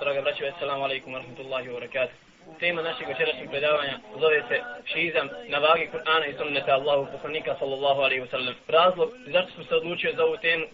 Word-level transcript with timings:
Draga 0.00 0.20
braćo, 0.20 0.44
assalamu 0.46 0.84
alaikum 0.84 1.12
wa 1.12 1.18
rahmatullahi 1.18 1.68
wa 1.68 1.74
barakatuh. 1.74 2.14
Tema 2.60 2.82
našeg 2.82 3.08
večerašnjeg 3.08 3.50
predavanja 3.50 3.98
zove 4.20 4.42
se 4.48 4.60
šizam 4.92 5.28
na 5.48 5.58
vagi 5.58 5.88
Kur'ana 5.92 6.26
i 6.26 6.36
sunneta 6.38 6.72
Allahu 6.72 7.06
poslanika 7.12 7.56
sallallahu 7.58 8.00
alaihi 8.00 8.22
wa 8.22 8.30
sallam. 8.30 8.54
Razlog 8.68 9.10
zašto 9.26 9.52
smo 9.52 9.64
se 9.64 9.74
odlučio 9.74 10.12
za 10.16 10.24
ovu 10.24 10.36
temu 10.36 10.64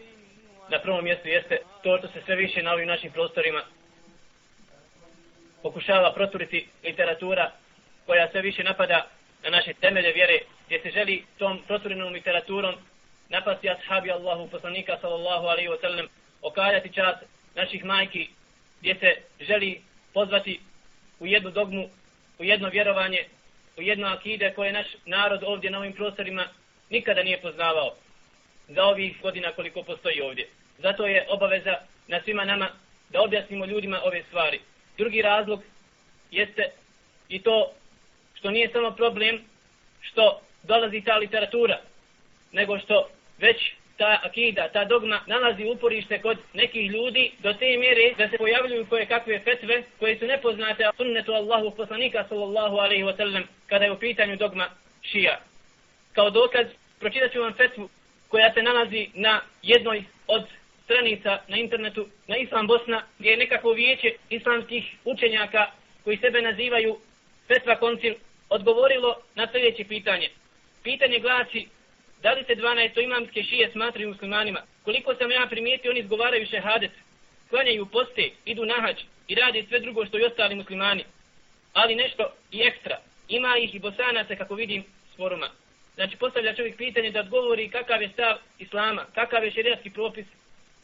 na 0.68 0.78
prvom 0.78 1.04
mjestu 1.04 1.28
jeste 1.28 1.58
to 1.82 1.98
što 1.98 2.08
se 2.08 2.20
sve 2.24 2.36
više 2.36 2.62
na 2.62 2.72
ovim 2.72 2.88
našim 2.88 3.12
prostorima 3.12 3.62
pokušava 5.62 6.12
proturiti 6.12 6.68
literatura 6.84 7.50
koja 8.06 8.30
sve 8.30 8.42
više 8.42 8.64
napada 8.64 9.06
na 9.44 9.50
naše 9.50 9.74
temelje 9.74 10.12
vjere 10.12 10.38
gdje 10.66 10.80
se 10.82 10.90
želi 10.90 11.24
tom 11.38 11.62
proturenom 11.66 12.12
literaturom 12.12 12.74
napasti 13.28 13.70
ashabi 13.70 14.10
Allahu 14.10 14.48
poslanika 14.48 14.98
sallallahu 15.00 15.46
alaihi 15.46 15.68
wa 15.68 15.80
sallam 15.80 16.06
okajati 16.42 16.92
čas 16.92 17.16
naših 17.54 17.84
majki 17.84 18.28
gdje 18.80 18.94
se 18.94 19.16
želi 19.40 19.80
pozvati 20.12 20.60
u 21.20 21.26
jednu 21.26 21.50
dogmu, 21.50 21.88
u 22.38 22.44
jedno 22.44 22.68
vjerovanje, 22.68 23.24
u 23.76 23.82
jedno 23.82 24.06
akide 24.06 24.52
koje 24.54 24.72
naš 24.72 24.86
narod 25.06 25.44
ovdje 25.44 25.70
na 25.70 25.78
ovim 25.78 25.92
prostorima 25.92 26.48
nikada 26.90 27.22
nije 27.22 27.40
poznavao 27.40 27.94
za 28.68 28.84
ovih 28.84 29.20
godina 29.22 29.52
koliko 29.52 29.82
postoji 29.82 30.20
ovdje. 30.20 30.48
Zato 30.78 31.06
je 31.06 31.26
obaveza 31.28 31.74
na 32.08 32.20
svima 32.22 32.44
nama 32.44 32.68
da 33.10 33.22
objasnimo 33.22 33.64
ljudima 33.64 34.00
ove 34.04 34.22
stvari. 34.22 34.60
Drugi 34.98 35.22
razlog 35.22 35.62
jeste 36.30 36.70
i 37.28 37.42
to 37.42 37.72
što 38.34 38.50
nije 38.50 38.68
samo 38.72 38.90
problem 38.90 39.40
što 40.00 40.40
dolazi 40.62 41.00
ta 41.00 41.16
literatura, 41.16 41.80
nego 42.52 42.78
što 42.78 43.08
već 43.38 43.56
ta 43.96 44.20
akida, 44.24 44.68
ta 44.68 44.84
dogma 44.84 45.20
nalazi 45.26 45.64
uporište 45.64 46.18
kod 46.18 46.38
nekih 46.54 46.90
ljudi 46.90 47.32
do 47.38 47.52
te 47.52 47.76
mjere 47.76 48.14
da 48.18 48.28
se 48.28 48.38
pojavljuju 48.38 48.86
koje 48.86 49.06
kakve 49.06 49.40
fetve 49.40 49.82
koje 49.98 50.18
su 50.18 50.26
nepoznate 50.26 50.90
sunnetu 50.96 51.32
Allahu 51.32 51.70
poslanika 51.70 52.24
sallallahu 52.28 52.76
alaihi 52.76 53.04
wa 53.04 53.16
sallam 53.16 53.42
kada 53.66 53.84
je 53.84 53.92
u 53.92 53.98
pitanju 53.98 54.36
dogma 54.36 54.66
šija. 55.02 55.40
Kao 56.12 56.30
dokaz 56.30 56.66
pročitat 57.00 57.32
ću 57.32 57.40
vam 57.40 57.52
fetvu 57.52 57.88
koja 58.28 58.52
se 58.52 58.62
nalazi 58.62 59.08
na 59.14 59.40
jednoj 59.62 60.04
od 60.26 60.44
stranica 60.84 61.38
na 61.48 61.56
internetu 61.56 62.06
na 62.26 62.36
Islam 62.36 62.66
Bosna 62.66 63.02
gdje 63.18 63.30
je 63.30 63.36
nekako 63.36 63.70
vijeće 63.70 64.14
islamskih 64.30 64.84
učenjaka 65.04 65.66
koji 66.04 66.16
sebe 66.16 66.42
nazivaju 66.42 66.96
fetva 67.48 67.76
koncil 67.76 68.14
odgovorilo 68.48 69.16
na 69.34 69.48
sljedeće 69.52 69.84
pitanje. 69.84 70.28
Pitanje 70.82 71.18
glasi 71.18 71.68
Da 72.22 72.32
li 72.32 72.44
se 72.44 72.54
12 72.56 73.04
imamske 73.04 73.42
šije 73.42 73.70
smatraju 73.72 74.08
muslimanima? 74.08 74.62
Koliko 74.84 75.14
sam 75.14 75.30
ja 75.30 75.46
primijetio, 75.50 75.90
oni 75.90 76.00
izgovaraju 76.00 76.46
šehadet, 76.46 76.90
klanjaju 77.50 77.86
poste, 77.86 78.30
idu 78.44 78.64
na 78.64 78.74
hađ 78.80 78.96
i 79.28 79.34
radi 79.34 79.66
sve 79.68 79.80
drugo 79.80 80.06
što 80.06 80.18
i 80.18 80.24
ostali 80.24 80.54
muslimani. 80.54 81.04
Ali 81.72 81.94
nešto 81.94 82.32
i 82.52 82.60
ekstra. 82.60 82.98
Ima 83.28 83.56
ih 83.58 83.74
i 83.74 83.78
bosanaca, 83.78 84.36
kako 84.36 84.54
vidim, 84.54 84.84
s 85.12 85.16
foruma. 85.16 85.48
Znači, 85.94 86.16
postavlja 86.16 86.54
čovjek 86.54 86.76
pitanje 86.76 87.10
da 87.10 87.20
odgovori 87.20 87.68
kakav 87.68 88.02
je 88.02 88.08
stav 88.08 88.36
islama, 88.58 89.06
kakav 89.14 89.44
je 89.44 89.50
šerijatski 89.50 89.90
propis 89.90 90.26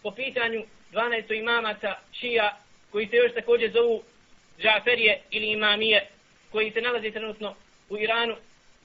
po 0.02 0.10
pitanju 0.10 0.64
12 0.92 1.38
imamaca 1.38 1.94
šija, 2.12 2.58
koji 2.90 3.06
se 3.06 3.16
još 3.16 3.34
također 3.34 3.70
zovu 3.72 4.02
džaferije 4.60 5.20
ili 5.30 5.46
imamije, 5.46 6.06
koji 6.50 6.70
se 6.70 6.80
nalazi 6.80 7.10
trenutno 7.10 7.54
u 7.88 7.98
Iranu 7.98 8.36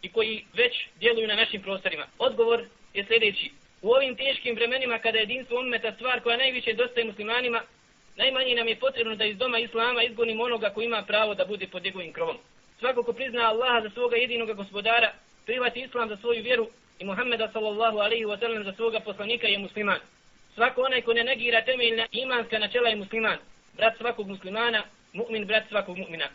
i 0.01 0.09
koji 0.09 0.45
već 0.53 0.73
djeluju 0.99 1.27
na 1.27 1.35
našim 1.35 1.61
prostorima. 1.61 2.05
Odgovor 2.19 2.65
je 2.93 3.05
sljedeći. 3.05 3.51
U 3.81 3.89
ovim 3.91 4.15
teškim 4.15 4.55
vremenima 4.55 4.99
kada 4.99 5.17
je 5.17 5.21
jedinstvo 5.21 5.59
ummeta 5.59 5.91
stvar 5.91 6.21
koja 6.21 6.37
najviše 6.37 6.73
dostaje 6.73 7.05
muslimanima, 7.05 7.61
najmanje 8.15 8.55
nam 8.55 8.67
je 8.67 8.75
potrebno 8.75 9.15
da 9.15 9.25
iz 9.25 9.37
doma 9.37 9.59
Islama 9.59 10.03
izgonimo 10.03 10.43
onoga 10.43 10.69
ko 10.69 10.81
ima 10.81 11.03
pravo 11.07 11.35
da 11.35 11.45
bude 11.45 11.67
pod 11.67 11.83
njegovim 11.83 12.13
krovom. 12.13 12.37
Svako 12.79 13.03
ko 13.03 13.13
prizna 13.13 13.49
Allaha 13.49 13.81
za 13.81 13.89
svoga 13.89 14.15
jedinog 14.15 14.53
gospodara, 14.55 15.13
privati 15.45 15.79
Islam 15.79 16.09
za 16.09 16.17
svoju 16.17 16.43
vjeru 16.43 16.67
i 16.99 17.05
Muhammeda 17.05 17.49
sallallahu 17.53 17.97
alaihi 17.97 18.25
wa 18.25 18.39
sallam 18.39 18.63
za 18.63 18.73
svoga 18.73 18.99
poslanika 18.99 19.47
je 19.47 19.57
musliman. 19.57 19.99
Svako 20.55 20.81
onaj 20.81 21.01
ko 21.01 21.13
ne 21.13 21.23
negira 21.23 21.61
temeljna 21.61 22.05
imanska 22.11 22.59
načela 22.59 22.89
je 22.89 22.95
musliman. 22.95 23.37
Brat 23.73 23.97
svakog 23.97 24.27
muslimana, 24.27 24.83
mu'min 25.13 25.45
brat 25.45 25.63
svakog 25.69 25.97
mu'mina. 25.97 26.27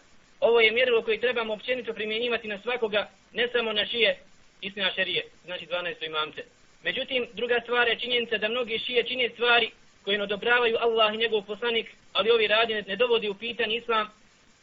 Ovo 0.42 0.60
je 0.60 0.72
mjerilo 0.72 1.02
koje 1.02 1.20
trebamo 1.20 1.52
općenito 1.52 1.92
primjenjivati 1.92 2.48
na 2.48 2.58
svakoga, 2.62 3.08
ne 3.32 3.48
samo 3.52 3.72
na 3.72 3.86
šije 3.86 4.18
istina 4.60 4.90
šerije, 4.94 5.24
znači 5.44 5.66
12. 5.66 6.06
imamce. 6.06 6.42
Međutim, 6.84 7.26
druga 7.32 7.60
stvar 7.62 7.88
je 7.88 7.98
činjenica 7.98 8.38
da 8.38 8.48
mnogi 8.48 8.78
šije 8.78 9.04
čine 9.04 9.28
stvari 9.28 9.70
koje 10.04 10.18
ne 10.18 10.24
odobravaju 10.24 10.76
Allah 10.80 11.14
i 11.14 11.16
njegov 11.16 11.42
poslanik, 11.42 11.86
ali 12.12 12.30
ovi 12.30 12.46
radi 12.46 12.82
ne 12.86 12.96
dovodi 12.96 13.28
u 13.28 13.34
pitanje 13.34 13.76
islam 13.76 14.08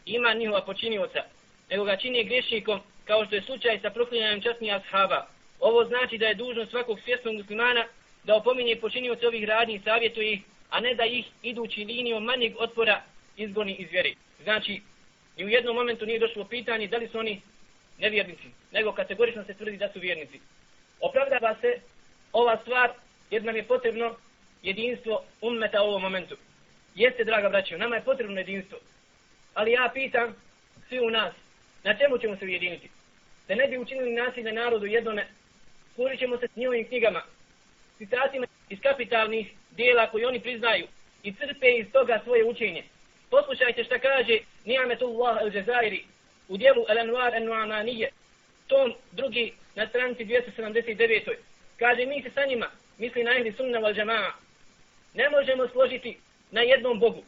ima 0.06 0.34
njihova 0.34 0.62
počinioca, 0.62 1.22
nego 1.70 1.84
ga 1.84 1.96
čini 1.96 2.24
grešnikom, 2.24 2.80
kao 3.04 3.26
što 3.26 3.34
je 3.34 3.42
slučaj 3.42 3.80
sa 3.80 3.90
proklinjanjem 3.90 4.42
časnija 4.42 4.76
ashaba. 4.76 5.26
Ovo 5.60 5.84
znači 5.84 6.18
da 6.18 6.26
je 6.26 6.34
dužno 6.34 6.66
svakog 6.66 7.00
svjesnog 7.04 7.34
muslimana 7.34 7.84
da 8.24 8.36
opominje 8.36 8.76
počinioca 8.76 9.26
ovih 9.26 9.44
radnji 9.44 9.74
i 9.74 9.80
savjetuje 9.84 10.32
ih, 10.32 10.40
a 10.70 10.80
ne 10.80 10.94
da 10.94 11.04
ih 11.04 11.26
idući 11.42 11.84
linijom 11.84 12.24
manjeg 12.24 12.52
otpora 12.58 13.02
izgoni 13.36 13.76
iz 13.78 13.90
vjeri. 13.90 14.14
Znači, 14.42 14.80
I 15.36 15.44
u 15.44 15.48
jednom 15.48 15.76
momentu 15.76 16.06
nije 16.06 16.18
došlo 16.18 16.44
pitanje 16.44 16.86
da 16.86 16.96
li 16.96 17.08
su 17.08 17.18
oni 17.18 17.40
nevjernici, 17.98 18.48
nego 18.72 18.92
kategorično 18.92 19.44
se 19.44 19.54
tvrdi 19.54 19.76
da 19.76 19.92
su 19.92 20.00
vjernici. 20.00 20.40
Opravdava 21.00 21.54
se 21.60 21.80
ova 22.32 22.56
stvar 22.56 22.90
jer 23.30 23.44
nam 23.44 23.56
je 23.56 23.62
potrebno 23.62 24.16
jedinstvo 24.62 25.24
ummeta 25.40 25.82
u 25.82 25.86
ovom 25.86 26.02
momentu. 26.02 26.36
Jeste, 26.94 27.24
draga 27.24 27.48
braćo, 27.48 27.78
nama 27.78 27.96
je 27.96 28.04
potrebno 28.04 28.40
jedinstvo. 28.40 28.78
Ali 29.54 29.72
ja 29.72 29.90
pitam 29.94 30.34
svi 30.88 31.00
u 31.00 31.10
nas, 31.10 31.34
na 31.84 31.96
čemu 31.98 32.18
ćemo 32.18 32.36
se 32.36 32.44
ujediniti? 32.44 32.90
Da 33.48 33.54
ne 33.54 33.66
bi 33.68 33.78
učinili 33.78 34.12
nasilje 34.12 34.52
narodu 34.52 34.86
jednome, 34.86 35.26
služit 35.94 36.18
ćemo 36.18 36.36
se 36.36 36.48
s 36.48 36.56
njihovim 36.56 36.88
knjigama, 36.88 37.22
citatima 37.98 38.46
iz 38.68 38.78
kapitalnih 38.80 39.52
dijela 39.70 40.10
koji 40.10 40.24
oni 40.24 40.40
priznaju 40.40 40.86
i 41.22 41.34
crpe 41.34 41.70
iz 41.78 41.86
toga 41.92 42.20
svoje 42.24 42.44
učenje. 42.44 42.84
Poslušajte 43.30 43.84
šta 43.84 43.98
kaže 43.98 44.38
Ni'ametullah 44.64 45.36
al-Jazairi 45.42 46.02
u 46.48 46.56
dijelu 46.56 46.84
Al-Anwar 46.88 47.32
al-Nu'amanije, 47.34 48.08
tom 48.66 48.94
drugi 49.12 49.52
na 49.74 49.88
stranici 49.88 50.24
279. 50.24 51.34
Kaže 51.78 52.06
mi 52.06 52.22
se 52.22 52.30
sa 52.30 52.46
njima, 52.46 52.70
misli 52.98 53.24
na 53.24 53.36
ehli 53.36 53.52
sunna 53.52 53.78
wal 53.78 53.96
jama'a, 53.96 54.32
ne 55.14 55.30
možemo 55.30 55.68
složiti 55.68 56.18
na 56.50 56.60
jednom 56.60 57.00
Bogu, 57.00 57.22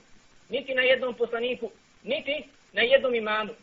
niti 0.49 0.75
na 0.75 0.83
jednom 0.83 1.15
poslaniku, 1.15 1.71
niti 2.03 2.45
na 2.73 2.83
jednom 2.83 3.15
imamu. 3.15 3.55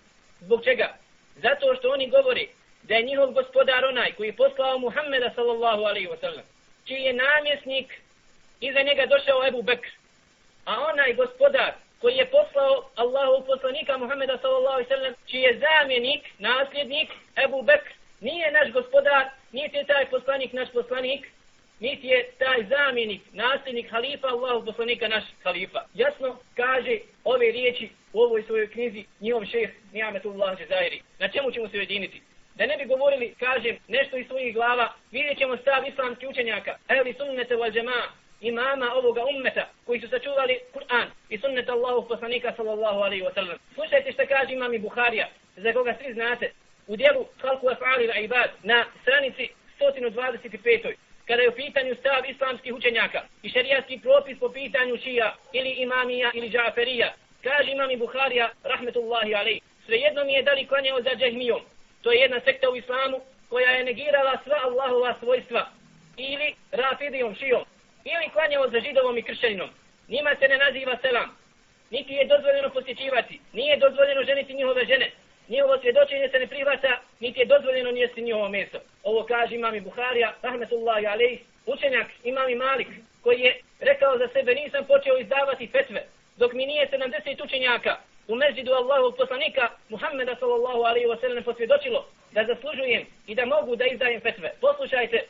Zbog 0.42 0.64
čega? 0.64 0.98
Zato 1.36 1.76
što 1.76 1.92
oni 1.92 2.10
govore 2.10 2.46
da 2.84 2.96
je 2.96 3.04
njihov 3.04 3.32
gospodar 3.32 3.86
onaj 3.86 4.12
koji 4.12 4.28
je 4.28 4.36
poslao 4.36 4.78
Muhammeda 4.78 5.32
sallallahu 5.36 5.84
alaihi 5.84 6.08
wa 6.08 6.20
sallam, 6.20 6.46
čiji 6.86 7.02
je 7.02 7.14
namjesnik 7.14 8.02
iza 8.60 8.82
njega 8.82 9.06
došao 9.06 9.48
Ebu 9.48 9.62
Bekr. 9.62 9.90
A 10.66 10.80
onaj 10.80 11.14
gospodar 11.14 11.74
koji 12.02 12.16
je 12.16 12.26
poslao 12.26 12.90
Allahu 12.96 13.46
poslanika 13.46 13.98
Muhammeda 13.98 14.38
sallallahu 14.38 14.74
alejhi 14.74 14.90
ve 14.90 14.96
sellem, 14.96 15.14
čiji 15.26 15.42
je 15.42 15.62
zamjenik, 15.66 16.22
nasljednik 16.40 17.10
Ebu 17.46 17.62
Bekr, 17.62 17.92
nije 18.22 18.52
naš 18.52 18.72
gospodar, 18.72 19.26
niti 19.52 19.78
je 19.78 19.86
taj 19.86 20.06
poslanik 20.10 20.54
naš 20.54 20.70
poslanik, 20.74 21.28
niti 21.80 22.08
je 22.08 22.30
taj 22.38 22.66
zamjenik, 22.70 23.22
nasljednik 23.34 23.92
halifa 23.92 24.28
Allahu 24.28 24.66
poslanika 24.66 25.08
naš 25.08 25.24
halifa. 25.44 25.82
Jasno 25.94 26.38
kaže 26.56 26.98
ove 27.24 27.52
riječi 27.52 27.90
u 28.14 28.22
ovoj 28.22 28.44
svojoj 28.44 28.72
knjizi 28.72 29.06
njihov 29.20 29.46
šeheh 29.46 29.70
Nijametullah 29.94 30.60
Jazairi. 30.60 31.02
Na 31.20 31.28
čemu 31.28 31.52
ćemo 31.52 31.70
se 31.70 31.78
ujediniti? 31.78 32.22
Da 32.56 32.66
ne 32.66 32.78
bi 32.78 32.86
govorili, 32.86 33.36
kažem, 33.40 33.78
nešto 33.88 34.18
iz 34.18 34.28
svojih 34.28 34.54
glava, 34.54 34.94
vidjet 35.12 35.38
ćemo 35.38 35.58
stav 35.58 35.88
islamskih 35.88 36.30
učenjaka, 36.30 36.78
ehli 36.90 37.14
sunnete 37.14 37.56
wal 37.56 37.72
džema'a, 37.72 38.08
imama 38.42 38.94
ovoga 38.94 39.24
ummeta 39.26 39.66
koji 39.86 40.00
su 40.02 40.08
sačuvali 40.08 40.60
Kur'an 40.74 41.08
i 41.30 41.38
sunnet 41.38 41.70
Allahu 41.70 42.08
poslanika 42.08 42.54
sallallahu 42.58 43.00
alaihi 43.00 43.24
wa 43.24 43.34
sallam. 43.34 43.58
Slušajte 43.74 44.12
što 44.12 44.24
kaže 44.28 44.54
imam 44.54 44.74
i 44.74 44.80
Buharija, 44.80 45.28
za 45.56 45.74
koga 45.74 45.96
svi 46.02 46.14
znate, 46.14 46.52
u 46.88 46.96
dijelu 46.96 47.26
Halku 47.42 47.68
Afali 47.70 48.08
la 48.08 48.16
Ibad 48.16 48.50
na 48.64 48.86
stranici 49.02 49.50
125. 49.80 50.94
Kada 51.28 51.42
je 51.42 51.50
u 51.50 51.56
pitanju 51.56 51.96
stav 51.96 52.24
islamskih 52.30 52.74
učenjaka 52.74 53.22
i 53.44 53.50
šarijatski 53.50 54.00
propis 54.00 54.40
po 54.40 54.50
pitanju 54.50 54.98
šija 54.98 55.36
ili 55.54 55.70
imamija 55.70 56.32
ili 56.34 56.50
džaferija, 56.50 57.14
kaže 57.44 57.72
imam 57.72 57.92
i 57.92 57.98
Buharija, 57.98 58.50
rahmetullahi 58.64 59.36
alaihi, 59.36 59.62
svejedno 59.86 60.24
mi 60.24 60.34
je 60.34 60.44
da 60.44 60.52
li 60.52 60.68
klanjao 60.68 61.02
za 61.02 61.10
džehmijom, 61.16 61.62
To 62.02 62.12
je 62.12 62.20
jedna 62.20 62.40
sekta 62.40 62.70
u 62.70 62.76
islamu 62.76 63.22
koja 63.50 63.70
je 63.70 63.84
negirala 63.84 64.38
sva 64.44 64.58
Allahova 64.64 65.16
svojstva 65.20 65.70
ili 66.18 66.54
rafidijom 66.72 67.36
šijom 67.36 67.64
ili 68.04 68.30
klanjao 68.34 68.70
za 68.70 68.80
židovom 68.80 69.18
i 69.18 69.22
kršćaninom. 69.22 69.70
Njima 70.08 70.36
se 70.40 70.48
ne 70.48 70.58
naziva 70.58 70.98
selam. 71.02 71.38
Niti 71.92 72.14
je 72.14 72.26
dozvoljeno 72.26 72.70
posjećivati. 72.70 73.40
Nije 73.54 73.78
dozvoljeno 73.78 74.24
ženiti 74.24 74.54
njihove 74.54 74.86
žene. 74.86 75.12
Njihovo 75.50 75.78
svjedočenje 75.78 76.30
se 76.30 76.40
ne 76.40 76.48
prihvata, 76.48 77.02
niti 77.20 77.40
je 77.40 77.46
dozvoljeno 77.46 77.92
njesti 77.92 78.22
njihovo 78.22 78.50
mjesto. 78.50 78.80
Ovo 79.04 79.24
kaže 79.24 79.56
imam 79.56 79.76
i 79.76 79.82
Buharija, 79.82 80.34
rahmetullahi 80.42 81.08
alejhi, 81.08 81.40
učenjak 81.66 82.08
imam 82.24 82.50
i 82.50 82.56
Malik, 82.56 82.88
koji 83.24 83.40
je 83.40 83.62
rekao 83.80 84.18
za 84.18 84.28
sebe 84.28 84.56
nisam 84.56 84.86
počeo 84.86 85.18
izdavati 85.18 85.68
fetve 85.68 86.04
dok 86.40 86.54
mi 86.54 86.66
nije 86.66 86.90
70 86.92 87.44
učenjaka 87.44 87.98
u 88.28 88.36
mezidu 88.36 88.72
Allahovog 88.72 89.16
poslanika 89.18 89.70
Muhammeda 89.90 90.36
sallallahu 90.40 90.82
alaihi 90.84 91.08
wa 91.08 91.22
sallam 91.22 91.44
posvjedočilo 91.44 92.06
da 92.32 92.46
zaslužujem 92.46 93.06
i 93.28 93.36
da 93.36 93.46
mogu 93.46 93.76
da 93.76 93.86
izdajem 93.86 94.22
fetve. 94.22 94.52
Poslušajte 94.62 95.26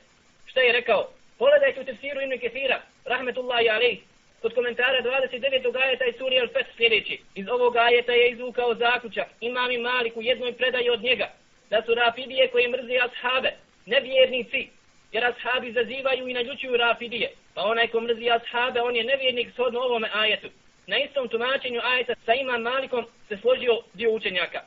što 0.45 0.59
je 0.59 0.71
rekao. 0.71 1.07
Pogledajte 1.39 1.81
u 1.81 1.83
tefsiru 1.83 2.21
Ibn 2.21 2.39
Kesira, 2.39 2.81
rahmetullahi 3.05 3.69
alaih, 3.69 3.99
kod 4.41 4.53
komentara 4.53 5.01
29. 5.01 5.75
ajeta 5.83 6.05
i 6.05 6.13
suri 6.13 6.35
Al-Fat 6.35 6.65
sljedeći. 6.77 7.19
Iz 7.35 7.47
ovog 7.47 7.75
ajeta 7.75 8.11
je 8.11 8.31
izvukao 8.31 8.75
zaključak 8.75 9.27
imam 9.41 9.71
i 9.71 9.77
malik 9.77 10.17
u 10.17 10.21
jednoj 10.21 10.53
predaji 10.53 10.89
od 10.89 11.03
njega 11.03 11.27
da 11.69 11.81
su 11.85 11.95
rafidije 11.95 12.47
koje 12.47 12.67
mrzi 12.67 12.97
ashabe, 12.97 13.51
nevjernici, 13.85 14.67
jer 15.11 15.25
ashabi 15.25 15.71
zazivaju 15.71 16.27
i 16.27 16.33
nađučuju 16.33 16.77
rafidije. 16.77 17.31
Pa 17.55 17.61
onaj 17.61 17.87
ko 17.87 18.01
mrzi 18.01 18.29
ashabe, 18.29 18.81
on 18.81 18.95
je 18.95 19.03
nevjernik 19.03 19.51
shodno 19.53 19.79
ovome 19.79 20.09
ajetu. 20.13 20.49
Na 20.87 20.97
istom 20.97 21.27
tumačenju 21.27 21.81
ajeta 21.83 22.13
sa 22.25 22.33
imam 22.33 22.61
malikom 22.61 23.05
se 23.27 23.37
složio 23.37 23.81
dio 23.93 24.11
učenjaka. 24.11 24.61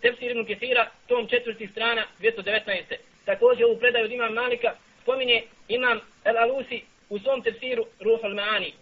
Tefsir 0.00 0.30
ibn 0.30 0.46
Kesira, 0.46 0.90
tom 1.08 1.28
četvrti 1.28 1.66
strana, 1.66 2.02
219. 2.20 2.94
Također 3.24 3.66
u 3.66 3.78
predaju 3.78 4.04
od 4.04 4.12
imam 4.12 4.32
malika 4.32 4.74
spominje 5.02 5.42
imam 5.68 6.00
El 6.24 6.38
Alusi 6.38 6.82
u 7.08 7.18
svom 7.18 7.42
tefsiru 7.42 7.84
Ruh 8.00 8.20
al-Maani. 8.22 8.72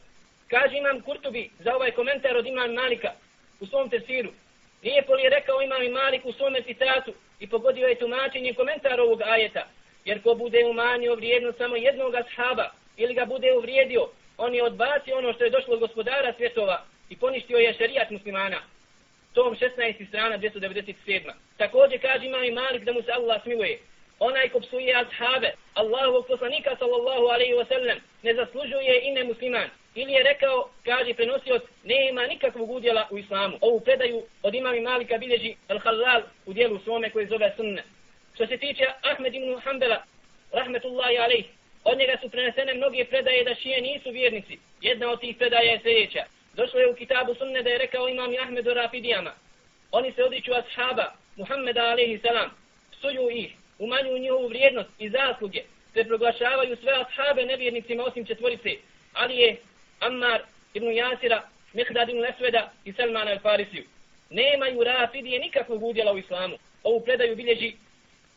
Kaže 0.48 0.76
imam 0.76 1.00
Kurtubi 1.00 1.50
za 1.58 1.74
ovaj 1.74 1.90
komentar 1.90 2.36
od 2.36 2.46
imam 2.46 2.72
malika 2.72 3.12
u 3.60 3.66
svom 3.66 3.90
tefsiru. 3.90 4.30
Lijepo 4.82 5.14
li 5.14 5.22
je 5.22 5.30
rekao 5.30 5.62
imam 5.62 5.92
malik 5.92 6.24
u 6.24 6.32
svom 6.32 6.54
citatu 6.66 7.12
i 7.40 7.48
pogodio 7.48 7.86
je 7.86 7.98
tumačenje 7.98 8.54
komentar 8.54 9.00
ovog 9.00 9.22
ajeta. 9.22 9.66
Jer 10.04 10.22
ko 10.22 10.34
bude 10.34 10.64
umanio 10.64 11.14
vrijednost 11.14 11.58
samo 11.58 11.76
jednog 11.76 12.14
ashaba 12.14 12.70
ili 12.96 13.14
ga 13.14 13.24
bude 13.24 13.52
uvrijedio, 13.52 14.08
on 14.38 14.54
je 14.54 14.64
odbacio 14.64 15.18
ono 15.18 15.32
što 15.32 15.44
je 15.44 15.50
došlo 15.50 15.74
od 15.74 15.80
gospodara 15.80 16.32
svjetova 16.32 16.84
i 17.08 17.16
poništio 17.16 17.58
je 17.58 17.74
šerijat 17.74 18.10
muslimana. 18.10 18.60
Tom 19.32 19.56
16. 19.56 20.08
strana 20.08 20.38
297. 20.38 21.32
Također 21.56 22.00
kaže 22.00 22.26
imam 22.26 22.54
malik 22.54 22.84
da 22.84 22.92
mu 22.92 23.02
se 23.02 23.12
Allah 23.12 23.42
smiluje. 23.42 23.78
Onaj 24.18 24.48
ko 24.48 24.60
psuje 24.60 24.94
ashabe, 24.96 25.52
Allahovog 25.74 26.26
poslanika 26.26 26.76
sallallahu 26.78 27.26
alaihi 27.26 27.54
wa 27.54 27.68
sallam, 27.68 27.98
ne 28.22 28.34
zaslužuje 28.34 29.00
i 29.02 29.12
ne 29.12 29.24
musliman. 29.24 29.68
Ili 29.94 30.12
je 30.12 30.22
rekao, 30.22 30.70
kaže 30.84 31.14
prenosioc, 31.14 31.62
nema 31.84 32.26
nikakvog 32.26 32.70
udjela 32.70 33.08
u 33.10 33.18
islamu. 33.18 33.58
Ovu 33.60 33.80
predaju 33.80 34.22
od 34.42 34.54
imami 34.54 34.80
Malika 34.80 35.18
bilježi 35.18 35.54
Al-Halal 35.68 36.22
u 36.46 36.52
dijelu 36.52 36.78
svome 36.78 37.10
koje 37.10 37.26
zove 37.26 37.52
sunne. 37.56 37.82
Što 38.34 38.46
se 38.46 38.56
tiče 38.56 38.84
Ahmed 39.02 39.34
ibn 39.34 39.60
Hanbala, 39.60 40.02
rahmetullahi 40.52 41.18
alaih, 41.18 41.44
od 41.84 41.98
njega 41.98 42.16
su 42.22 42.28
prenesene 42.30 42.74
mnoge 42.74 43.04
predaje 43.04 43.44
da 43.44 43.54
šije 43.54 43.80
nisu 43.80 44.10
vjernici. 44.10 44.58
Jedna 44.80 45.10
od 45.10 45.20
tih 45.20 45.36
predaja 45.36 45.72
je 45.72 45.80
sljedeća. 45.82 46.24
Došlo 46.54 46.80
je 46.80 46.90
u 46.90 46.94
kitabu 46.94 47.34
sunne 47.34 47.62
da 47.62 47.70
je 47.70 47.78
rekao 47.78 48.08
imam 48.08 48.30
Ahmed 48.42 48.66
Rafidijama. 48.66 49.32
Oni 49.90 50.12
se 50.12 50.24
odliču 50.24 50.52
ashaba, 50.54 51.12
Muhammeda 51.36 51.84
alaihi 51.84 52.18
salam, 52.18 52.50
psuju 52.92 53.30
ih, 53.30 53.52
umanjuju 53.78 54.18
njihovu 54.18 54.48
vrijednost 54.48 54.90
i 54.98 55.10
zasluge, 55.10 55.60
te 55.94 56.04
proglašavaju 56.04 56.76
sve 56.76 56.92
ashabe 56.92 57.44
nevjernicima 57.44 58.04
osim 58.04 58.26
četvorice, 58.26 58.70
ali 59.12 59.36
je 59.36 59.56
Ammar 60.00 60.42
ibn 60.74 60.92
Jasira, 60.92 61.42
Mihdad 61.72 62.08
ibn 62.08 62.20
Lesveda 62.20 62.72
i 62.84 62.92
Salman 62.92 63.28
al-Farisiju. 63.28 63.84
Nemaju 64.30 64.84
Rafidije 64.84 65.38
nikakvog 65.38 65.82
udjela 65.82 66.12
u 66.12 66.18
islamu. 66.18 66.56
Ovu 66.82 67.00
predaju 67.00 67.36
bilježi 67.36 67.72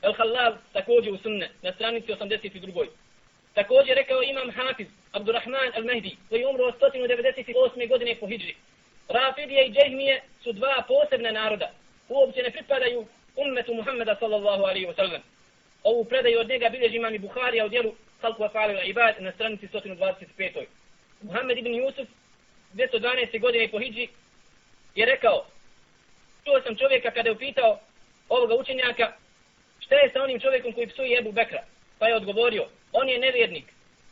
Al-Halal 0.02 0.56
također 0.74 1.14
u 1.14 1.18
sunne 1.18 1.50
na 1.62 1.74
stranici 1.74 2.12
82. 2.12 2.88
Također 3.54 3.96
rekao 3.96 4.24
imam 4.24 4.52
Hafiz 4.52 4.88
Abdurrahman 5.12 5.72
al-Mehdi 5.76 6.16
koji 6.30 6.46
umro 6.46 6.72
198. 6.72 7.90
godine 7.90 8.16
po 8.16 8.28
Hidži. 8.28 8.56
Rafidije 9.10 9.66
i 9.66 9.72
Džehmije 9.72 10.22
su 10.44 10.52
dva 10.54 10.84
posebna 10.88 11.32
naroda. 11.32 11.72
Uopće 12.10 12.44
ne 12.44 12.52
pripadaju 12.52 13.06
ummetu 13.38 13.74
Muhammeda 13.74 14.16
sallallahu 14.20 14.64
alaihi 14.64 14.88
wa 14.88 14.96
sallam. 14.96 15.22
Ovu 15.84 16.06
predaju 16.06 16.40
od 16.40 16.50
njega 16.50 16.70
bilježi 16.70 16.96
imam 16.96 17.16
i 17.16 17.20
Buharija 17.20 17.66
u 17.66 17.70
dijelu 17.70 17.94
Salku 18.22 18.44
Afali 18.44 18.74
wa 18.74 18.90
Ibad 18.90 19.16
na 19.20 19.32
stranici 19.32 19.68
125. 19.68 20.66
Muhammed 21.22 21.58
ibn 21.58 21.70
Yusuf 21.70 22.08
212. 22.74 23.40
godine 23.40 23.68
po 23.68 23.80
Hidži 23.80 24.08
je 24.96 25.06
rekao 25.06 25.46
čuo 26.46 26.62
sam 26.62 26.76
čovjeka 26.76 27.12
kada 27.12 27.30
je 27.30 27.34
upitao 27.34 27.80
ovoga 28.30 28.56
učenjaka 28.56 29.12
šta 29.80 29.96
je 29.96 30.10
sa 30.14 30.24
onim 30.24 30.40
čovjekom 30.40 30.74
koji 30.74 30.88
psuje 30.88 31.20
Ebu 31.20 31.32
Bekra 31.32 31.64
pa 32.00 32.08
je 32.08 32.16
odgovorio 32.16 32.66
on 32.92 33.10
je 33.10 33.20
nevjernik 33.20 33.66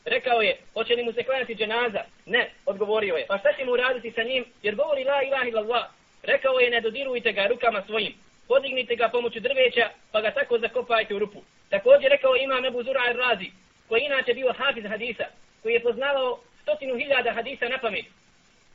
rekao 0.06 0.42
je 0.42 0.57
hoće 0.74 0.95
li 0.95 1.04
mu 1.04 1.13
se 1.13 1.24
klanjati 1.24 1.56
dženaza 1.56 2.04
ne 2.25 2.50
odgovorio 2.66 3.16
je 3.16 3.25
pa 3.28 3.38
šta 3.38 3.54
će 3.54 3.66
mu 3.66 3.75
raditi 3.75 4.12
sa 4.12 4.24
njim 4.24 4.45
jer 4.63 4.75
govori 4.75 5.04
la 5.04 5.24
ilaha 5.24 5.48
illallah 5.48 5.86
rekao 6.24 6.60
je 6.60 6.69
ne 6.69 6.81
dodirujte 6.81 7.31
ga 7.31 7.48
rukama 7.48 7.83
svojim 7.86 8.13
podignite 8.47 8.95
ga 8.95 9.09
pomoću 9.09 9.39
drveća 9.39 9.89
pa 10.12 10.21
ga 10.21 10.31
tako 10.31 10.59
zakopajte 10.59 11.15
u 11.15 11.19
rupu 11.19 11.42
također 11.69 12.12
rekao 12.12 12.36
imam 12.36 12.65
Ebu 12.65 12.83
Zura 12.83 13.01
al-Razi 13.09 13.50
koji 13.88 14.01
inače 14.01 14.33
bio 14.33 14.53
hafiz 14.53 14.86
hadisa 14.89 15.25
koji 15.62 15.74
je 15.74 15.83
poznavao 15.83 16.39
stotinu 16.62 16.95
hiljada 16.97 17.31
hadisa 17.33 17.68
na 17.69 17.77
pamet. 17.77 18.06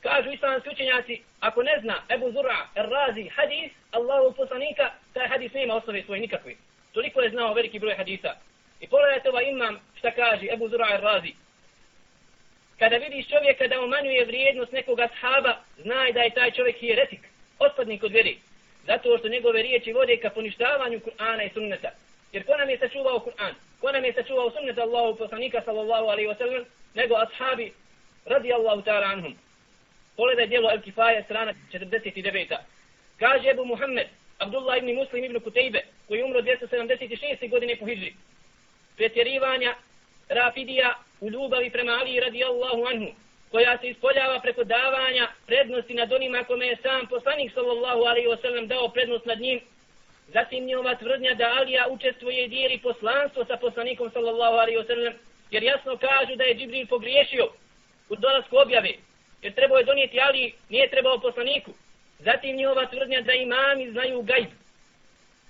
Kažu 0.01 0.31
islamski 0.31 0.69
učenjaci, 0.69 1.23
ako 1.41 1.63
ne 1.63 1.79
zna 1.83 1.97
Ebu 2.09 2.33
Zura, 2.33 2.59
Razi, 2.75 3.29
hadis, 3.37 3.73
Allahu 3.91 4.35
poslanika, 4.37 4.91
taj 5.15 5.29
hadis 5.29 5.53
nema 5.53 5.75
osnove 5.75 6.03
svoje 6.03 6.21
nikakve. 6.21 6.55
Toliko 6.93 7.21
je 7.21 7.31
znao 7.31 7.55
veliki 7.55 7.79
broj 7.79 7.95
hadisa. 7.95 8.35
I 8.81 8.89
pogledajte 8.89 9.29
ovaj 9.29 9.45
imam 9.51 9.81
šta 9.99 10.11
kaže 10.11 10.47
Ebu 10.53 10.69
Zura, 10.69 10.97
Razi. 10.97 11.33
Kada 12.79 12.97
vidiš 12.97 13.29
čovjeka 13.29 13.67
da 13.67 13.81
umanjuje 13.81 14.25
vrijednost 14.25 14.73
nekoga 14.73 15.09
sahaba, 15.09 15.57
znaj 15.79 16.13
da 16.13 16.21
je 16.21 16.31
taj 16.31 16.51
čovjek 16.51 16.77
hijeretik, 16.77 17.21
otpadnik 17.59 18.03
od 18.03 18.13
vjeri. 18.13 18.39
Zato 18.91 19.19
što 19.19 19.29
njegove 19.29 19.63
riječi 19.63 19.93
vode 19.93 20.17
ka 20.17 20.31
poništavanju 20.31 21.01
Kur'ana 21.01 21.43
i 21.47 21.51
sunneta. 21.55 21.91
Jer 22.33 22.47
ko 22.47 22.57
nam 22.57 22.71
je 22.71 22.79
sačuvao 22.79 23.19
Kur'an? 23.19 23.55
Ko 23.81 23.93
nam 23.93 24.05
je 24.05 24.13
sačuvao 24.13 24.51
sunnet 24.51 24.79
Allahu 24.79 25.19
poslanika 25.19 25.63
sallallahu 25.65 26.07
alaihi 26.13 26.29
wa 26.29 26.39
sallam? 26.39 26.65
Nego 26.95 27.15
ashabi 27.15 27.73
radijallahu 28.25 28.83
ta'ala 28.83 29.07
anhum. 29.07 29.35
Pogledaj 30.17 30.47
dijelo 30.47 30.71
El 30.73 30.81
Kifaje, 30.81 31.23
strana 31.23 31.53
49. 31.73 32.57
Kaže 33.19 33.51
Ebu 33.51 33.65
Muhammed, 33.65 34.09
Abdullah 34.39 34.79
ibn 34.79 34.95
Muslim 34.95 35.25
ibn 35.25 35.41
Kutejbe, 35.41 35.81
koji 36.09 36.23
umro 36.23 36.41
276. 36.41 37.51
godine 37.51 37.77
po 37.77 37.87
hijri. 37.87 38.15
Pretjerivanja 38.97 39.75
Rafidija 40.29 40.95
u 41.21 41.31
ljubavi 41.31 41.71
prema 41.71 41.93
Ali 42.01 42.21
radijallahu 42.21 42.87
anhu, 42.93 43.11
koja 43.51 43.79
se 43.79 43.89
ispoljava 43.89 44.41
preko 44.41 44.65
davanja 44.65 45.29
prednosti 45.47 45.95
nad 45.95 46.13
onima 46.13 46.45
kome 46.45 46.67
je 46.67 46.77
sam 46.77 47.07
poslanik 47.07 47.53
sallallahu 47.55 48.01
alaihi 48.01 48.29
wa 48.29 48.41
sallam 48.41 48.67
dao 48.67 48.89
prednost 48.89 49.27
nad 49.27 49.41
njim, 49.41 49.61
Zatim 50.33 50.67
njova 50.67 50.95
tvrdnja 50.95 51.35
da 51.35 51.55
Alija 51.59 51.87
učestvuje 51.91 52.45
i 52.45 52.49
dijeli 52.49 52.79
poslanstvo 52.79 53.45
sa 53.45 53.57
poslanikom 53.57 54.11
sallallahu 54.11 54.57
alaihi 54.57 54.79
wa 54.79 54.87
sallam, 54.87 55.15
jer 55.51 55.63
jasno 55.63 55.97
kažu 55.97 56.37
da 56.37 56.45
je 56.45 56.55
Džibril 56.55 56.87
pogriješio 56.87 57.49
u 58.09 58.17
dolasku 58.17 58.57
objave, 58.57 58.93
jer 59.43 59.55
trebao 59.55 59.79
je 59.79 59.85
donijeti 59.85 60.21
Ali, 60.21 60.53
nije 60.69 60.91
trebao 60.91 61.21
poslaniku. 61.21 61.71
Zatim 62.19 62.57
njihova 62.57 62.87
tvrdnja 62.87 63.21
da 63.21 63.33
imami 63.33 63.91
znaju 63.91 64.23
gajb. 64.23 64.51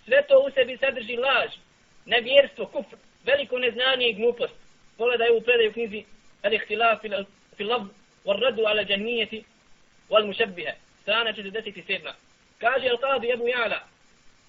Sve 0.05 0.23
to 0.29 0.39
u 0.41 0.51
sebi 0.51 0.77
sadrži 0.77 1.17
laž, 1.17 1.51
nevjerstvo, 2.07 2.67
kufr, 2.67 2.97
veliko 3.25 3.59
neznanje 3.59 4.09
i 4.09 4.15
glupost. 4.15 4.55
Pogledaj 4.99 5.31
u 5.31 5.41
predaju 5.41 5.73
knjizi 5.73 6.05
Al-Ihtilaf 6.43 7.27
fil 7.61 7.69
lab 7.69 7.85
wal 8.25 8.41
radu 8.41 8.67
ala 8.67 8.83
džannijeti 8.85 9.45
wal 10.11 10.25
mušabbihe. 10.27 10.73
Strana 11.03 11.33
47. 11.33 12.13
Kaže 12.59 12.89
Al-Qadi 12.89 13.33
Ebu 13.35 13.49
Jala, 13.49 13.81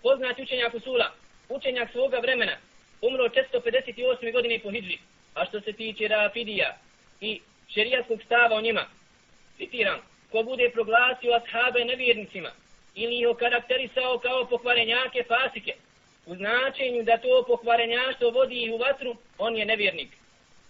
poznat 0.03 0.39
učenjak 0.39 0.73
Usula, 0.73 1.11
učenjak 1.49 1.91
svoga 1.91 2.19
vremena, 2.19 2.55
umro 3.01 3.27
458. 3.29 4.31
godine 4.31 4.59
po 4.63 4.71
Hidži. 4.71 4.97
A 5.35 5.45
što 5.45 5.61
se 5.61 5.73
tiče 5.73 6.07
Rafidija 6.07 6.77
i 7.21 7.41
šerijatskog 7.73 8.19
stava 8.25 8.55
o 8.55 8.61
njima, 8.61 8.85
citiram, 9.57 9.99
ko 10.31 10.43
bude 10.43 10.69
proglasio 10.69 11.33
ashabe 11.33 11.85
nevjernicima 11.85 12.51
ili 12.95 13.19
ih 13.19 13.27
okarakterisao 13.27 14.19
kao 14.19 14.45
pokvarenjake 14.45 15.23
fasike, 15.27 15.73
u 16.25 16.35
značenju 16.35 17.03
da 17.03 17.17
to 17.17 17.43
pokvarenjaštvo 17.47 18.29
vodi 18.29 18.63
ih 18.63 18.71
u 18.73 18.77
vatru, 18.77 19.15
on 19.37 19.57
je 19.57 19.65
nevjernik. 19.65 20.09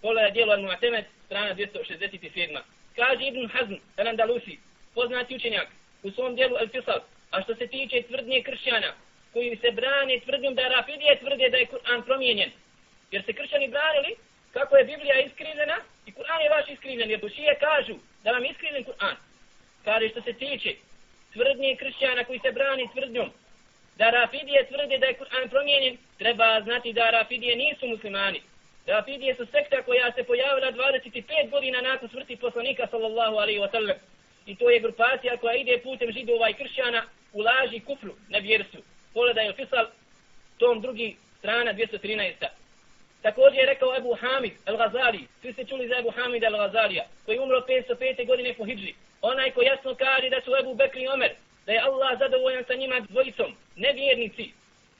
Pogledaj 0.02 0.32
dijelo 0.32 0.54
Al-Mu'temed, 0.54 1.04
strana 1.32 1.56
267. 1.56 2.60
Kaže 2.96 3.24
Ibn 3.24 3.48
Hazm, 3.48 3.76
El-Andalusi, 3.98 4.60
poznati 4.96 5.36
učenjak, 5.36 5.68
u 6.04 6.12
svom 6.12 6.36
dijelu 6.36 6.56
El-Fisal, 6.58 7.00
a 7.32 7.42
što 7.42 7.56
se 7.56 7.68
tiče 7.68 8.02
tvrdnje 8.02 8.44
kršćana, 8.44 8.92
koji 9.34 9.56
se 9.62 9.72
brane 9.72 10.20
tvrdnjom 10.20 10.56
da 10.56 10.68
Rafidije 10.68 11.20
tvrde 11.20 11.50
da 11.50 11.58
je 11.58 11.72
Kur'an 11.74 12.04
promijenjen. 12.06 12.52
Jer 13.12 13.24
se 13.26 13.34
kršćani 13.34 13.68
branili 13.68 14.16
kako 14.54 14.78
je 14.78 14.84
Biblija 14.86 15.20
iskrivljena 15.20 15.78
i 16.06 16.12
Kur'an 16.12 16.42
je 16.44 16.50
vaš 16.50 16.70
iskrivljen. 16.70 17.10
Jer 17.10 17.20
dušije 17.20 17.56
kažu 17.60 17.96
da 18.24 18.32
vam 18.32 18.46
iskrivljen 18.46 18.86
Kur'an. 18.86 19.16
Kaže 19.86 20.10
što 20.10 20.22
se 20.22 20.34
tiče 20.34 20.76
tvrdnje 21.34 21.76
kršćana 21.76 22.24
koji 22.24 22.40
se 22.40 22.52
brani 22.52 22.90
tvrdnjom 22.94 23.30
da 23.98 24.10
Rafidije 24.10 24.68
tvrde 24.68 24.98
da 24.98 25.06
je 25.06 25.18
Kur'an 25.20 25.50
promijenjen, 25.50 25.98
treba 26.18 26.62
znati 26.64 26.94
da 26.94 27.10
Rafidije 27.10 27.56
nisu 27.56 27.88
muslimani. 27.88 28.42
Rafidije 28.88 29.36
su 29.36 29.46
sekta 29.46 29.84
koja 29.84 30.12
se 30.12 30.24
pojavila 30.24 30.72
25 30.72 31.50
godina 31.50 31.82
nakon 31.82 32.10
smrti 32.10 32.36
poslanika 32.36 32.88
sallallahu 32.92 33.36
alaihi 33.36 33.60
wa 33.60 33.72
sallam. 33.72 33.98
i 34.46 34.56
to 34.56 34.70
je 34.70 34.80
grupacija 34.80 35.38
koja 35.38 35.56
ide 35.56 35.78
putem 35.84 36.12
židova 36.12 36.50
i 36.50 36.54
kršćana 36.54 37.04
u 37.34 37.42
laži 37.42 37.80
kufru 37.80 38.14
na 38.30 38.38
vjerstvu. 38.38 38.82
Pogledaj 39.14 39.46
je 39.46 39.54
Fisal, 39.54 39.86
tom 40.58 40.82
drugi 40.82 41.16
strana 41.40 41.74
213. 41.74 42.48
Također 43.22 43.60
je 43.60 43.66
rekao 43.66 43.98
Ebu 43.98 44.18
Hamid 44.22 44.52
al-Ghazali, 44.66 45.28
svi 45.42 45.54
ste 45.54 45.66
čuli 45.66 45.88
za 45.88 45.98
Ebu 46.00 46.12
Hamid 46.12 46.44
al-Ghazalija, 46.44 47.04
koji 47.26 47.36
je 47.36 47.42
umro 47.42 47.60
505. 47.60 48.28
godine 48.28 48.54
po 48.54 48.66
Hidži. 48.66 48.94
Onaj 49.22 49.52
ko 49.52 49.62
jasno 49.62 49.96
kaže 49.96 50.30
da 50.30 50.42
su 50.42 50.52
Ebu 50.60 50.74
Bekri 50.76 51.02
i 51.04 51.08
Omer, 51.08 51.32
da 51.66 51.72
je 51.72 51.80
Allah 51.80 52.20
zadovoljan 52.20 52.64
sa 52.68 52.74
njima 52.74 53.00
dvojicom, 53.00 53.56
nevjernici, 53.76 54.52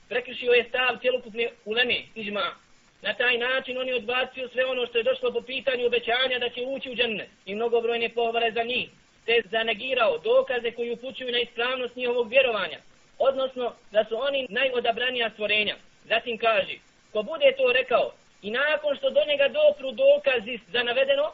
prekršio 0.10 0.52
je 0.52 0.64
stav 0.70 0.98
cjelokupne 1.02 1.50
uleme, 1.66 1.98
iđma. 2.16 2.56
Na 3.02 3.14
taj 3.14 3.38
način 3.38 3.78
oni 3.78 3.94
odbacio 3.94 4.50
sve 4.50 4.66
ono 4.66 4.86
što 4.86 4.98
je 4.98 5.04
došlo 5.04 5.32
po 5.32 5.42
pitanju 5.42 5.86
obećanja 5.86 6.40
da 6.40 6.50
će 6.50 6.62
ući 6.62 6.92
u 6.92 6.96
džennet 6.96 7.30
i 7.46 7.56
mnogobrojne 7.56 8.10
pohvale 8.10 8.52
za 8.52 8.64
njih, 8.64 8.90
te 9.26 9.42
zanegirao 9.52 10.18
dokaze 10.18 10.72
koji 10.72 10.92
upućuju 10.92 11.32
na 11.32 11.40
ispravnost 11.40 11.96
njihovog 11.96 12.30
vjerovanja, 12.30 12.80
odnosno 13.20 13.74
da 13.92 14.06
su 14.06 14.16
oni 14.22 14.48
najodabranija 14.50 15.30
stvorenja. 15.30 15.76
Zatim 16.06 16.38
kaže, 16.38 16.76
ko 17.14 17.24
bude 17.24 17.54
to 17.58 17.74
rekao 17.74 18.12
i 18.42 18.52
nakon 18.52 18.96
što 18.98 19.10
do 19.10 19.22
njega 19.28 19.48
dopru 19.48 19.92
dokazi 19.92 20.60
za 20.72 20.84
navedeno, 20.84 21.32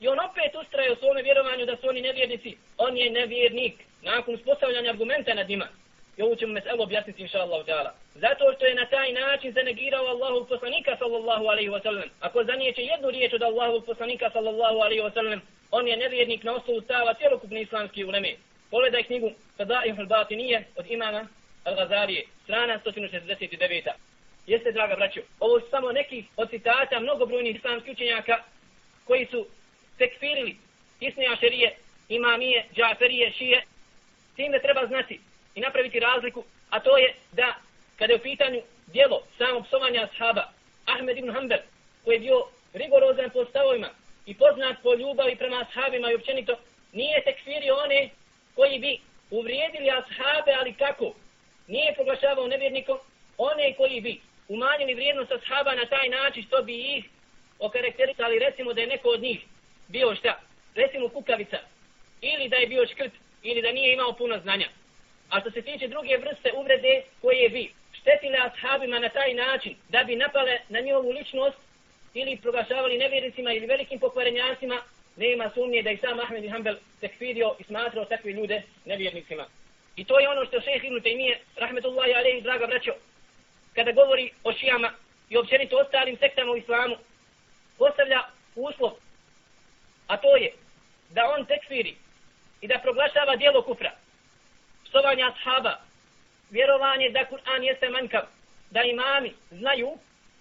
i 0.00 0.08
on 0.08 0.18
opet 0.20 0.54
ustraje 0.62 0.92
u 0.92 0.96
svome 0.96 1.22
vjerovanju 1.22 1.66
da 1.66 1.76
su 1.76 1.88
oni 1.88 2.00
nevjernici, 2.00 2.56
on 2.78 2.96
je 2.96 3.10
nevjernik 3.10 3.74
nakon 4.02 4.34
uspostavljanja 4.34 4.90
argumenta 4.90 5.34
nad 5.34 5.48
njima. 5.48 5.68
I 6.16 6.22
ovu 6.22 6.36
ćemo 6.36 6.52
meselu 6.52 6.82
objasniti 6.82 7.22
inša 7.22 7.38
Allah 7.38 7.66
ta'ala. 7.66 7.90
Zato 8.14 8.44
što 8.56 8.66
je 8.66 8.74
na 8.74 8.86
taj 8.86 9.12
način 9.12 9.52
zanegirao 9.52 10.06
Allahu 10.06 10.46
poslanika 10.48 10.96
sallallahu 10.98 11.44
alaihi 11.46 11.70
wa 11.70 11.82
sallam. 11.82 12.08
Ako 12.20 12.44
zanijeće 12.44 12.82
jednu 12.82 13.10
riječ 13.10 13.32
od 13.32 13.42
Allahu 13.42 13.80
poslanika 13.80 14.30
sallallahu 14.30 14.78
alaihi 14.78 15.02
wa 15.02 15.14
sallam, 15.14 15.40
on 15.70 15.88
je 15.88 15.96
nevjernik 15.96 16.42
na 16.44 16.54
osnovu 16.54 16.80
stava 16.80 17.14
cjelokupne 17.14 17.62
islamske 17.62 18.04
uleme. 18.04 18.34
Pogledaj 18.70 19.02
knjigu 19.02 19.30
Fadaihul 19.56 20.06
Batinije 20.06 20.64
od 20.76 20.86
imama 20.90 21.26
Al-Ghazalije, 21.64 22.24
strana 22.44 22.80
169. 22.84 23.90
Jeste, 24.46 24.72
draga 24.72 24.96
braćo, 24.96 25.20
ovo 25.40 25.60
su 25.60 25.66
samo 25.70 25.92
neki 25.92 26.24
od 26.36 26.50
citata 26.50 27.00
mnogobrojnih 27.00 27.56
islamskih 27.56 27.92
učenjaka 27.92 28.42
koji 29.04 29.26
su 29.26 29.46
tekfirili 29.98 30.56
Isnija 31.00 31.36
šerije, 31.40 31.76
imamije, 32.08 32.64
džaferije, 32.74 33.32
šije. 33.32 33.62
Tim 34.36 34.52
da 34.52 34.58
treba 34.58 34.86
znati 34.86 35.20
i 35.56 35.60
napraviti 35.60 36.00
razliku, 36.00 36.44
a 36.70 36.80
to 36.80 36.96
je 36.96 37.14
da 37.32 37.54
kada 37.98 38.12
je 38.12 38.18
u 38.18 38.22
pitanju 38.22 38.60
dijelo 38.86 39.22
samog 39.38 39.64
psovanja 39.66 40.02
ashaba, 40.02 40.44
Ahmed 40.86 41.18
ibn 41.18 41.32
Hanbel, 41.32 41.58
koji 42.04 42.14
je 42.14 42.20
bio 42.20 42.44
rigorozan 42.74 43.30
po 43.30 43.44
stavovima 43.44 43.90
i 44.26 44.34
poznat 44.34 44.76
po 44.82 44.94
ljubavi 44.94 45.36
prema 45.36 45.60
ashabima 45.60 46.10
i 46.10 46.14
općenito, 46.14 46.56
nije 46.92 47.24
tekfirio 47.24 47.74
one 47.84 48.10
koji 48.54 48.78
bi 48.78 48.98
uvrijedili 49.30 49.90
ashabe, 49.90 50.52
ali 50.60 50.72
kako? 50.72 51.12
Nije 51.66 51.94
proglašavao 51.94 52.46
nevjernikom 52.46 52.98
one 53.38 53.74
koji 53.74 54.00
bi 54.00 54.20
umanjili 54.48 54.94
vrijednost 54.94 55.32
ashaba 55.32 55.74
na 55.74 55.86
taj 55.86 56.08
način 56.08 56.42
što 56.42 56.62
bi 56.62 56.96
ih 56.96 57.04
okarakterisali, 57.58 58.38
recimo 58.38 58.72
da 58.72 58.80
je 58.80 58.86
neko 58.86 59.08
od 59.08 59.22
njih 59.22 59.40
bio 59.88 60.14
šta? 60.14 60.40
Recimo 60.74 61.08
kukavica. 61.08 61.58
Ili 62.20 62.48
da 62.48 62.56
je 62.56 62.66
bio 62.66 62.86
škrt, 62.86 63.12
ili 63.42 63.62
da 63.62 63.72
nije 63.72 63.92
imao 63.92 64.12
puno 64.12 64.38
znanja. 64.38 64.68
A 65.30 65.40
što 65.40 65.50
se 65.50 65.62
tiče 65.62 65.88
druge 65.88 66.16
vrste 66.16 66.52
uvrede 66.54 67.02
koje 67.22 67.48
bi 67.48 67.72
štetile 67.92 68.38
ashabima 68.38 68.98
na 68.98 69.08
taj 69.08 69.34
način 69.34 69.74
da 69.88 70.04
bi 70.04 70.16
napale 70.16 70.58
na 70.68 70.80
njihovu 70.80 71.10
ličnost 71.10 71.56
ili 72.14 72.36
proglašavali 72.36 72.98
nevjernicima 72.98 73.52
ili 73.52 73.66
velikim 73.66 73.98
pokvarenjacima, 73.98 74.78
nema 75.16 75.50
sumnje 75.54 75.82
da 75.82 75.90
i 75.90 75.96
sam 75.96 76.20
Ahmed 76.20 76.44
i 76.44 76.48
Hanbel 76.48 76.76
tekfirio 77.00 77.54
i 77.58 77.64
smatrao 77.64 78.04
takve 78.04 78.32
ljude 78.32 78.62
nevjernicima. 78.84 79.46
I 79.96 80.04
to 80.04 80.20
je 80.20 80.28
ono 80.28 80.44
što 80.44 80.60
šeheh 80.60 80.84
Ibn 80.84 81.00
Taymiye, 81.00 81.36
rahmetullahi 81.56 82.14
alaihi, 82.14 82.40
draga 82.40 82.66
braćo, 82.66 82.92
kada 83.74 83.92
govori 83.92 84.30
o 84.44 84.52
šijama 84.52 84.92
i 85.30 85.36
općenito 85.36 85.76
ostalim 85.76 86.16
sektama 86.16 86.52
u 86.52 86.56
islamu, 86.56 86.96
postavlja 87.78 88.20
uslov, 88.56 88.92
a 90.06 90.16
to 90.16 90.36
je 90.36 90.52
da 91.10 91.34
on 91.38 91.46
tekfiri 91.46 91.96
i 92.60 92.66
da 92.66 92.78
proglašava 92.78 93.36
dijelo 93.36 93.62
kufra, 93.62 93.92
psovanje 94.88 95.24
ashaba, 95.24 95.74
vjerovanje 96.50 97.10
da 97.10 97.24
Kur'an 97.30 97.62
jeste 97.62 97.88
manjkav, 97.88 98.22
da 98.70 98.82
imami 98.82 99.32
znaju 99.50 99.98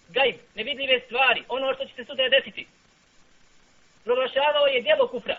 gajb, 0.10 0.36
nevidljive 0.56 1.00
stvari, 1.00 1.44
ono 1.48 1.74
što 1.74 1.86
će 1.86 1.94
se 1.96 2.06
sutra 2.06 2.30
desiti. 2.30 2.68
Proglašavao 4.04 4.68
je 4.68 4.82
djelo 4.82 5.08
kufra, 5.08 5.38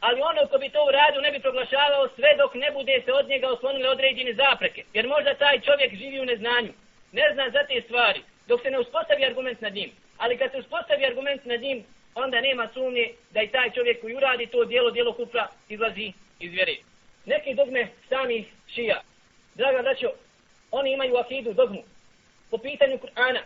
ali 0.00 0.20
ono 0.20 0.46
ko 0.46 0.58
bi 0.58 0.68
to 0.68 0.84
uradio 0.88 1.20
ne 1.20 1.30
bi 1.30 1.40
proglašavao 1.40 2.08
sve 2.16 2.30
dok 2.38 2.54
ne 2.54 2.70
bude 2.70 3.02
se 3.04 3.12
od 3.12 3.28
njega 3.28 3.48
oslonile 3.48 3.88
određene 3.88 4.32
zapreke, 4.34 4.84
jer 4.94 5.08
možda 5.08 5.34
taj 5.34 5.60
čovjek 5.60 5.94
živi 5.94 6.20
u 6.20 6.24
neznanju, 6.24 6.72
ne 7.12 7.30
zna 7.32 7.50
za 7.50 7.62
te 7.68 7.82
stvari, 7.84 8.22
dok 8.48 8.62
se 8.62 8.70
ne 8.70 8.78
uspostavi 8.78 9.24
argument 9.24 9.60
nad 9.60 9.74
njim. 9.74 9.90
Ali 10.18 10.38
kad 10.38 10.50
se 10.50 10.58
uspostavi 10.58 11.06
argument 11.06 11.44
nad 11.44 11.60
njim, 11.60 11.84
onda 12.14 12.40
nema 12.40 12.68
sumnje 12.74 13.12
da 13.30 13.42
i 13.42 13.48
taj 13.48 13.70
čovjek 13.70 14.00
koji 14.00 14.14
uradi 14.14 14.46
to 14.46 14.64
djelo, 14.64 14.90
djelo 14.90 15.12
kufra, 15.12 15.48
izlazi 15.68 16.12
iz 16.40 16.52
vjere. 16.52 16.76
Neki 17.26 17.54
dogme 17.54 17.88
samih 18.08 18.46
šija. 18.74 19.00
Draga 19.54 19.82
braćo, 19.82 20.10
oni 20.70 20.92
imaju 20.92 21.16
akidu 21.16 21.52
dogmu 21.52 21.82
po 22.50 22.58
pitanju 22.58 22.98
Kur'ana 22.98 23.40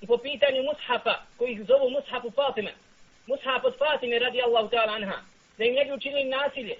i 0.00 0.06
po 0.06 0.16
pitanju 0.18 0.62
mushafa 0.62 1.14
koji 1.38 1.52
ih 1.52 1.64
zovu 1.66 1.90
mushafu 1.90 2.30
Fatime. 2.30 2.72
Mushaf 3.26 3.64
od 3.64 3.78
Fatime 3.78 4.18
radi 4.18 4.42
Allahu 4.42 4.68
ta'ala 4.68 4.94
anha. 4.94 5.18
Da 5.58 5.64
im 5.64 5.74
ne 5.74 5.84
bi 5.84 5.92
učinili 5.92 6.24
nasilje. 6.24 6.76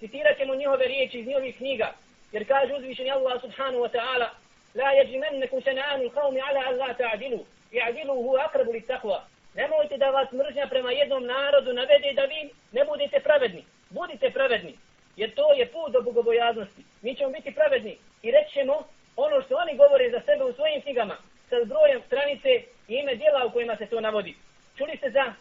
Citirat 0.00 0.38
ćemo 0.38 0.54
njihove 0.54 0.86
riječi 0.86 1.18
iz 1.18 1.26
njihovih 1.26 1.56
knjiga. 1.56 1.92
Jer 2.32 2.48
kaže 2.48 2.74
uzvišeni 2.74 3.10
Allah 3.10 3.40
subhanahu 3.40 3.82
wa 3.84 3.90
ta'ala 3.96 4.28
La 4.74 4.90
jeđimennekum 4.90 5.60
sena'anu 5.60 6.10
qavmi 6.10 6.40
ala 6.48 6.60
Allah 6.66 6.96
ta'adilu. 6.96 7.46
I'adilu 7.72 8.14
hu 8.14 8.36
akrabu 8.36 8.72
li 8.72 8.80
takva. 8.86 9.24
Nemojte 9.54 9.96
da 9.96 10.10
vas 10.10 10.32
mržnja 10.32 10.66
prema 10.66 10.90
jednom 10.90 11.24
narodu 11.26 11.72
navede 11.72 12.12
da 12.12 12.24
vi 12.24 12.50
ne 12.72 12.84
budete 12.84 13.20
pravedni. 13.20 13.64
Budite 13.90 14.30
pravedni 14.30 14.76
jer 15.16 15.34
to 15.34 15.52
je 15.52 15.66
put 15.66 15.92
do 15.92 16.00
bogobojaznosti. 16.00 16.82
Mi 17.02 17.14
ćemo 17.14 17.30
biti 17.30 17.54
pravedni 17.54 17.98
i 18.22 18.30
rećemo 18.30 18.74
ono 19.16 19.42
što 19.42 19.54
oni 19.56 19.76
govore 19.76 20.10
za 20.10 20.20
sebe 20.20 20.44
u 20.44 20.52
svojim 20.52 20.80
knjigama 20.82 21.16
sa 21.48 21.56
brojem 21.64 22.02
stranice 22.06 22.48
i 22.88 22.94
ime 22.94 23.14
dijela 23.14 23.44
u 23.44 23.50
kojima 23.50 23.76
se 23.76 23.86
to 23.86 24.00
navodi. 24.00 24.34
Čuli 24.76 24.96
ste 24.96 25.10
za 25.10 25.32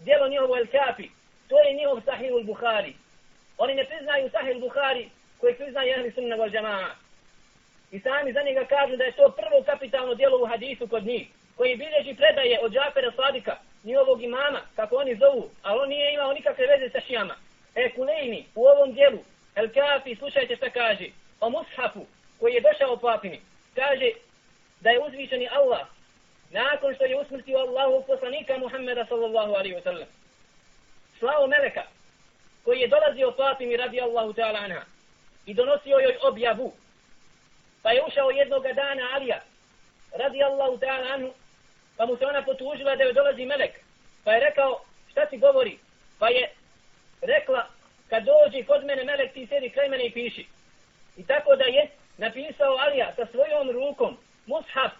dijelo 0.00 0.28
njihovo 0.28 0.56
El 0.56 0.66
Kapi, 0.66 1.08
to 1.48 1.56
je 1.60 1.74
njihov 1.74 2.00
Sahih 2.04 2.30
Buhari. 2.44 2.94
Oni 3.58 3.74
ne 3.74 3.84
priznaju 3.84 4.30
Sahih 4.30 4.60
Buhari 4.60 5.10
koji 5.40 5.54
priznaju 5.54 5.88
Jahli 5.88 6.10
Sunna 6.10 6.36
wal 6.36 6.52
Jama'a. 6.56 6.90
I 7.90 8.00
sami 8.00 8.32
za 8.32 8.42
njega 8.42 8.64
kažu 8.64 8.96
da 8.96 9.04
je 9.04 9.12
to 9.12 9.34
prvo 9.40 9.62
kapitalno 9.66 10.14
dijelo 10.14 10.42
u 10.42 10.46
hadisu 10.46 10.88
kod 10.88 11.06
njih, 11.06 11.28
koji 11.56 11.76
bilježi 11.76 12.14
predaje 12.14 12.58
od 12.62 12.72
Džapera 12.72 13.12
Sadika, 13.16 13.56
njihovog 13.84 14.22
imama, 14.22 14.60
kako 14.76 14.96
oni 14.96 15.16
zovu, 15.16 15.50
ali 15.62 15.80
on 15.80 15.88
nije 15.88 16.14
imao 16.14 16.32
nikakve 16.32 16.66
veze 16.66 16.90
sa 16.90 17.00
šijama. 17.00 17.36
E 17.74 17.90
Kulejni 17.94 18.46
u 18.54 18.66
ovom 18.66 18.92
dijelu, 18.92 19.18
El 19.54 19.68
Kafi, 19.68 20.16
slušajte 20.16 20.56
šta 20.56 20.70
kaže, 20.70 21.06
o 21.40 21.50
Mushafu 21.50 22.06
koji 22.40 22.54
je 22.54 22.60
došao 22.60 22.96
po 22.96 23.18
kaže 23.74 24.10
da 24.80 24.90
je 24.90 25.00
uzvišeni 25.00 25.48
Allah 25.48 25.86
nakon 26.50 26.94
što 26.94 27.04
je 27.04 27.20
usmrtio 27.20 27.58
Allahu 27.58 28.04
poslanika 28.06 28.58
Muhammeda 28.58 29.06
sallallahu 29.06 29.52
alaihi 29.54 29.74
wa 29.74 29.82
sallam. 29.82 30.08
Slavo 31.18 31.46
Meleka 31.46 31.82
koji 32.64 32.80
je 32.80 32.88
dolazio 32.88 33.30
po 33.30 33.42
radi 33.78 34.00
Allahu 34.00 34.32
ta'ala 34.32 34.58
anha 34.64 34.82
i 35.46 35.54
donosio 35.54 35.98
joj 35.98 36.18
objavu. 36.22 36.72
Pa 37.82 37.90
je 37.90 38.02
ušao 38.08 38.30
jednog 38.30 38.62
dana 38.62 39.02
Alija 39.14 39.40
radi 40.12 40.42
Allahu 40.42 40.78
ta'ala 40.78 41.14
anhu 41.14 41.32
pa 41.96 42.06
mu 42.06 42.16
se 42.16 42.26
ona 42.26 42.42
potužila 42.42 42.96
da 42.96 43.04
joj 43.04 43.12
dolazi 43.12 43.46
Melek. 43.46 43.72
Pa 44.24 44.32
je 44.32 44.40
rekao 44.40 44.80
šta 45.10 45.26
ti 45.26 45.38
govori? 45.38 45.78
Pa 46.18 46.28
je 46.28 46.52
rekla, 47.26 47.66
kad 48.08 48.22
dođi 48.24 48.64
kod 48.64 48.84
mene 48.84 49.04
melek, 49.04 49.32
ti 49.32 49.46
sedi 49.46 49.70
kraj 49.70 49.88
mene 49.88 50.06
i 50.06 50.10
piši. 50.10 50.46
I 51.16 51.26
tako 51.26 51.56
da 51.56 51.64
je 51.64 51.88
napisao 52.18 52.76
Alija 52.76 53.12
sa 53.16 53.26
svojom 53.26 53.70
rukom, 53.70 54.16
mushaf, 54.46 54.92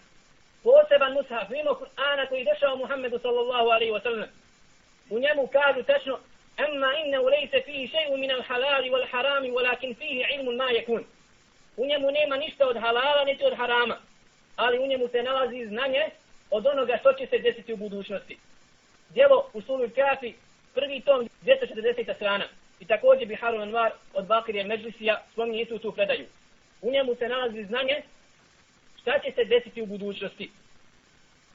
poseban 0.62 1.12
mushaf, 1.12 1.48
mimo 1.48 1.70
Kur'ana 1.70 2.28
koji 2.28 2.44
došao 2.44 2.76
Muhammedu 2.76 3.18
sallallahu 3.18 3.68
alaihi 3.68 3.92
wa 3.92 4.02
sallam. 4.02 4.28
U 5.10 5.18
njemu 5.18 5.46
kažu 5.46 5.82
tačno, 5.82 6.18
Amma 6.56 6.86
inne 7.04 7.18
u 7.20 7.26
lejse 7.26 7.62
fihi 7.64 7.88
šeju 7.88 8.16
min 8.16 8.30
al 8.30 8.42
halali 8.42 8.90
wal 8.90 9.06
harami, 9.10 9.50
walakin 9.50 9.94
fihi 9.98 10.24
ilmun 10.34 10.56
ma 10.56 10.64
yakun. 10.64 11.02
U 11.76 11.86
njemu 11.86 12.10
nema 12.10 12.36
ništa 12.36 12.68
od 12.68 12.76
halala, 12.76 13.24
niti 13.24 13.44
od 13.44 13.56
harama. 13.56 13.96
Ali 14.56 14.78
u 14.78 14.86
njemu 14.86 15.08
se 15.08 15.22
nalazi 15.22 15.66
znanje 15.66 16.04
od 16.50 16.66
onoga 16.66 16.96
što 17.00 17.12
će 17.12 17.26
se 17.26 17.38
desiti 17.38 17.72
u 17.72 17.76
budućnosti. 17.76 18.38
Djelo 19.08 19.50
u 19.52 19.60
sulu 19.60 19.88
kafi 19.94 20.34
prvi 20.74 21.00
tom 21.00 21.28
240. 21.42 22.14
strana. 22.16 22.44
I 22.80 22.84
također 22.84 23.28
Biharu 23.28 23.58
Anwar 23.58 23.90
od 24.14 24.26
Bakirije 24.26 24.64
Međlisija 24.64 25.22
spominje 25.32 25.62
istu 25.62 25.78
tu 25.78 25.92
predaju. 25.92 26.26
U 26.82 26.90
njemu 26.90 27.14
se 27.14 27.28
nalazi 27.28 27.64
znanje 27.64 28.02
šta 29.00 29.18
će 29.18 29.32
se 29.32 29.44
desiti 29.44 29.82
u 29.82 29.86
budućnosti. 29.86 30.50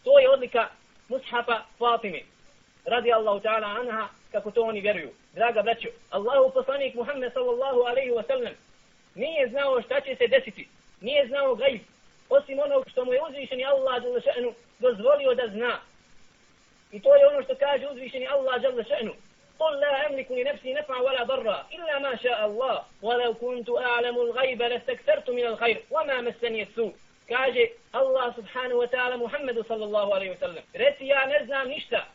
To 0.04 0.20
je 0.20 0.30
odlika 0.30 0.68
Mushafa 1.10 1.62
Fatime. 1.78 2.22
Radi 2.86 3.14
Allahu 3.14 3.40
ta'ala 3.40 3.80
anha 3.80 4.08
kako 4.32 4.52
to 4.52 4.62
oni 4.62 4.82
vjeruju. 4.82 5.10
Draga 5.34 5.62
braćo, 5.62 5.88
Allahu 6.10 6.54
poslanik 6.54 6.96
Muhammed 6.96 7.34
sallallahu 7.34 7.80
alaihi 7.80 8.12
wa 8.12 8.28
sallam 8.28 8.54
nije 9.16 9.50
znao 9.50 9.82
šta 9.82 10.02
će 10.02 10.16
se 10.16 10.28
desiti. 10.28 10.68
Nije 11.02 11.28
znao 11.28 11.56
gajb. 11.56 11.82
Osim 12.30 12.60
onog 12.60 12.90
što 12.92 13.06
mu 13.06 13.14
je 13.14 13.22
uzvišeni 13.30 13.66
Allah 13.66 14.04
dozvolio 14.80 15.36
da 15.36 15.48
zna. 15.48 15.80
I 16.92 17.02
to 17.02 17.16
je 17.16 17.28
ono 17.28 17.44
što 17.44 17.56
kaže 17.56 17.88
uzvišeni 17.88 18.28
Allah 18.28 18.64
jalla 18.64 18.84
še'nu. 18.84 19.14
قل 19.60 19.80
لا 19.80 20.08
أملك 20.08 20.32
لنفسي 20.32 20.74
نفعا 20.74 21.00
ولا 21.00 21.24
ضرا 21.24 21.68
إلا 21.74 22.00
ما 22.00 22.16
شاء 22.16 22.46
الله 22.46 22.84
ولو 23.02 23.34
كنت 23.34 23.70
أعلم 23.70 24.16
الغيب 24.16 24.62
لاستكثرت 24.62 25.30
من 25.30 25.46
الخير 25.46 25.84
وما 25.92 26.22
مسني 26.22 26.64
السوء 26.64 26.94
kaže 27.30 27.64
Allah 27.94 28.34
subhanahu 28.34 28.82
wa 28.82 28.90
ta'ala 28.90 29.18
Muhammedu 29.18 29.62
sallallahu 29.64 30.10
alaihi 30.14 30.34
wa 30.34 30.40
sallam. 30.40 30.64
Reci 30.74 31.06
ja 31.06 31.26
ne 31.26 31.46
znam 31.46 31.68
ništa 31.68 32.06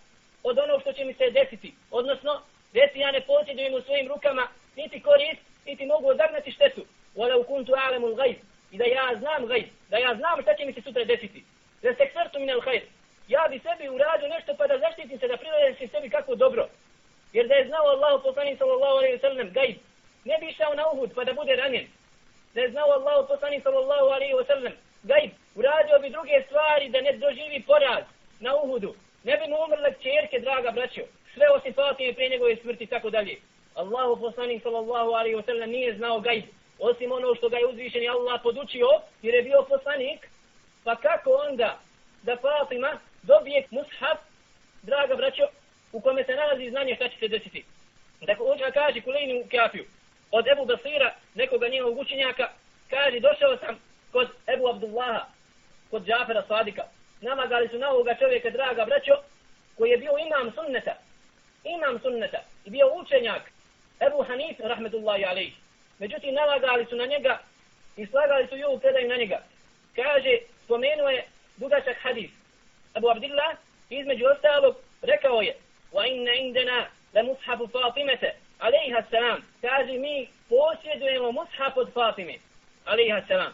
od 0.42 0.58
onog 0.58 0.80
što 0.80 0.92
će 0.92 1.04
mi 1.04 1.14
se 1.14 1.30
desiti. 1.30 1.74
Odnosno, 1.90 2.42
reci 2.74 2.98
ja 2.98 3.10
ne 3.12 3.20
posjedujem 3.20 3.74
u 3.74 3.80
svojim 3.80 4.08
rukama 4.08 4.48
niti 4.76 5.02
korist, 5.02 5.42
niti 5.66 5.86
mogu 5.86 6.08
odagnati 6.08 6.50
štetu. 6.50 6.82
Walau 7.16 7.46
kuntu 7.46 7.72
a'lamul 7.72 8.14
gajb. 8.14 8.36
I 8.70 8.78
da 8.78 8.84
ja 8.84 9.06
znam 9.18 9.46
gajb. 9.46 9.66
Da 9.90 9.96
ja 9.98 10.14
znam 10.14 10.42
šta 10.42 10.54
će 10.54 10.64
mi 10.64 10.72
se 10.72 10.82
sutra 10.82 11.04
desiti. 11.04 11.44
Da 11.82 11.94
se 11.94 12.08
kvrtu 12.12 12.38
minel 12.40 12.60
hajr. 12.60 12.82
Ja 13.28 13.46
bi 13.50 13.58
sebi 13.58 13.88
uradio 13.88 14.28
nešto 14.28 14.54
pa 14.58 14.66
da 14.66 14.78
zaštitim 14.78 15.18
se, 15.18 15.28
da 15.28 15.36
priladim 15.36 15.88
sebi 15.88 16.10
kako 16.10 16.34
dobro. 16.34 16.68
Jer 17.32 17.48
da 17.48 17.54
je 17.54 17.66
znao 17.66 17.86
Allah 17.86 18.20
poslanik 18.22 18.58
sallallahu 18.58 18.96
alaihi 18.96 19.16
wa 19.16 19.20
sallam 19.20 19.50
gajb. 19.50 19.76
Ne 20.24 20.38
bi 20.40 20.46
išao 20.48 20.74
na 20.74 20.90
Uhud 20.92 21.10
pa 21.14 21.24
da 21.24 21.32
bude 21.32 21.56
ranjen. 21.56 21.86
Da 22.54 22.60
je 22.60 22.70
znao 22.70 22.90
Allah 22.90 23.26
poslanik 23.28 23.62
sallallahu 23.62 24.06
alaihi 24.06 24.34
wa 24.34 24.46
sallam 24.46 24.72
gajb. 25.02 25.30
Uradio 25.54 25.98
bi 25.98 26.10
druge 26.10 26.42
stvari 26.46 26.88
da 26.88 27.00
ne 27.00 27.12
doživi 27.12 27.62
poraz 27.66 28.04
na 28.40 28.56
Uhudu. 28.56 28.94
Ne 29.24 29.36
bi 29.36 29.50
mu 29.50 29.56
umrle 29.64 29.94
čerke, 30.02 30.40
draga 30.40 30.70
braćo. 30.70 31.02
Sve 31.34 31.46
osim 31.56 31.72
Fatime 31.74 32.14
prije 32.14 32.28
njegove 32.30 32.56
smrti, 32.56 32.86
tako 32.86 33.10
dalje. 33.10 33.36
Allahu 33.74 34.20
poslanik 34.20 34.62
sallallahu 34.62 35.10
alaihi 35.10 35.36
wa 35.36 35.44
sallam 35.44 35.70
nije 35.70 35.96
znao 35.96 36.20
gajb. 36.20 36.44
Osim 36.78 37.12
ono 37.12 37.34
što 37.34 37.48
ga 37.48 37.56
je 37.56 37.66
uzvišeni 37.66 38.08
Allah 38.08 38.40
podučio, 38.42 38.88
jer 39.22 39.34
je 39.34 39.42
bio 39.42 39.66
poslanik. 39.68 40.28
Pa 40.84 40.94
kako 40.96 41.30
onda 41.30 41.78
da 42.22 42.36
Fatima 42.36 42.98
dobije 43.26 43.66
mushaf, 43.70 44.18
draga 44.82 45.16
braćo, 45.16 45.46
u 45.92 46.00
kome 46.00 46.24
se 46.24 46.34
nalazi 46.34 46.70
znanje 46.70 46.94
šta 46.94 47.08
će 47.08 47.18
se 47.18 47.28
desiti. 47.28 47.64
Dakle, 48.20 48.46
on 48.46 48.58
kaže 48.72 49.00
kulejni 49.00 49.40
u 49.40 49.46
kafiju, 49.50 49.84
od 50.30 50.48
Ebu 50.48 50.64
Basira, 50.64 51.14
nekoga 51.34 51.68
njegovog 51.68 51.98
učenjaka, 51.98 52.48
kaže, 52.90 53.20
došao 53.20 53.56
sam 53.56 53.78
kod 54.12 54.28
Ebu 54.54 54.68
Abdullaha, 54.68 55.26
kod 55.90 56.06
Džafera 56.06 56.42
Sadika. 56.48 56.82
Namagali 57.20 57.68
su 57.68 57.78
na 57.78 57.90
ovoga 57.90 58.14
čovjeka, 58.14 58.50
draga 58.50 58.84
braćo, 58.84 59.12
koji 59.76 59.90
je 59.90 59.96
bio 59.96 60.12
imam 60.26 60.52
sunneta, 60.54 60.94
imam 61.64 61.98
sunneta, 62.00 62.38
i 62.64 62.70
bio 62.70 62.86
učenjak 62.94 63.42
Ebu 64.06 64.22
Hanif, 64.22 64.60
rahmetullahi 64.60 65.24
alaih. 65.24 65.54
Međutim, 65.98 66.34
nalagali 66.34 66.86
su 66.86 66.96
na 66.96 67.06
njega 67.06 67.38
i 67.96 68.06
slagali 68.06 68.46
su 68.46 68.56
ju 68.56 68.78
predaju 68.78 69.08
na 69.08 69.16
njega. 69.16 69.42
Kaže, 69.96 70.38
spomenuo 70.64 71.08
je 71.08 71.24
dugačak 71.56 71.96
hadis. 72.02 72.30
Ebu 72.96 73.10
Abdillah, 73.10 73.56
između 73.90 74.24
ostalog, 74.26 74.74
rekao 75.02 75.40
je, 75.40 75.54
وإن 75.94 76.28
عندنا 76.28 76.88
لمصحف 77.14 77.62
فاطمة 77.62 78.32
عليها 78.60 78.98
السلام 78.98 79.42
kaže 79.62 79.98
mi 79.98 80.28
posjedujemo 80.48 81.32
mushaf 81.32 81.76
od 81.76 81.92
Fatime 81.92 82.34
alaiha 82.84 83.22
salam 83.28 83.52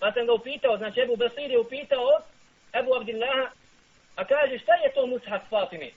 pa 0.00 0.12
sam 0.12 0.26
ga 0.26 0.32
upitao 0.32 0.76
znači 0.76 1.00
Ebu 1.00 1.16
Basir 1.16 1.50
je 1.50 1.58
upitao 1.58 2.20
Ebu 2.72 2.94
Abdillaha 2.94 3.50
a 4.16 4.24
kaže 4.24 4.58
šta 4.58 4.74
je 4.74 4.92
to 4.94 5.06
mushaf 5.06 5.42
Fatime 5.50 5.90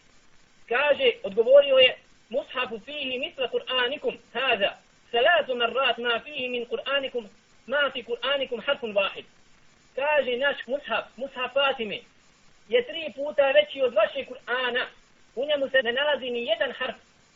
kaže 0.70 1.12
odgovorio 1.24 1.78
je 1.78 1.96
mushafu 2.30 2.80
fihi 2.80 3.20
misla 3.20 3.48
Kur'anikum 3.48 4.18
hada 4.34 4.72
ثلاث 5.12 5.50
مرات 5.50 6.00
ما 6.00 6.20
فيه 6.20 6.50
من 6.50 6.66
قرآنكم 6.66 7.28
ما 7.68 7.90
في 7.90 8.02
قرآنكم 8.02 8.62
حرف 8.62 8.84
واحد 8.84 9.24
kaže 9.96 10.38
naš 10.38 10.58
mushaf 10.68 11.06
mushaf 11.18 11.54
Fatime 11.54 12.00
je 12.70 12.86
tri 12.88 13.14
puta 13.16 13.52
veći 13.52 13.82
od 13.82 13.94
vašeg 13.94 14.28
Kur'ana 14.30 14.86
u 15.36 15.46
njemu 15.46 15.70
se 15.70 15.84
ne 15.84 15.94
nalazi 15.94 16.30
ni 16.30 16.46
jedan 16.46 16.72
harf 16.72 16.96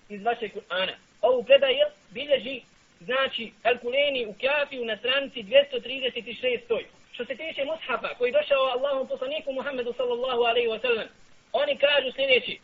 iz 0.10 0.24
vašeg 0.24 0.52
Kur'ana. 0.54 0.94
Ovu 1.22 1.44
predaju 1.44 1.86
bilježi, 2.10 2.62
znači, 3.00 3.52
Al-Kuleni 3.64 4.28
u 4.28 4.36
Kafiju 4.42 4.86
na 4.86 4.98
stranici 4.98 5.44
236. 5.44 6.84
Što 7.14 7.26
se 7.26 7.36
tiče 7.36 7.66
mushafa 7.66 8.08
koji 8.18 8.32
došao 8.32 8.64
Allahom 8.64 9.08
poslaniku 9.08 9.54
Muhammedu 9.54 9.94
sallallahu 9.98 10.42
alaihi 10.42 10.68
wa 10.68 10.82
sallam, 10.82 11.08
oni 11.52 11.78
kažu 11.78 12.12
sljedeći, 12.12 12.60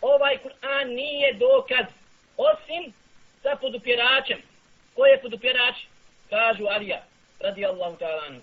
ovaj 0.00 0.38
Kur'an 0.38 0.94
nije 0.94 1.32
dokaz 1.32 1.86
osim 2.36 2.92
sa 3.42 3.56
podupjeračem. 3.60 4.38
Ko 4.94 5.06
je 5.06 5.20
podupjerač? 5.20 5.76
Kažu 6.30 6.66
Alija, 6.66 7.02
radi 7.40 7.66
Allahu 7.66 7.96
ta'ala 7.96 8.40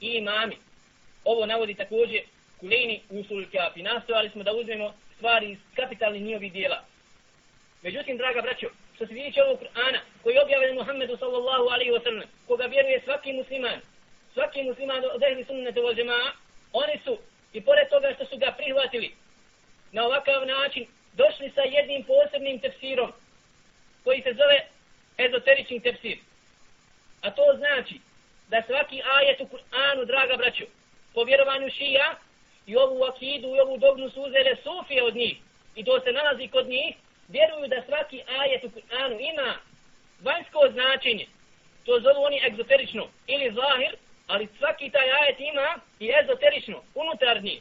I 0.00 0.08
imami. 0.08 0.56
Ovo 1.24 1.46
navodi 1.46 1.74
također 1.74 2.20
Kuleni 2.60 3.02
Usul 3.10 3.44
Kafi. 3.52 3.82
Nastojali 3.82 4.30
smo 4.30 4.42
da 4.42 4.52
uzmemo 4.52 4.94
stvari 5.16 5.50
iz 5.50 5.58
kapitalnih 5.74 6.22
njihovih 6.22 6.52
dijela. 6.52 6.84
Međutim, 7.82 8.16
draga 8.16 8.42
braćo, 8.42 8.66
što 8.94 9.06
se 9.06 9.14
tiče 9.14 9.42
ovog 9.42 9.58
Kur'ana, 9.60 9.98
koji 10.22 10.34
je 10.34 10.42
objavljen 10.42 10.74
Muhammedu 10.74 11.16
sallallahu 11.16 11.66
alaihi 11.74 11.90
wa 11.90 12.02
sallam, 12.02 12.28
koga 12.46 12.66
vjeruje 12.66 13.00
svaki 13.04 13.32
musliman, 13.32 13.80
svaki 14.34 14.62
musliman 14.62 15.02
od 15.14 15.22
ehli 15.22 15.44
sunnete 15.44 15.80
vol 15.80 15.94
džema'a, 15.94 16.30
oni 16.72 16.98
su, 17.04 17.18
i 17.52 17.60
pored 17.60 17.88
toga 17.88 18.12
što 18.14 18.26
su 18.26 18.36
ga 18.36 18.54
prihvatili, 18.58 19.14
na 19.92 20.06
ovakav 20.06 20.46
način, 20.46 20.86
došli 21.12 21.50
sa 21.54 21.60
jednim 21.60 22.02
posebnim 22.02 22.60
tefsirom, 22.60 23.12
koji 24.04 24.22
se 24.22 24.32
zove 24.32 24.58
ezoterični 25.18 25.80
tefsir. 25.80 26.18
A 27.20 27.30
to 27.30 27.42
znači, 27.56 28.00
da 28.48 28.62
svaki 28.66 29.02
ajet 29.16 29.40
u 29.40 29.44
Kur'anu, 29.44 30.04
draga 30.06 30.36
braćo, 30.36 30.64
po 31.14 31.24
vjerovanju 31.24 31.70
šija, 31.70 32.14
i 32.66 32.76
ovu 32.76 33.04
akidu 33.04 33.48
i 33.54 33.60
ovu 33.60 33.78
dogmu 33.78 34.10
su 34.10 34.22
uzele 34.22 34.56
sufije 34.62 35.02
od 35.02 35.16
njih 35.16 35.36
i 35.74 35.84
to 35.84 36.00
se 36.00 36.12
nalazi 36.12 36.48
kod 36.48 36.68
njih, 36.68 36.94
vjeruju 37.28 37.68
da 37.68 37.82
svaki 37.86 38.22
ajet 38.38 38.64
u 38.64 38.70
Kur'anu 38.70 39.16
ima 39.32 39.56
vanjsko 40.22 40.60
značenje. 40.72 41.26
To 41.84 42.00
zovu 42.00 42.22
oni 42.22 42.40
egzoterično 42.46 43.08
ili 43.26 43.54
zahir, 43.54 43.96
ali 44.26 44.48
svaki 44.58 44.90
taj 44.90 45.10
ajet 45.10 45.40
ima 45.40 45.68
i 46.00 46.12
ezoterično, 46.22 46.82
unutarnji 46.94 47.60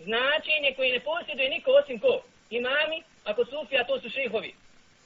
značenje 0.00 0.74
koje 0.76 0.92
ne 0.92 1.00
posjeduje 1.00 1.48
niko 1.48 1.70
osim 1.70 1.98
ko? 1.98 2.20
Imami, 2.50 3.02
ako 3.24 3.44
sufija, 3.44 3.84
to 3.84 4.00
su 4.00 4.10
šehovi. 4.10 4.54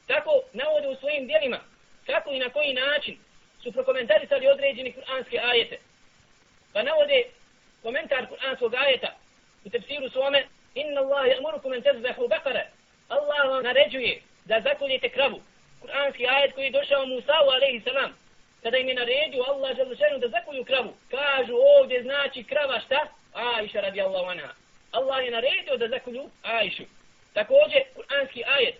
Tako 0.06 0.30
navode 0.52 0.88
u 0.88 0.96
svojim 0.96 1.26
dijelima 1.26 1.60
kako 2.06 2.30
i 2.30 2.38
na 2.38 2.48
koji 2.50 2.74
način 2.74 3.18
su 3.62 3.72
prokomentarisali 3.72 4.46
određeni 4.48 4.92
kur'anske 4.92 5.38
ajete. 5.50 5.78
Pa 6.72 6.82
navode 6.82 7.24
komentar 7.82 8.26
kur'anskog 8.30 8.74
ajeta 8.74 9.16
u 9.65 9.69
tefsiru 9.69 10.09
svome 10.09 10.45
inna 10.75 11.01
Allah 11.01 11.23
ya'murukum 11.27 11.75
an 11.75 11.81
tazbahu 11.81 12.27
baqara 12.27 12.63
Allah 13.09 13.49
vam 13.49 13.63
naređuje 13.63 14.21
da 14.45 14.61
zakoljete 14.61 15.09
kravu 15.09 15.41
Kur'anski 15.81 16.27
ajet 16.27 16.53
koji 16.55 16.65
je 16.65 16.71
došao 16.71 17.05
Musa 17.05 17.33
alejhi 17.55 17.81
salam 17.81 18.11
kada 18.63 18.77
im 18.77 18.87
je 18.87 18.95
naredio 18.95 19.43
Allah 19.47 19.77
dželle 19.77 20.19
da 20.19 20.27
zakolju 20.27 20.63
kravu 20.65 20.93
kažu 21.09 21.55
ovdje 21.79 22.03
znači 22.03 22.43
krava 22.43 22.79
šta 22.79 23.07
Aisha 23.33 23.79
radijallahu 23.81 24.25
anha 24.25 24.49
Allah 24.91 25.25
je 25.25 25.31
naredio 25.31 25.77
da 25.77 25.87
zakolju 25.87 26.29
Aishu 26.43 26.83
takođe 27.33 27.79
Kur'anski 27.95 28.43
ajet 28.45 28.75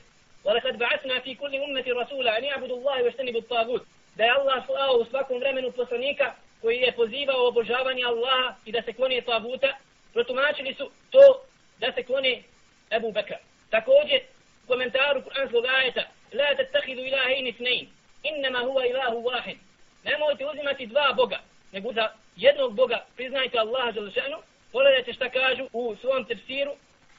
ولقد 0.45 0.77
بعثنا 0.77 1.19
في 1.19 1.35
كل 1.35 1.55
أمة 1.55 1.83
رسولا 1.87 2.37
أن 2.37 2.43
يعبدوا 2.43 2.77
الله 2.77 3.03
واجتنبوا 3.03 3.41
الطاغوت 3.41 3.81
da 4.17 4.23
je 4.23 4.31
Allah 4.31 4.65
slao 4.65 4.93
u 4.93 5.05
svakom 5.05 5.39
vremenu 5.39 5.71
poslanika 5.71 6.33
koji 6.61 6.77
je 6.77 6.91
pozivao 6.91 7.47
obožavanje 7.47 8.03
Allaha 8.03 8.55
i 8.65 8.71
da 8.71 8.81
se 8.81 8.93
klonije 8.93 9.21
tabuta 9.21 9.77
protumačili 10.12 10.74
su 10.74 10.90
to 11.10 11.42
da 11.78 11.92
se 11.92 12.02
klone 12.02 12.42
Ebu 12.90 13.12
Bekra. 13.12 13.38
Također, 13.70 14.20
u 14.64 14.66
komentaru 14.66 15.20
Kur'anskog 15.20 15.64
ajeta, 15.68 16.04
la 16.32 16.56
tattahidu 16.56 17.02
ilahin 17.02 17.46
isnein, 17.46 17.88
innama 18.22 18.58
huwa 18.58 18.90
ilahu 18.90 19.22
wahid. 19.28 19.56
Nemojte 20.04 20.46
uzimati 20.46 20.86
dva 20.86 21.12
Boga, 21.16 21.40
nego 21.72 21.92
za 21.92 22.08
jednog 22.36 22.74
Boga 22.74 23.06
priznajte 23.16 23.58
Allaha 23.58 23.92
za. 23.92 24.38
Pogledajte 24.72 25.12
šta 25.12 25.30
kažu 25.30 25.68
u 25.72 25.96
svom 26.00 26.24
tefsiru, 26.24 26.72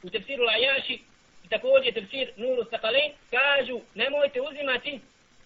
u 0.03 0.09
tefsiru 0.09 0.43
Lajaši, 0.43 0.99
i 1.45 1.47
također 1.49 1.93
tefsir 1.93 2.31
Nuru 2.35 2.63
Stakalein, 2.63 3.11
kažu 3.29 3.79
nemojte 3.95 4.41
uzimati 4.41 4.99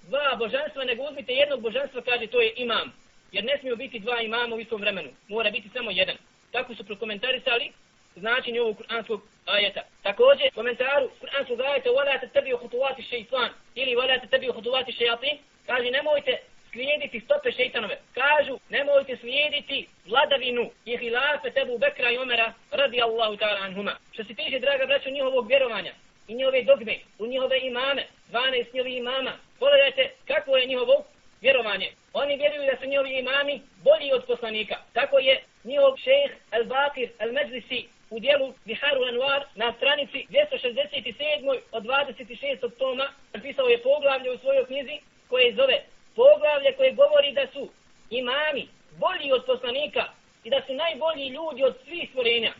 dva 0.08 0.36
božanstva, 0.40 0.84
nego 0.84 1.04
uzmite 1.04 1.34
jednog 1.34 1.62
božanstva, 1.62 2.02
kaže 2.02 2.28
to 2.28 2.42
je 2.42 2.54
imam. 2.56 2.94
Jer 3.32 3.44
ne 3.44 3.58
smiju 3.60 3.76
biti 3.76 4.00
dva 4.00 4.22
imama 4.22 4.56
u 4.56 4.60
istom 4.60 4.82
vremenu. 4.82 5.10
Mora 5.28 5.52
biti 5.52 5.70
samo 5.74 5.92
jedan 5.92 6.16
tako 6.55 6.75
su 6.75 6.85
prokomentarisali 6.85 7.73
značenje 8.17 8.61
ovog 8.61 8.77
kuranskog 8.77 9.23
ajeta. 9.47 9.83
Također, 10.03 10.51
komentaru 10.55 11.11
kuranskog 11.21 11.61
ajeta 11.61 11.91
وَلَا 11.91 12.17
تَتَبِيُ 12.25 12.57
خُطُوَاتِ 12.63 12.99
الشَّيْطَانِ 12.99 13.51
ili 13.75 13.97
وَلَا 13.97 14.17
تَتَبِيُ 14.25 14.49
خُطُوَاتِ 14.53 14.89
الشَّيَاطِينِ 14.89 15.37
kaže 15.67 15.91
nemojte 15.91 16.39
slijediti 16.73 17.21
stope 17.21 17.53
šeitanove. 17.53 17.99
Kažu, 18.15 18.59
nemojte 18.71 19.17
slijediti 19.17 19.87
vladavinu 20.07 20.71
i 20.85 20.97
hilafe 20.97 21.51
tebu 21.51 21.79
Bekra 21.79 22.11
i 22.11 22.19
Omera 22.19 22.53
radi 22.71 23.03
Allahu 23.03 23.35
ta'ala 23.37 23.61
anhuma. 23.61 23.97
Što 24.13 24.25
se 24.25 24.35
tiče, 24.35 24.59
draga 24.59 24.87
braćo, 24.87 25.11
njihovog 25.11 25.49
vjerovanja, 25.49 25.93
i 26.29 26.35
njihove 26.35 26.63
dogme, 26.63 26.99
u 27.19 27.27
njihove 27.27 27.61
imame, 27.61 28.07
12 28.33 28.75
njihovi 28.75 28.97
imama. 28.97 29.33
Pogledajte 29.59 30.11
kako 30.27 30.57
je 30.57 30.67
njihovo 30.67 31.05
vjerovanje. 31.41 31.89
Oni 32.13 32.37
vjeruju 32.37 32.71
da 32.71 32.77
su 32.81 32.87
njihovi 32.87 33.19
imami 33.19 33.63
bolji 33.85 34.13
od 34.13 34.25
poslanika. 34.27 34.77
Tako 34.93 35.19
je 35.19 35.43
njihov 35.65 35.97
šejh 35.97 36.33
Al-Bakir 36.51 37.09
Al-Majlisi 37.19 37.85
u 38.11 38.19
dijelu 38.21 38.55
Biharu 38.65 39.01
Anwar 39.01 39.43
na 39.55 39.73
stranici 39.73 40.27
267. 40.31 41.59
od 41.73 41.83
26. 41.83 42.71
toma 42.79 43.09
napisao 43.33 43.69
je 43.69 43.83
poglavlje 43.83 44.31
u 44.31 44.39
svojoj 44.39 44.67
knjizi 44.67 45.01
koje 45.29 45.55
zove 45.55 45.79
poglavlje 46.17 46.73
koje 46.77 46.93
govori 46.93 47.33
da 47.33 47.47
su 47.53 47.69
imami 48.11 48.69
bolji 48.99 49.33
od 49.33 49.45
poslanika 49.47 50.05
i 50.45 50.51
da 50.51 50.63
su 50.67 50.75
najbolji 50.75 51.27
ljudi 51.29 51.65
od 51.65 51.75
svih 51.85 52.09
stvorenja. 52.11 52.53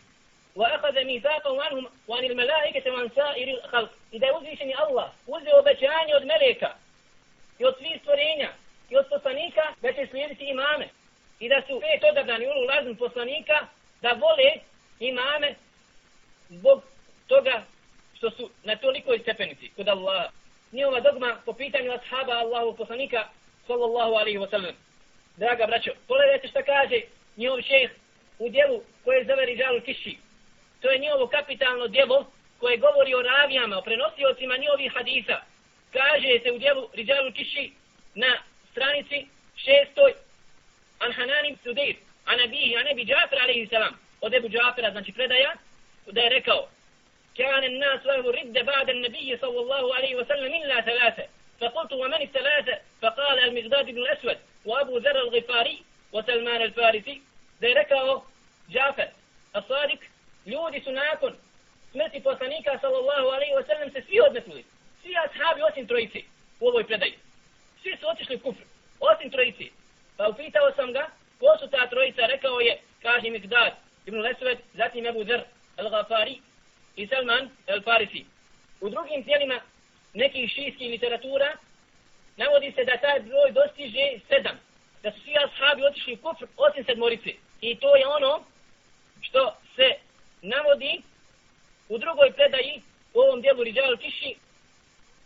وأخذ 0.57 1.05
ميثاقا 1.05 1.63
عنهم 1.65 1.87
وعن 2.09 2.25
الملائكة 2.25 2.91
وعن 2.91 3.11
سائر 3.17 3.49
الخلق 3.49 3.91
إذا 4.13 4.33
uzvišeni 4.33 4.75
Allah 4.75 5.11
uzeo 5.27 5.59
obećanje 5.59 6.15
od 6.17 6.27
meleka 6.27 6.75
i 7.59 7.65
od 7.65 7.75
svih 7.79 8.01
stvorenja 8.01 8.51
i 8.91 8.97
od 8.97 9.07
poslanika 9.11 9.63
da 9.83 9.93
će 9.93 10.07
slijediti 10.07 10.45
imame 10.45 10.89
i 11.40 11.50
da 11.50 11.62
su 11.68 11.80
pet 11.80 12.04
odabrani 12.12 12.46
ulu 12.48 12.66
lazim 12.66 12.96
poslanika 12.96 13.68
da 14.02 14.10
vole 14.10 14.52
imame 15.00 15.56
zbog 16.50 16.84
toga 17.28 17.64
što 18.18 18.30
su 18.32 18.50
na 18.64 18.76
tolikoj 18.76 19.20
stepenici 19.20 19.70
kod 19.76 19.88
Allaha. 19.88 20.30
ova 20.88 21.00
dogma 21.00 21.38
po 21.46 21.54
pitanju 21.54 21.92
ashaba 21.92 22.34
Allahu 22.34 22.78
poslanika 22.78 23.28
sallallahu 23.68 24.14
alaihi 24.16 24.38
wa 24.38 24.50
sallam. 24.50 24.76
Draga 25.38 25.66
braćo, 25.68 25.92
pogledajte 26.08 26.48
šta 26.48 26.64
kaže 26.64 27.02
njihov 27.38 27.62
šejh 27.62 27.92
u 28.40 28.50
dijelu 28.50 28.82
koje 29.04 29.26
zove 29.26 29.46
Rijalu 29.46 29.82
Kiši. 29.82 30.18
To 30.82 30.90
je 30.90 31.00
njihovo 31.00 31.28
kapitalno 31.28 31.88
djelo 31.88 32.26
koje 32.60 32.78
govori 32.78 33.16
o 33.16 33.22
ravijama, 33.22 33.78
o 33.78 33.82
prenosiocima 33.82 34.58
njihovih 34.58 34.92
hadisa. 34.94 35.38
Kaže 35.94 36.40
se 36.44 36.52
u 36.52 36.58
dijelu 36.58 36.90
Rizalu 36.94 37.32
Kiši 37.32 37.72
na 38.16 38.38
stranici 38.72 39.28
šestoj 39.56 40.14
An 41.00 41.12
Hananim 41.12 41.58
Sudir, 41.64 41.96
an 42.26 42.40
Abihi, 42.40 42.76
an 42.80 42.88
Ebi 42.88 43.06
Džafir 43.06 43.40
alaihi 43.44 43.68
salam, 43.68 44.00
od 44.22 44.34
Ebu 44.34 44.50
Džafira, 44.50 44.92
znači 44.92 45.12
predaja, 45.12 45.54
da 46.12 46.22
je 46.22 46.30
rekao 46.30 46.68
كان 47.38 47.64
الناس 47.64 48.06
له 48.06 48.32
رد 48.32 48.66
بعد 48.66 48.90
النبي 48.90 49.38
صلى 49.38 49.60
الله 49.60 49.96
عليه 49.96 50.16
وسلم 50.16 50.54
إلا 50.54 50.82
ثلاثة 50.82 51.26
فقلت 51.62 51.94
ومن 51.94 52.22
الثلاثة 52.22 52.80
فقال 53.02 53.40
المغداد 53.40 53.86
بن 53.86 53.98
الأسود 53.98 54.38
وأبو 54.66 54.98
ذر 54.98 55.20
الغفاري 55.20 55.84
وسلمان 56.14 56.62
الفارسي 56.62 57.22
ذلك 57.62 57.94
جافر 58.70 59.10
الصادق 59.56 60.00
ljudi 60.46 60.82
su 60.82 60.92
nakon 60.92 61.34
smrti 61.92 62.20
poslanika 62.24 62.80
sallallahu 62.82 63.28
alaihi 63.36 63.54
wa 63.54 63.66
sallam 63.68 63.92
se 63.92 64.02
svi 64.02 64.22
odmetnuli. 64.22 64.66
Svi 65.02 65.14
ashabi 65.18 65.62
osim 65.62 65.88
trojici 65.88 66.26
u 66.60 66.68
ovoj 66.68 66.84
predaji. 66.84 67.18
Svi 67.82 67.98
su 68.00 68.08
otišli 68.08 68.36
u 68.36 68.40
kufr, 68.40 68.64
osim 69.00 69.30
trojici. 69.30 69.72
Pa 70.18 70.28
upitao 70.30 70.72
sam 70.76 70.94
ga, 70.94 71.10
ko 71.40 71.58
su 71.60 71.68
ta 71.68 71.88
trojica, 71.88 72.26
rekao 72.26 72.60
je, 72.60 72.78
kaže 73.02 73.30
Mikdad, 73.30 73.74
Ibn 74.06 74.18
Lesved, 74.18 74.58
zatim 74.74 75.06
Ebu 75.06 75.24
Zer, 75.24 75.44
El-Ghafari 75.78 76.42
i 76.96 77.08
Salman 77.08 77.50
El-Farisi. 77.68 78.26
U 78.82 78.90
drugim 78.90 79.24
tijelima 79.24 79.60
nekih 80.14 80.52
šijskih 80.52 80.90
literatura 80.90 81.58
navodi 82.38 82.72
se 82.72 82.84
da 82.84 82.98
taj 82.98 83.20
broj 83.20 83.52
dostiže 83.52 84.20
sedam. 84.28 84.60
Da 85.04 85.12
su 85.12 85.20
svi 85.20 85.34
ashabi 85.46 85.86
otišli 85.86 86.14
u 86.14 86.18
kufr 86.18 86.46
osim 86.58 86.84
sedmorice. 86.86 87.32
I 87.62 87.76
to 87.76 87.96
je 87.96 88.08
ono 88.08 88.44
što 89.22 89.56
se 89.76 89.96
navodi 90.42 91.02
u 91.90 91.98
drugoj 91.98 92.32
predaji 92.32 92.82
u 93.14 93.20
ovom 93.20 93.42
dijelu 93.42 93.64
Rijal 93.64 93.98
Kiši 93.98 94.36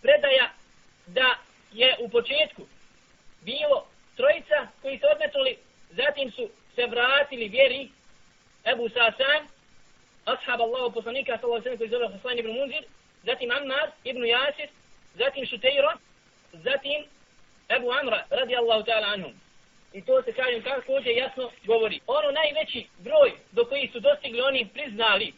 predaja 0.02 0.50
da 1.08 1.38
je 1.74 1.96
u 2.00 2.10
početku 2.10 2.62
bilo 3.42 3.86
trojica 4.20 4.60
koji 4.82 5.00
se 5.00 5.06
odmetnuli, 5.14 5.58
zatim 5.90 6.32
su 6.32 6.50
se 6.76 6.86
vratili 6.86 7.48
vjeri 7.48 7.90
Ebu 8.72 8.90
Sasan, 8.90 9.42
ashab 10.26 10.62
Allahu 10.62 10.94
poslanika 10.94 11.38
sallallahu 11.38 11.62
alejhi 11.62 11.76
ve 11.76 11.78
koji 11.78 11.90
zove 11.90 12.08
Hasan 12.14 12.40
ibn 12.40 12.52
Munzir, 12.58 12.84
zatim 13.24 13.52
Ammar 13.52 13.88
ibn 14.04 14.22
Yasir, 14.22 14.70
zatim 15.16 15.46
Šutejro, 15.46 15.92
zatim 16.54 17.00
Ebu 17.76 17.88
Amra 18.00 18.20
radijallahu 18.30 18.84
ta'ala 18.90 19.08
anhum. 19.16 19.34
I 19.94 20.02
to 20.02 20.24
se 20.24 20.32
kažem 20.34 20.62
kako 20.64 20.94
ovdje 20.94 21.16
jasno 21.16 21.52
govori. 21.66 22.00
Ono 22.08 22.32
najveći 22.32 22.88
broj 22.98 23.32
do 23.52 23.66
koji 23.66 23.90
su 23.94 24.00
dostigli 24.00 24.42
oni 24.42 24.70
priznali, 24.74 25.34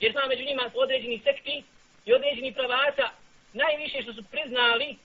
jer 0.00 0.12
sam 0.12 0.28
među 0.28 0.44
njima 0.44 0.70
određeni 0.74 1.20
sekti 1.24 1.64
i 2.06 2.12
određeni 2.12 2.54
pravaca, 2.54 3.06
najviše 3.52 4.02
što 4.02 4.12
su 4.12 4.22
priznali, 4.30 4.96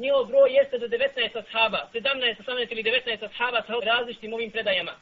njihov 0.00 0.24
broj 0.24 0.50
jeste 0.50 0.78
do 0.78 0.86
19 0.88 1.38
ashaba, 1.38 1.88
17, 1.94 2.36
18 2.46 2.72
ili 2.72 2.82
19 2.82 3.24
ashaba 3.24 3.62
sa 3.66 3.72
različitim 3.82 4.34
ovim 4.34 4.50
predajama. 4.50 4.92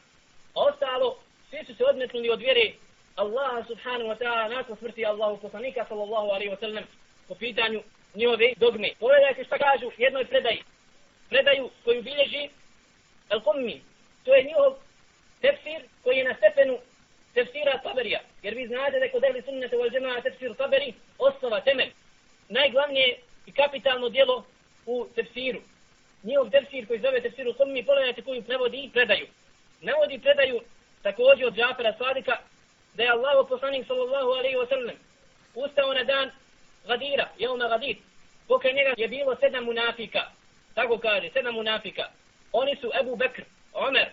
A 0.55 0.59
ostalo, 0.69 1.17
svi 1.49 1.65
su 1.65 1.75
se 1.75 1.83
odmetnuli 1.85 2.29
od 2.29 2.39
vjere 2.39 2.71
Allaha 3.15 3.63
subhanahu 3.67 4.09
wa 4.11 4.17
ta'ala 4.17 4.55
nakon 4.55 4.77
smrti 4.77 5.05
Allahu 5.05 5.37
poslanika 5.37 5.85
sallallahu 5.89 6.27
alaihi 6.35 6.51
wa 6.51 6.59
sallam 6.59 6.83
po 7.27 7.35
pitanju 7.35 7.81
njihove 8.15 8.53
dogme. 8.57 8.89
Pogledajte 8.99 9.43
šta 9.43 9.57
kažu 9.57 9.91
jednoj 9.97 10.25
predaji. 10.25 10.61
Predaju 11.29 11.69
koju 11.85 12.01
bilježi 12.01 12.49
Al-Qummi, 13.29 13.77
to 14.25 14.35
je 14.35 14.43
njihov 14.43 14.73
tefsir 15.41 15.81
koji 16.03 16.17
je 16.17 16.23
na 16.23 16.35
stepenu 16.35 16.77
tefsira 17.33 17.79
Taberija. 17.83 18.19
Jer 18.43 18.53
vi 18.53 18.67
znate 18.67 18.99
da 18.99 19.11
kod 19.11 19.23
ehli 19.23 19.41
sunnete 19.41 19.75
wal 19.75 19.89
džema'a 19.91 20.23
tefsir 20.23 20.55
Taberi 20.55 20.93
osnova, 21.17 21.61
temelj. 21.61 21.91
Najglavnije 22.49 23.17
i 23.45 23.51
kapitalno 23.51 24.09
dijelo 24.09 24.45
u 24.85 25.07
tefsiru. 25.15 25.61
Njihov 26.23 26.49
tefsir 26.49 26.87
koji 26.87 26.99
zove 26.99 27.21
tefsiru 27.21 27.51
Al-Qummi, 27.51 27.85
pogledajte 27.85 28.21
koju 28.21 28.43
prevodi 28.43 28.77
i 28.77 28.89
predaju. 28.89 29.27
Navodi 29.81 30.19
predaju 30.19 30.61
također 31.03 31.47
od 31.47 31.55
Džafera 31.55 31.93
Sadika 31.97 32.37
da 32.93 33.03
je 33.03 33.09
Allah 33.09 33.45
poslanik 33.49 33.87
sallallahu 33.87 34.29
alaihi 34.29 34.55
wa 34.55 34.69
sallam 34.69 34.95
ustao 35.55 35.93
na 35.93 36.03
dan 36.03 36.31
Gadira, 36.87 37.29
jeuma 37.37 37.67
Gadir. 37.67 37.95
Pokraj 38.47 38.73
njega 38.73 38.93
je 38.97 39.07
bilo 39.07 39.35
sedam 39.35 39.63
munafika. 39.63 40.19
Tako 40.73 40.97
kaže, 40.97 41.29
sedam 41.29 41.53
munafika. 41.53 42.03
Oni 42.51 42.75
su 42.81 42.91
Ebu 43.01 43.15
Bekr, 43.15 43.43
Omer, 43.73 44.07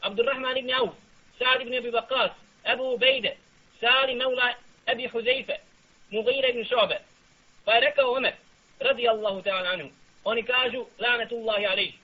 Abdurrahman 0.00 0.56
ibn 0.56 0.70
Auf, 0.74 0.90
Sa'd 1.38 1.60
ibn 1.62 1.74
Abi 1.74 1.90
Waqas, 1.90 2.30
Ebu 2.64 2.94
Ubejde, 2.94 3.36
Sali 3.80 4.14
Mevla 4.14 4.54
Ebi 4.86 5.08
Huzeyfe, 5.08 5.56
Mughira 6.10 6.48
ibn 6.48 6.64
Šobe. 6.64 6.98
Pa 7.64 7.72
je 7.72 7.80
rekao 7.80 8.12
Omer, 8.12 8.32
radi 8.80 9.08
Allahu 9.08 9.42
ta'ala 9.42 9.68
anhu, 9.72 9.88
oni 10.24 10.42
kažu, 10.42 10.86
lanetullahi 10.98 11.66
alaih. 11.66 11.94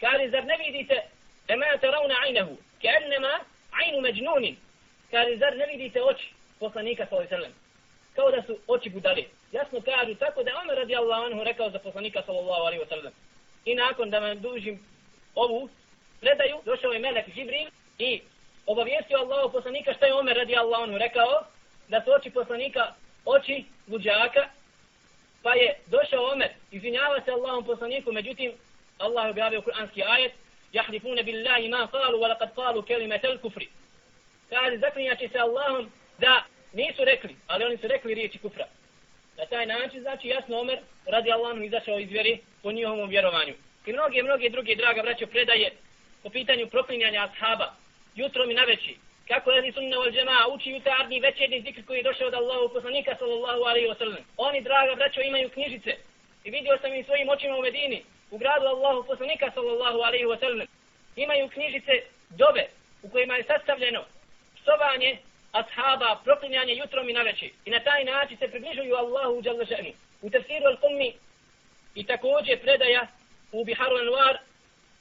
Kaže, 0.00 0.28
zar 0.30 0.44
ne 0.44 0.56
vidite, 0.56 1.02
ema 1.48 1.66
taravna 1.80 2.14
ajnehu, 2.24 2.56
ke 2.80 2.88
ennema 2.88 3.40
ajnu 3.72 4.00
međnunin. 4.00 4.56
Kaže, 5.10 5.36
zar 5.36 5.56
ne 5.56 5.66
vidite 5.66 6.02
oči 6.02 6.32
poslanika 6.60 7.06
sallallahu 7.06 7.28
sallam? 7.28 7.52
Kao 8.14 8.30
da 8.30 8.42
su 8.42 8.58
oči 8.68 8.90
budale. 8.90 9.24
Jasno 9.52 9.80
kažu, 9.80 10.14
tako 10.14 10.42
da 10.42 10.60
Omer 10.62 10.76
radi 10.78 10.96
Allahu 10.96 11.22
anhu 11.22 11.44
rekao 11.44 11.70
za 11.70 11.78
poslanika 11.78 12.22
sallallahu 12.26 12.62
alaihi 12.62 12.82
wa 12.84 12.88
sallam. 12.88 13.12
I 13.64 13.74
nakon 13.74 14.10
da 14.10 14.18
vam 14.18 14.40
dužim 14.40 14.80
ovu 15.34 15.68
predaju, 16.20 16.56
došao 16.64 16.92
je 16.92 16.98
Melek 16.98 17.26
Žibril 17.34 17.68
i 17.98 18.20
obavijestio 18.66 19.18
Allahu 19.18 19.52
poslanika 19.52 19.94
što 19.94 20.06
je 20.06 20.14
Omer 20.14 20.36
radi 20.36 20.56
Allahu 20.56 20.98
rekao, 20.98 21.44
da 21.88 22.02
su 22.04 22.10
oči 22.10 22.30
poslanika 22.30 22.94
oči 23.24 23.64
luđaka, 23.88 24.48
pa 25.42 25.54
je 25.54 25.74
došao 25.86 26.32
Omer, 26.32 26.50
izvinjava 26.70 27.20
se 27.24 27.30
Allahom 27.30 27.64
poslaniku, 27.64 28.12
međutim, 28.12 28.52
Allah 28.98 29.30
objavio 29.30 29.62
kuranski 29.62 30.02
ajet, 30.02 30.32
jahlifune 30.72 31.22
billahi 31.22 31.68
ma 31.68 31.88
qalu, 31.92 32.18
wa 32.18 32.28
laqad 32.28 32.54
qalu 32.54 32.82
kelimetel 32.82 33.38
kufri. 33.38 33.68
Kaže, 34.50 34.76
zaklinjači 34.78 35.28
se 35.28 35.38
Allahom 35.38 35.90
da 36.18 36.44
nisu 36.72 37.04
rekli, 37.04 37.36
ali 37.46 37.64
oni 37.64 37.76
su 37.76 37.88
rekli 37.88 38.14
riječi 38.14 38.38
kufra. 38.38 38.66
Na 39.38 39.46
taj 39.46 39.66
način, 39.66 40.00
znači, 40.00 40.28
jasno 40.28 40.60
Omer, 40.60 40.78
radi 41.06 41.32
Allahom, 41.32 41.62
izašao 41.64 41.98
iz 41.98 42.10
vjeri 42.10 42.40
po 42.62 42.72
njihovom 42.72 43.08
vjerovanju 43.08 43.54
i 43.86 43.92
mnoge, 43.92 44.22
mnoge 44.22 44.48
druge, 44.48 44.74
draga 44.74 45.02
braćo, 45.02 45.26
predaje 45.26 45.70
po 46.22 46.30
pitanju 46.30 46.66
proklinjanja 46.66 47.28
ashaba, 47.32 47.74
jutrom 48.14 48.50
i 48.50 48.54
naveći, 48.54 48.96
kako 49.28 49.50
je 49.50 49.72
sunna 49.72 49.96
wal 49.96 50.12
džema 50.12 50.46
uči 50.54 50.70
jutarnji 50.70 51.20
večerni 51.20 51.62
zikr 51.62 51.82
koji 51.86 51.96
je 51.96 52.02
došao 52.02 52.28
od 52.28 52.34
Allahu 52.34 52.74
poslanika 52.74 53.16
sallallahu 53.18 53.62
alaihi 53.62 53.88
wa 53.88 53.98
sallam. 53.98 54.22
Oni, 54.36 54.60
draga 54.60 54.94
braćo, 54.94 55.20
imaju 55.20 55.48
knjižice 55.48 55.96
i 56.44 56.50
vidio 56.50 56.78
sam 56.80 56.94
ih 56.94 57.06
svojim 57.06 57.28
očima 57.28 57.56
u 57.56 57.62
Medini, 57.62 58.02
u 58.30 58.38
gradu 58.38 58.66
Allahu 58.66 59.06
poslanika 59.06 59.50
sallallahu 59.54 59.98
alaihi 59.98 60.24
wa 60.24 60.38
sallam. 60.40 60.66
Imaju 61.16 61.48
knjižice 61.48 61.92
dobe 62.30 62.64
u 63.02 63.08
kojima 63.08 63.34
je 63.34 63.44
sastavljeno 63.44 64.04
psovanje 64.56 65.18
ashaba, 65.52 66.20
proklinjanje 66.24 66.74
jutrom 66.74 67.08
i 67.08 67.12
naveći. 67.12 67.52
I 67.64 67.70
na 67.70 67.80
taj 67.80 68.04
način 68.04 68.36
se 68.38 68.48
približuju 68.48 68.94
Allahu 68.94 69.32
u. 69.32 69.42
U 70.22 70.30
tefsiru 70.30 70.66
al-Qummi 70.66 71.12
i 71.94 72.04
također 72.04 72.60
predaja 72.60 73.06
u 73.52 73.64
Biharu 73.64 73.96
Anwar, 73.96 74.36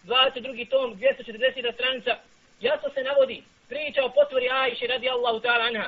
22. 0.04 0.70
tom, 0.70 0.96
240. 0.96 1.74
stranica, 1.74 2.18
jasno 2.62 2.90
se 2.90 3.04
navodi 3.04 3.44
priča 3.72 4.06
o 4.06 4.10
potvori 4.10 4.50
Ajše 4.50 4.88
radi 4.88 5.10
Allahu 5.10 5.40
ta'ala 5.40 5.66
anha. 5.72 5.88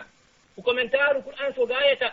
U 0.56 0.62
komentaru 0.62 1.20
Kur'anskog 1.28 1.72
ajeta 1.72 2.10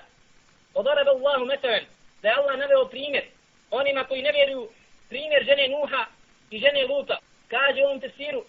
Odarab 0.75 1.09
Allahu 1.09 1.45
metalen, 1.45 1.85
da 2.23 2.29
je 2.29 2.35
Allah 2.35 2.59
naveo 2.59 2.85
primjer 2.85 3.25
onima 3.71 4.05
koji 4.05 4.23
ne 4.23 4.33
vjeruju 4.33 4.69
primjer 5.09 5.45
žene 5.45 5.69
Nuha 5.69 6.05
i 6.51 6.59
žene 6.59 6.87
Luta. 6.87 7.19
Kaže 7.49 7.83
u 7.83 7.87
ovom 7.87 8.01
tefsiru, 8.01 8.45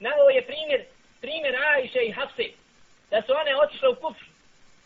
naveo 0.00 0.28
je 0.28 0.46
primjer, 0.46 0.84
primjer 1.20 1.54
Aisha 1.56 2.00
i 2.00 2.10
Hafse, 2.10 2.46
da 3.10 3.22
su 3.22 3.32
one 3.32 3.56
otišle 3.56 3.88
u 3.88 3.94
kufr 3.94 4.24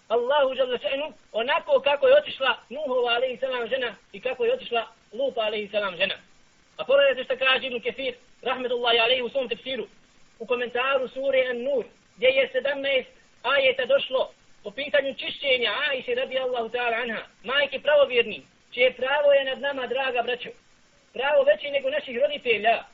Allahu 0.09 0.55
žele 0.55 0.79
še'nu, 0.79 1.12
onako 1.33 1.81
kako 1.81 2.09
je 2.09 2.18
otišla 2.18 2.59
Nuhova 2.68 3.11
alaihi 3.14 3.37
salam 3.37 3.68
žena 3.68 3.94
i 4.12 4.20
kako 4.20 4.44
je 4.44 4.55
otišla 4.55 4.87
Lupa 5.12 5.40
alaihi 5.40 5.68
salam 5.68 5.96
žena. 5.96 6.14
A 6.76 6.85
pogledajte 6.85 7.24
što 7.24 7.37
kaže 7.37 7.66
Ibn 7.66 7.81
Kefir, 7.81 8.14
rahmetullahi 8.42 8.98
alaihi 8.98 9.22
u 9.22 9.29
svom 9.29 9.48
tefsiru, 9.48 9.87
u 10.40 10.46
komentaru 10.46 11.09
sure 11.09 11.40
An-Nur, 11.50 11.85
gdje 12.16 12.29
je 12.29 12.50
17 12.55 13.05
ajeta 13.42 13.85
došlo 13.87 14.31
po 14.64 14.70
pitanju 14.70 15.14
čišćenja 15.14 15.70
Aisha 15.90 16.12
radijallahu 16.14 16.68
ta'ala 16.68 17.03
anha, 17.03 17.22
majke 17.44 17.81
pravovjerni, 17.81 18.42
čije 18.72 18.92
pravo 18.92 19.33
je 19.33 19.44
nad 19.44 19.61
nama, 19.61 19.87
draga 19.87 20.22
braćo, 20.22 20.50
pravo 21.12 21.42
veće 21.42 21.70
nego 21.70 21.90
naših 21.90 22.18
roditelja. 22.22 22.85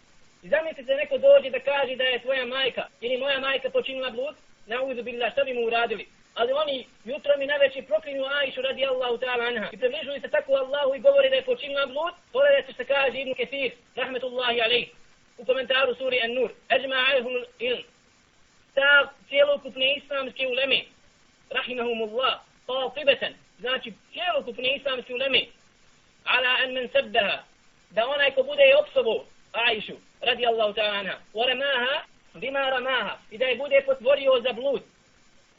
I 0.43 0.49
zamislite 0.49 0.95
neko 0.95 1.19
dođe 1.19 1.51
da 1.51 1.61
kaže 1.61 1.97
da 1.97 2.05
je 2.05 2.23
tvoja 2.23 2.47
majka 2.47 2.87
ili 3.01 3.19
moja 3.19 3.41
majka 3.41 3.71
počinila 3.71 4.11
blud, 4.11 4.37
na 4.67 4.83
uzu 4.83 5.03
billah, 5.03 5.33
šta 5.33 5.45
bi 5.45 5.55
mu 5.55 5.67
uradili? 5.67 6.07
Ali 6.35 6.53
oni 6.53 6.87
jutro 7.05 7.33
mi 7.39 7.47
najveći 7.47 7.83
proklinju 7.83 8.25
Aishu 8.25 8.63
radi 8.63 8.87
Allahu 8.87 9.17
ta'ala 9.17 9.49
anha. 9.49 9.69
I 9.73 9.77
približuju 9.77 10.21
se 10.21 10.29
tako 10.29 10.53
Allahu 10.53 10.95
i 10.95 11.01
govori 11.01 11.31
da 11.31 11.37
je 11.37 11.43
počinila 11.43 11.87
blud. 11.87 12.15
Pogledajte 12.33 12.73
što 12.73 12.85
kaže 12.85 13.21
Ibn 13.21 13.35
Kathir, 13.35 13.73
rahmetullahi 13.97 14.61
alaih, 14.61 14.89
وكومنتار 15.39 15.95
سوري 15.95 16.25
النور. 16.25 16.55
أجمع 16.71 16.97
عليهم 16.97 17.45
العلم. 17.61 17.85
ساق 18.75 19.15
تيلو 19.31 19.59
كتني 19.59 19.99
إسلام 19.99 20.31
كي 20.31 20.47
ولمي 20.47 20.89
رحمهم 21.53 22.03
الله. 22.03 22.41
قاطبة 22.69 23.35
ذات 23.63 23.83
تيلو 23.83 24.43
كتني 24.47 24.77
إسلام 24.77 25.01
كي 25.01 25.13
ولمي 25.15 25.49
على 26.27 26.65
أن 26.65 26.75
من 26.75 26.89
سبها 26.89 27.45
دوانا 27.93 28.27
يكبودا 28.27 28.65
يبصبو 28.65 29.25
عائشة 29.55 29.97
رضي 30.25 30.49
الله 30.49 30.73
تعالى 30.73 30.97
عنها. 30.97 31.21
ورماها. 31.35 32.07
بما 32.35 32.69
رماها. 32.69 33.21
إذا 33.33 33.49
يبودا 33.49 33.77
يفتبوريو 33.77 34.39
زبلوت 34.39 34.85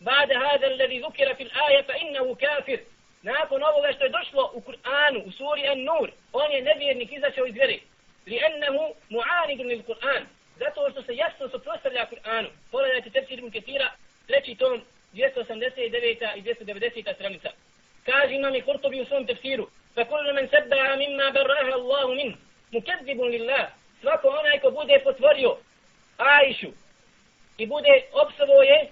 بعد 0.02 0.32
هذا 0.32 0.68
الذي 0.68 1.00
ذكر 1.00 1.34
في 1.34 1.44
الآية 1.44 1.82
فإنه 1.82 2.36
كافر. 2.36 2.80
nakon 3.24 3.63
ovoga 3.63 3.94
što 3.94 4.04
je 4.04 4.10
došlo 4.10 4.52
u 4.54 4.62
Kur'anu, 4.62 5.20
u 5.26 5.32
suri 5.32 5.68
An-Nur, 5.68 6.10
on 6.34 6.52
je 6.52 6.62
nevjernik 6.62 7.12
izašao 7.12 7.46
iz 7.46 7.54
vjere. 7.54 7.80
Li'ennehu 8.27 8.95
mu'anidun 9.11 9.71
il 9.71 9.83
Kur'an. 9.83 10.27
Zato 10.59 10.90
što 10.90 11.03
se 11.03 11.16
jasno 11.16 11.49
suprostavlja 11.49 12.07
Kur'anu. 12.11 12.49
Pogledajte 12.71 13.11
tefsir 13.11 13.38
Ibn 13.38 13.51
Ketira, 13.51 13.90
treći 14.27 14.55
tom, 14.55 14.83
289. 15.12 16.37
i 16.37 16.42
290. 16.42 17.14
stranica. 17.14 17.51
Kaže 18.05 18.35
imam 18.35 18.55
i 18.55 18.62
Kurtobi 18.62 19.01
u 19.01 19.05
svom 19.05 19.27
tefsiru, 19.27 19.68
fa 19.95 20.05
kullu 20.05 20.35
men 20.35 20.49
sebba'a 20.49 20.97
mimma 20.97 21.31
barraha 21.31 21.73
Allahu 21.73 22.14
min, 22.14 22.37
mukadzibun 22.71 23.29
lillah. 23.29 23.68
Svako 24.01 24.29
onaj 24.29 24.59
ko 24.61 24.71
bude 24.71 25.01
potvorio 25.05 25.57
Aishu 26.18 26.73
i 27.59 27.66
bude 27.66 28.03
opsavo 28.12 28.62
je 28.62 28.90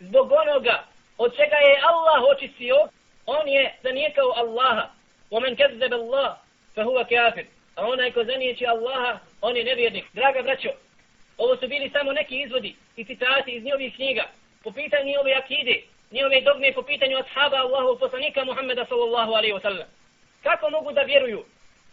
zbog 0.00 0.32
onoga 0.32 0.84
od 1.18 1.36
čega 1.36 1.56
je 1.56 1.80
Allah 1.82 2.22
očistio, 2.36 2.88
on 3.26 3.48
je 3.48 3.74
zanijekao 3.82 4.32
Allaha. 4.36 4.94
ومن 5.34 5.56
كذب 5.56 5.92
الله 5.92 6.36
فهو 6.76 7.04
كافر. 7.04 7.46
A 7.79 7.87
onaj 7.87 8.11
ko 8.11 8.23
zanijeći 8.23 8.65
Allaha, 8.67 9.19
on 9.41 9.57
je 9.57 9.63
nevjernik. 9.63 10.05
Draga 10.13 10.41
braćo, 10.41 10.69
ovo 11.37 11.55
su 11.55 11.67
bili 11.67 11.89
samo 11.89 12.13
neki 12.13 12.41
izvodi 12.41 12.75
i 12.95 13.05
citati 13.05 13.51
iz 13.51 13.63
njihovih 13.63 13.95
knjiga 13.95 14.25
po 14.63 14.71
pitanju 14.71 15.05
njihove 15.05 15.33
akide, 15.33 15.81
njihove 16.11 16.41
dogme 16.41 16.73
po 16.73 16.81
pitanju 16.81 17.17
ashaba 17.17 17.57
Allahu 17.57 17.99
poslanika 17.99 18.43
Muhammeda 18.45 18.85
sallallahu 18.85 19.31
alaihi 19.31 19.53
wa 19.53 19.61
sallam. 19.61 19.87
Kako 20.43 20.69
mogu 20.69 20.91
da 20.91 21.01
vjeruju, 21.01 21.45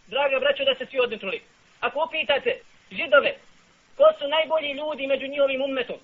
draga 0.07 0.39
braćo, 0.39 0.65
da 0.65 0.75
se 0.75 0.85
svi 0.85 0.99
odnetruli? 0.99 1.41
Ako 1.79 2.05
upitate 2.05 2.59
židove, 2.91 3.31
ko 3.97 4.03
su 4.19 4.27
najbolji 4.27 4.71
ljudi 4.71 5.07
među 5.07 5.27
njihovim 5.27 5.61
ummetom, 5.61 5.99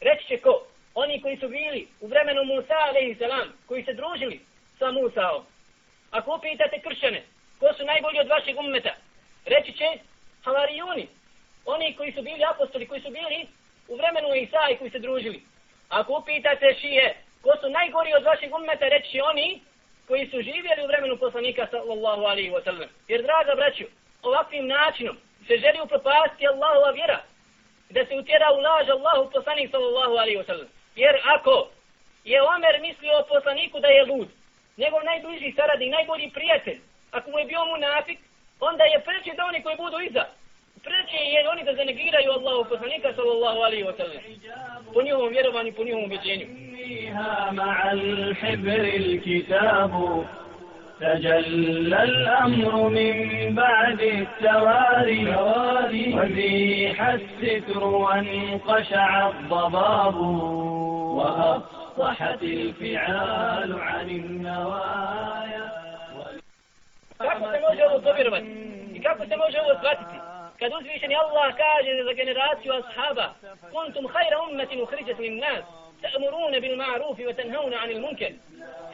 reći 0.00 0.26
će 0.28 0.36
ko? 0.38 0.66
oni 0.94 1.22
koji 1.22 1.36
su 1.36 1.48
bili 1.48 1.88
u 2.00 2.06
vremenu 2.06 2.44
Musa 2.44 2.74
alaihi 2.88 3.14
salam, 3.14 3.48
koji 3.66 3.84
se 3.84 3.92
družili 3.92 4.40
sa 4.78 4.90
Musaom. 4.90 5.42
Ako 6.10 6.36
upitate 6.36 6.80
kršćane, 6.80 7.22
ko 7.60 7.66
su 7.76 7.84
najbolji 7.84 8.20
od 8.20 8.28
vašeg 8.28 8.58
ummeta, 8.58 8.94
reći 9.44 9.72
će 9.72 9.88
havarijuni, 10.44 11.08
oni 11.64 11.94
koji 11.96 12.12
su 12.12 12.22
bili 12.22 12.44
apostoli, 12.44 12.86
koji 12.86 13.00
su 13.00 13.10
bili 13.10 13.46
u 13.88 13.96
vremenu 13.96 14.34
Isa 14.34 14.62
i 14.70 14.76
koji 14.76 14.90
se 14.90 14.98
družili. 14.98 15.42
Ako 15.88 16.18
upitate 16.18 16.76
šije, 16.80 17.16
ko 17.42 17.50
su 17.60 17.70
najgori 17.70 18.12
od 18.14 18.24
vašeg 18.24 18.54
ummeta, 18.54 18.88
reći 18.88 19.10
će 19.10 19.22
oni 19.22 19.60
koji 20.08 20.26
su 20.30 20.42
živjeli 20.42 20.82
u 20.84 20.86
vremenu 20.86 21.16
poslanika 21.16 21.66
sallallahu 21.70 22.22
alaihi 22.22 22.50
wa 22.50 22.64
sallam. 22.64 22.88
Jer, 23.08 23.22
draga 23.22 23.54
braću, 23.56 23.84
ovakvim 24.22 24.66
načinom 24.66 25.16
se 25.46 25.54
želi 25.56 25.78
upropasti 25.84 26.48
Allahova 26.48 26.90
vjera, 26.90 27.20
da 27.90 28.06
se 28.06 28.14
utjera 28.14 28.48
u 28.52 28.60
laž 28.66 28.88
Allahu 28.88 29.30
poslanik 29.32 29.70
sallallahu 29.70 30.14
alaihi 30.22 30.38
wa 30.38 30.46
sallam. 30.46 30.68
Jer 30.96 31.14
ako 31.34 31.68
je 32.24 32.42
Omer 32.42 32.80
mislio 32.80 33.18
o 33.18 33.26
poslaniku 33.32 33.80
da 33.80 33.88
je 33.88 34.04
lud, 34.04 34.28
njegov 34.76 35.00
najbliži 35.04 35.52
saradnik, 35.56 35.90
najbolji 35.92 36.30
prijatelj, 36.30 36.78
ako 37.10 37.30
mu 37.30 37.38
je 37.38 37.44
bio 37.44 37.64
mu 37.64 37.76
nafik, 37.76 38.18
onda 38.70 38.84
je 38.84 38.98
preće 39.06 39.32
da 39.36 39.44
oni 39.44 39.62
koji 39.62 39.76
budu 39.76 39.98
iza. 40.08 40.24
Preće 40.86 41.18
je 41.34 41.48
oni 41.52 41.64
da 41.64 41.74
zanegiraju 41.74 42.30
Allahu 42.32 42.68
poslanika 42.68 43.08
sallallahu 43.18 43.58
alaihi 43.66 43.84
wa 43.84 43.96
sallam. 43.96 44.22
Po 44.94 45.02
njihovom 45.02 45.28
vjerovanju, 45.28 45.72
po 45.76 45.84
njihovom 45.84 46.04
ubjeđenju. 46.04 46.46
تجلى 51.00 52.02
الأمر 52.02 52.88
من 52.88 53.54
بعد 53.54 54.00
التواري 54.00 55.36
وزيح 56.16 57.08
الستر 57.08 57.84
وانقشع 57.84 59.28
الضباب 59.28 60.16
وأفصحت 61.16 62.42
الفعال 62.42 63.80
عن 63.80 64.08
se 64.08 65.33
može 67.74 67.86
ovo 67.86 68.00
povjerovati? 68.00 68.46
I 68.94 69.02
kako 69.02 69.26
se 69.26 69.36
može 69.36 69.56
ovo 69.60 69.72
shvatiti? 69.78 70.16
Kad 70.58 70.70
uzvišeni 70.78 71.14
Allah 71.22 71.48
kaže 71.64 71.90
za 72.08 72.12
generaciju 72.20 72.72
ashaba 72.72 73.26
Kuntum 73.72 74.06
hajra 74.12 74.36
ummetin 74.46 74.82
uhriđat 74.82 75.18
min 75.18 75.34
nas 75.44 75.64
ta'muruna 76.02 76.58
bil 76.64 76.76
ma'rufi 76.82 77.22
wa 77.28 77.34
tanhauna 77.38 77.76
anil 77.82 78.00
munker 78.04 78.32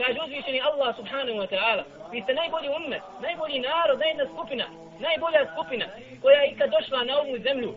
Kaže 0.00 0.18
uzvišeni 0.26 0.60
Allah 0.68 0.96
subhanahu 0.96 1.38
wa 1.42 1.48
ta'ala 1.52 1.82
Vi 2.12 2.22
ste 2.22 2.32
najbolji 2.34 2.68
ummet, 2.78 3.02
najbolji 3.26 3.58
narod, 3.68 3.98
najjedna 3.98 4.26
skupina 4.32 4.66
Najbolja 5.06 5.42
skupina 5.52 5.86
koja 6.22 6.38
je 6.40 6.50
ikad 6.50 6.70
došla 6.70 7.04
na 7.04 7.12
ovu 7.20 7.38
zemlju 7.46 7.70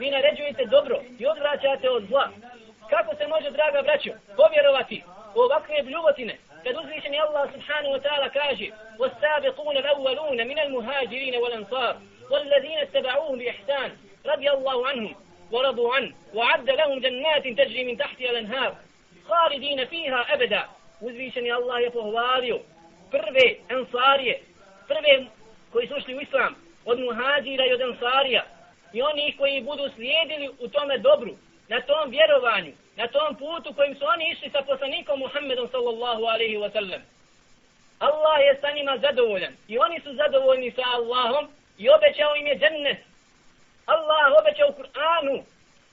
Vi 0.00 0.10
naređujete 0.10 0.64
dobro 0.64 0.96
i 1.20 1.26
odvraćate 1.26 1.90
od 1.90 2.02
zla 2.10 2.26
kako 2.90 3.10
se 3.16 3.26
može, 3.26 3.50
draga 3.50 3.82
braćo, 3.82 4.12
povjerovati 4.36 5.02
u 5.36 5.38
ovakve 5.40 5.82
bljuvotine, 5.82 6.34
kad 6.63 6.75
uzvišeni 6.75 7.19
Allah 7.19 7.51
subhanahu 7.53 7.93
wa 7.95 7.99
ta'ala 7.99 8.29
kaže 8.29 8.67
وَالسَّابِقُونَ 8.99 9.77
الْأَوَّلُونَ 9.77 10.39
مِنَ 10.47 10.59
الْمُهَاجِرِينَ 10.59 11.35
وَالْأَنصَارِ 11.35 11.95
وَالَّذِينَ 12.31 12.77
اتَّبَعُوهُمْ 12.85 13.37
بِإِحْسَانٍ 13.37 13.91
رضي 14.25 14.49
الله 14.51 14.87
عنهم 14.87 15.15
ورضوا 15.51 15.95
عنه 15.95 16.11
وعد 16.33 16.69
لهم 16.69 16.99
جنات 16.99 17.43
تجري 17.43 17.83
من 17.83 17.97
تحتها 17.97 18.29
الأنهار 18.29 18.75
خالدين 19.27 19.85
فيها 19.85 20.33
أبدا 20.33 20.63
uzvišeni 21.01 21.51
Allah 21.51 21.81
je 21.81 21.91
pohvalio 21.91 22.59
prve 23.11 23.55
ansarije, 23.69 24.39
prve 24.87 25.25
koji 25.71 25.87
su 25.87 25.95
ušli 25.95 26.15
u 26.15 26.21
islam, 26.21 26.55
od 26.85 26.99
muhađira 26.99 27.65
i 27.65 27.73
od 27.73 27.81
ansarija, 27.81 28.43
i 28.93 29.01
oni 29.01 29.35
koji 29.37 29.61
budu 29.61 29.89
slijedili 29.95 30.49
u 30.59 30.67
tome 30.67 30.97
dobru, 30.97 31.33
na 31.67 31.81
tom 31.81 32.09
vjerovanju, 32.09 32.71
na 32.98 33.06
tom 33.06 33.34
putu 33.36 33.74
kojim 33.74 33.94
su 33.98 34.04
oni 34.14 34.24
išli 34.32 34.50
sa 34.50 34.60
poslanikom 34.62 35.18
Muhammedom 35.18 35.68
sallallahu 35.74 36.22
alaihi 36.32 36.58
wa 36.64 36.70
sallam. 36.72 37.02
Allah 37.98 38.38
je 38.46 38.52
sa 38.60 38.70
njima 38.76 38.98
zadovoljan 38.98 39.54
i 39.68 39.78
oni 39.78 40.00
su 40.00 40.10
zadovoljni 40.14 40.70
sa 40.70 40.82
Allahom 40.96 41.44
i 41.78 41.84
obećao 41.96 42.36
im 42.36 42.46
je 42.46 42.58
džennet. 42.58 42.98
Allah 43.86 44.24
obećao 44.40 44.76
Kur'anu 44.78 45.36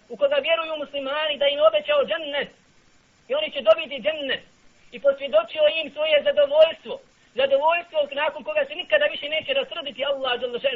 u 0.10 0.18
koga 0.18 0.36
vjeruju 0.36 0.74
muslimani 0.78 1.38
da 1.38 1.48
im 1.48 1.60
obećao 1.70 2.06
džennet 2.10 2.50
i 3.30 3.36
oni 3.36 3.52
će 3.52 3.62
dobiti 3.62 4.04
džennet 4.06 4.44
i 4.92 5.00
posvjedočio 5.00 5.66
im 5.82 5.92
svoje 5.92 6.24
zadovoljstvo. 6.24 6.96
Zadovoljstvo 7.36 8.00
nakon 8.12 8.44
koga 8.44 8.66
se 8.66 8.76
nikada 8.76 9.06
više 9.06 9.30
neće 9.30 9.54
rasrditi 9.54 10.06
Allah 10.06 10.34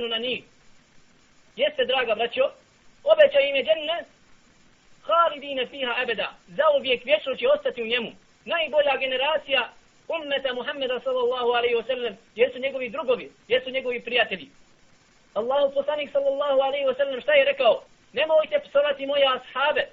na 0.09 0.17
njih. 0.17 0.43
Jeste, 1.55 1.85
draga 1.85 2.15
braćo, 2.15 2.45
obećao 3.03 3.41
im 3.41 3.55
je 3.55 3.63
džennet 3.63 4.18
halidine 5.09 5.65
fiha 5.65 5.93
ebeda, 6.01 6.27
zauvijek 6.47 7.05
vječno 7.05 7.35
će 7.35 7.47
ostati 7.47 7.83
u 7.83 7.87
njemu. 7.87 8.11
Najbolja 8.45 8.97
generacija 8.99 9.69
ummeta 10.07 10.53
Muhammeda 10.53 10.99
sallallahu 10.99 11.49
alaihi 11.57 11.75
wa 11.75 11.85
sallam, 11.87 12.17
jesu 12.35 12.59
njegovi 12.59 12.89
drugovi, 12.89 13.31
jesu 13.47 13.69
njegovi 13.69 13.99
prijatelji. 14.01 14.49
Allahu 15.33 15.73
poslanik 15.73 16.09
sallallahu 16.11 16.59
alaihi 16.61 16.85
wa 16.85 16.97
sallam 16.97 17.21
šta 17.21 17.33
je 17.33 17.45
rekao? 17.45 17.83
Nemojte 18.13 18.59
psovati 18.59 19.05
moje 19.05 19.25
ashabe. 19.37 19.83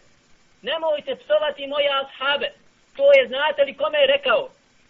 Nemojte 0.63 1.17
psovati 1.17 1.67
moje 1.67 1.91
ashabe. 2.03 2.49
To 2.97 3.13
je, 3.13 3.29
znate 3.29 3.65
li 3.65 3.77
kome 3.77 3.99
je 3.99 4.07
rekao? 4.07 4.49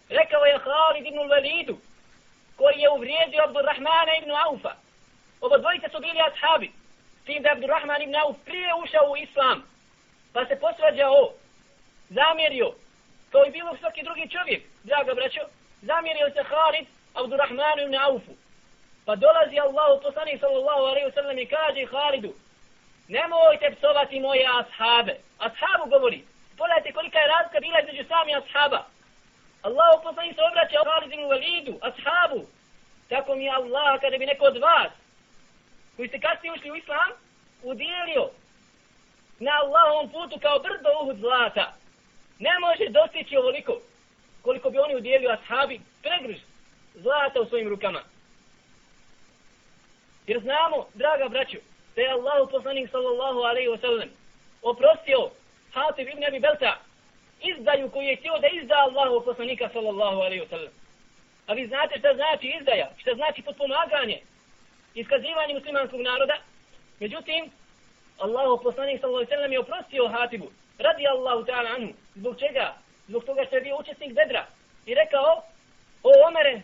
Rekao 0.08 0.44
je 0.44 0.58
Halid 0.64 1.06
ibn 1.06 1.28
Validu, 1.28 1.76
koji 2.56 2.78
je 2.80 2.90
uvrijedio 2.90 3.42
Abdurrahmana 3.44 4.12
ibn 4.22 4.30
Aufa. 4.30 4.72
Oba 5.40 5.58
dvojice 5.58 5.88
su 5.88 5.98
bili 6.00 6.20
ashabi, 6.20 6.72
tim 7.24 7.42
da 7.42 7.48
je 7.48 7.52
Abdurrahman 7.52 8.02
ibn 8.02 8.16
Auf 8.16 8.36
prije 8.44 8.74
ušao 8.82 9.10
u 9.10 9.16
islam, 9.16 9.64
pa 10.36 10.46
se 10.46 10.56
posvađao, 10.60 11.32
zamjerio, 12.08 12.68
kao 13.32 13.42
i 13.46 13.50
bilo 13.50 13.76
svaki 13.80 14.02
drugi 14.02 14.28
čovjek, 14.34 14.62
draga 14.84 15.14
braćo, 15.14 15.42
zamjerio 15.82 16.30
se 16.30 16.42
Halid 16.50 16.86
Abdurrahmanu 17.14 17.80
ibn 17.82 17.94
Aufu. 17.94 18.34
Pa 19.06 19.12
dolazi 19.16 19.56
Allah, 19.58 19.90
poslanik 20.02 20.40
sallallahu 20.40 20.82
alaihi 20.90 21.08
wasallam 21.10 21.38
i 21.42 21.46
kaže 21.56 21.82
Halidu, 21.92 22.32
nemojte 23.08 23.66
psovati 23.76 24.20
moje 24.20 24.44
ashabe. 24.60 25.14
Ashabu 25.46 25.84
govori, 25.94 26.20
pogledajte 26.58 26.92
kolika 26.92 27.18
je 27.18 27.32
razlika 27.34 27.58
bila 27.60 27.80
između 27.80 28.04
sami 28.08 28.32
ashaba. 28.40 28.80
Allah 29.66 29.90
poslanik 30.06 30.34
se 30.34 30.42
obraća 30.50 30.88
Halid 30.90 31.12
ibn 31.12 31.24
Validu, 31.32 31.74
ashabu. 31.88 32.40
Tako 33.08 33.34
mi 33.34 33.44
je 33.44 33.56
Allah, 33.60 34.00
kada 34.00 34.18
bi 34.18 34.26
neko 34.26 34.44
od 34.44 34.56
vas, 34.56 34.92
koji 35.96 36.08
ste 36.08 36.20
kasnije 36.20 36.52
ušli 36.52 36.70
u 36.70 36.76
islam, 36.76 37.10
udijelio 37.62 38.24
na 39.38 39.52
Allahovom 39.62 40.08
putu 40.08 40.38
kao 40.42 40.58
brdo 40.58 40.90
uhud 41.02 41.16
zlata, 41.16 41.72
ne 42.38 42.58
može 42.58 42.90
dostići 42.90 43.36
ovoliko 43.36 43.80
koliko 44.42 44.70
bi 44.70 44.78
oni 44.78 44.96
udjelio 44.96 45.30
ashabi 45.30 45.80
pregrž 46.02 46.36
zlata 46.94 47.40
u 47.40 47.46
svojim 47.46 47.68
rukama. 47.68 48.02
Jer 50.26 50.40
znamo, 50.40 50.86
draga 50.94 51.28
braću, 51.28 51.56
da 51.96 52.02
je 52.02 52.10
Allah 52.10 52.48
poslanik 52.50 52.90
sallallahu 52.90 53.40
alaihi 53.40 53.68
wa 53.68 53.80
sallam 53.80 54.08
oprostio 54.62 55.30
Hatib 55.72 56.08
ibn 56.08 56.24
Abi 56.24 56.40
Belta 56.40 56.78
izdaju 57.42 57.90
koju 57.90 58.08
je 58.08 58.16
htio 58.16 58.38
da 58.38 58.48
izda 58.48 58.74
Allahu 58.74 59.24
poslanika 59.24 59.68
sallallahu 59.72 60.20
alaihi 60.20 60.42
wa 60.44 60.48
sallam. 60.48 60.72
A 61.46 61.52
vi 61.52 61.66
znate 61.66 61.98
šta 61.98 62.14
znači 62.14 62.46
izdaja, 62.60 62.90
šta 62.96 63.14
znači 63.14 63.42
potpomaganje, 63.42 64.20
iskazivanje 64.94 65.54
muslimanskog 65.54 66.00
naroda. 66.00 66.36
Međutim, 67.00 67.50
Allahu 68.18 68.62
poslanik 68.62 69.00
sallallahu 69.00 69.24
alejhi 69.24 69.30
ve 69.30 69.36
sallam 69.36 69.52
je 69.52 69.60
oprostio 69.60 70.08
Hatibu, 70.08 70.48
radi 70.78 71.06
Allahu 71.06 71.44
ta'ala 71.44 71.70
anhu. 71.76 71.92
Zbog 72.14 72.38
čega? 72.38 72.74
Zbog 73.08 73.24
toga 73.24 73.44
što 73.44 73.56
je 73.56 73.62
bio 73.62 73.76
učesnik 73.78 74.12
bedra. 74.14 74.46
I 74.86 74.94
rekao, 74.94 75.42
o 76.02 76.10
Omere, 76.28 76.62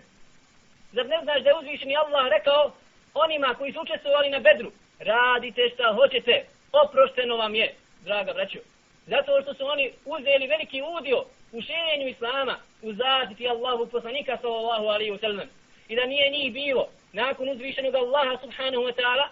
zar 0.92 1.06
ne 1.06 1.18
znaš 1.22 1.42
da 1.42 1.48
je 1.50 1.56
uzvišeni 1.56 1.96
Allah 1.96 2.28
rekao 2.30 2.72
onima 3.14 3.54
koji 3.58 3.72
su 3.72 3.80
učestvovali 3.80 4.30
na 4.30 4.38
bedru, 4.38 4.72
radite 4.98 5.68
šta 5.74 5.94
hoćete, 5.94 6.44
oprošteno 6.72 7.36
vam 7.36 7.54
je, 7.54 7.74
draga 8.04 8.32
braćo. 8.32 8.58
Zato 9.06 9.42
što 9.42 9.54
su 9.54 9.66
oni 9.66 9.92
uzeli 10.04 10.46
veliki 10.46 10.82
udio 10.98 11.24
u 11.52 11.60
širenju 11.62 12.08
Islama, 12.08 12.56
u 12.82 12.92
zaštiti 12.92 13.48
Allahu 13.48 13.86
poslanika 13.86 14.38
sallallahu 14.42 14.84
alaihi 14.86 15.12
wa 15.12 15.20
sallam. 15.20 15.48
I 15.88 15.96
da 15.96 16.06
nije 16.06 16.30
njih 16.30 16.52
bilo, 16.52 16.88
nakon 17.12 17.48
uzvišenog 17.48 17.94
Allaha 17.94 18.38
subhanahu 18.40 18.82
wa 18.82 18.94
ta'ala, 18.94 19.26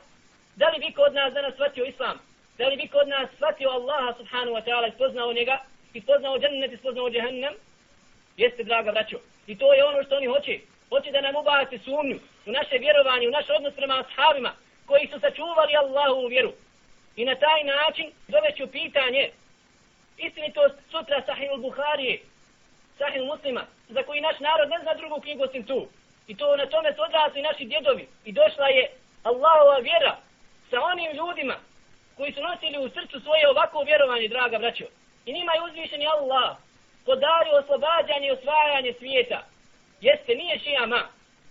da 0.57 0.69
li 0.69 0.79
bi 0.79 0.93
kod 0.93 1.15
nas 1.15 1.35
danas 1.35 1.55
shvatio 1.55 1.85
Islam? 1.85 2.19
Da 2.59 2.69
li 2.69 2.77
bi 2.77 2.89
kod 2.89 3.09
nas 3.09 3.31
shvatio 3.37 3.71
Allaha 3.71 4.15
subhanahu 4.19 4.57
wa 4.57 4.65
ta'ala 4.65 4.89
i 4.89 4.95
spoznao 4.95 5.33
njega? 5.33 5.59
I 5.95 6.01
spoznao 6.01 6.39
džennet 6.39 6.73
i 6.73 6.77
spoznao 6.77 7.11
džehennem? 7.11 7.55
Jeste, 8.37 8.65
draga 8.65 8.93
braćo. 8.93 9.19
I 9.47 9.59
to 9.59 9.75
je 9.75 9.85
ono 9.85 10.05
što 10.05 10.17
oni 10.17 10.27
hoće. 10.27 10.59
Hoće 10.89 11.11
da 11.11 11.21
nam 11.21 11.37
ubaci 11.37 11.79
sumnju 11.79 12.19
u 12.47 12.51
naše 12.53 12.79
vjerovanje, 12.79 13.29
u 13.29 13.31
naš 13.31 13.51
odnos 13.57 13.75
prema 13.75 14.05
ashabima 14.05 14.53
koji 14.87 15.07
su 15.07 15.21
sačuvali 15.21 15.77
Allahu 15.77 16.21
u 16.21 16.27
vjeru. 16.27 16.53
I 17.17 17.25
na 17.25 17.35
taj 17.35 17.65
način 17.65 18.07
doveću 18.29 18.67
pitanje 18.67 19.31
istinitost 20.19 20.75
sutra 20.91 21.23
Sahih 21.27 21.51
al-Buharije, 21.51 22.19
Sahih 22.99 23.23
muslima, 23.23 23.63
za 23.89 24.03
koji 24.03 24.21
naš 24.21 24.39
narod 24.41 24.69
ne 24.69 24.79
zna 24.83 24.95
drugu 24.95 25.21
knjigu 25.21 25.43
osim 25.43 25.63
tu. 25.65 25.89
I 26.27 26.37
to 26.37 26.57
na 26.57 26.67
tome 26.67 26.95
su 26.95 27.03
odrasli 27.03 27.43
naši 27.43 27.65
djedovi. 27.65 28.09
I 28.25 28.33
došla 28.33 28.67
je 28.69 28.91
Allahova 29.23 29.79
vjera 29.79 30.17
sa 30.71 30.77
onim 30.93 31.11
ljudima 31.13 31.57
koji 32.17 32.33
su 32.33 32.41
nosili 32.43 32.79
u 32.79 32.89
srcu 32.89 33.21
svoje 33.21 33.49
ovako 33.49 33.83
vjerovanje, 33.83 34.29
draga 34.29 34.59
braćo. 34.59 34.85
I 35.27 35.33
njima 35.33 35.53
je 35.53 35.65
uzvišeni 35.69 36.07
Allah 36.07 36.57
podario 37.07 37.55
oslobađanje 37.63 38.27
i 38.27 38.31
osvajanje 38.31 38.93
svijeta. 38.99 39.41
Jeste, 40.01 40.35
nije 40.35 40.59
šijama. 40.59 41.01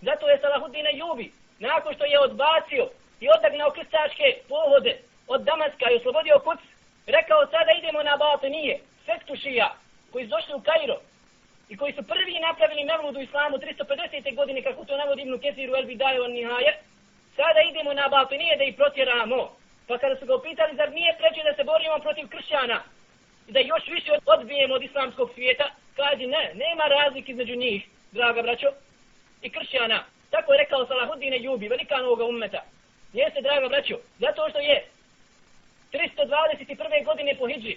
Zato 0.02 0.28
je 0.28 0.38
Salahuddin 0.38 0.86
Jubi, 0.92 1.32
nakon 1.58 1.94
što 1.94 2.04
je 2.04 2.20
odbacio 2.20 2.84
i 3.20 3.26
odagnao 3.36 3.70
krstaške 3.70 4.26
pohode 4.48 4.92
od 5.28 5.40
Damaska 5.42 5.86
i 5.90 5.96
oslobodio 5.96 6.38
kuc, 6.44 6.60
rekao 7.06 7.46
sada 7.46 7.72
idemo 7.78 8.02
na 8.02 8.16
Batinije, 8.16 8.80
sektu 9.06 9.36
šija, 9.42 9.68
koji 10.12 10.24
su 10.24 10.30
došli 10.30 10.54
u 10.54 10.60
Kairo 10.68 10.96
i 11.68 11.76
koji 11.76 11.92
su 11.92 12.02
prvi 12.02 12.40
napravili 12.48 12.84
mevludu 12.84 13.20
islamu 13.20 13.56
350. 13.56 14.34
godine, 14.36 14.62
kako 14.62 14.84
to 14.84 14.96
navodi 14.96 15.22
Ibn 15.22 15.38
Kesiru 15.38 15.76
El 15.76 15.86
Bidaju 15.86 16.24
on 16.24 16.32
sada 17.36 17.60
idemo 17.70 17.92
na 17.92 18.08
Batinije 18.08 18.56
da 18.56 18.64
ih 18.64 18.74
protjeramo. 18.76 19.56
Pa 19.88 19.98
kada 19.98 20.16
su 20.16 20.26
ga 20.26 20.34
upitali, 20.34 20.76
zar 20.76 20.92
nije 20.92 21.16
preče 21.18 21.42
da 21.42 21.54
se 21.54 21.64
borimo 21.64 21.98
protiv 21.98 22.28
kršćana 22.28 22.82
i 23.48 23.52
da 23.52 23.60
još 23.60 23.86
više 23.86 24.12
odbijemo 24.26 24.74
od 24.74 24.82
islamskog 24.82 25.30
svijeta, 25.34 25.66
kaže 25.96 26.26
ne, 26.26 26.52
nema 26.54 26.84
razlike 26.84 27.32
između 27.32 27.54
njih, 27.56 27.88
draga 28.12 28.42
braćo, 28.42 28.68
i 29.42 29.50
kršćana. 29.50 30.04
Tako 30.30 30.52
je 30.52 30.58
rekao 30.58 30.86
Salahudine 30.86 31.38
Jubi, 31.42 31.68
velikan 31.68 32.04
ovoga 32.04 32.24
ummeta. 32.24 32.62
Jeste, 33.12 33.40
draga 33.40 33.68
braćo, 33.68 33.96
zato 34.18 34.50
što 34.50 34.58
je 34.58 34.86
321. 35.92 37.04
godine 37.04 37.34
po 37.38 37.48
Hidži 37.48 37.76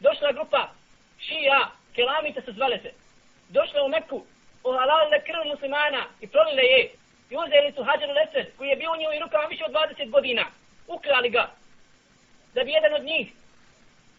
došla 0.00 0.32
grupa 0.32 0.68
šija, 1.18 1.70
kelamita 1.94 2.40
se 2.40 2.52
zvale 2.52 2.78
se, 2.78 2.90
došla 3.48 3.82
u 3.82 3.88
Meku, 3.88 4.24
ohalalile 4.64 5.24
krv 5.24 5.48
muslimana 5.52 6.04
i 6.20 6.26
prolile 6.26 6.62
je 6.62 6.90
i 7.30 7.36
uzeli 7.36 7.72
su 7.72 7.82
Hadžar 7.84 8.10
Lesed 8.18 8.46
koji 8.56 8.68
je 8.68 8.76
bio 8.76 8.92
u 8.92 9.00
njoj 9.00 9.18
rukama 9.18 9.46
više 9.46 9.64
od 9.64 9.72
20 9.72 10.10
godina. 10.10 10.44
Ukrali 10.86 11.30
ga 11.30 11.50
da 12.54 12.64
bi 12.64 12.70
jedan 12.70 12.94
od 12.94 13.04
njih 13.04 13.26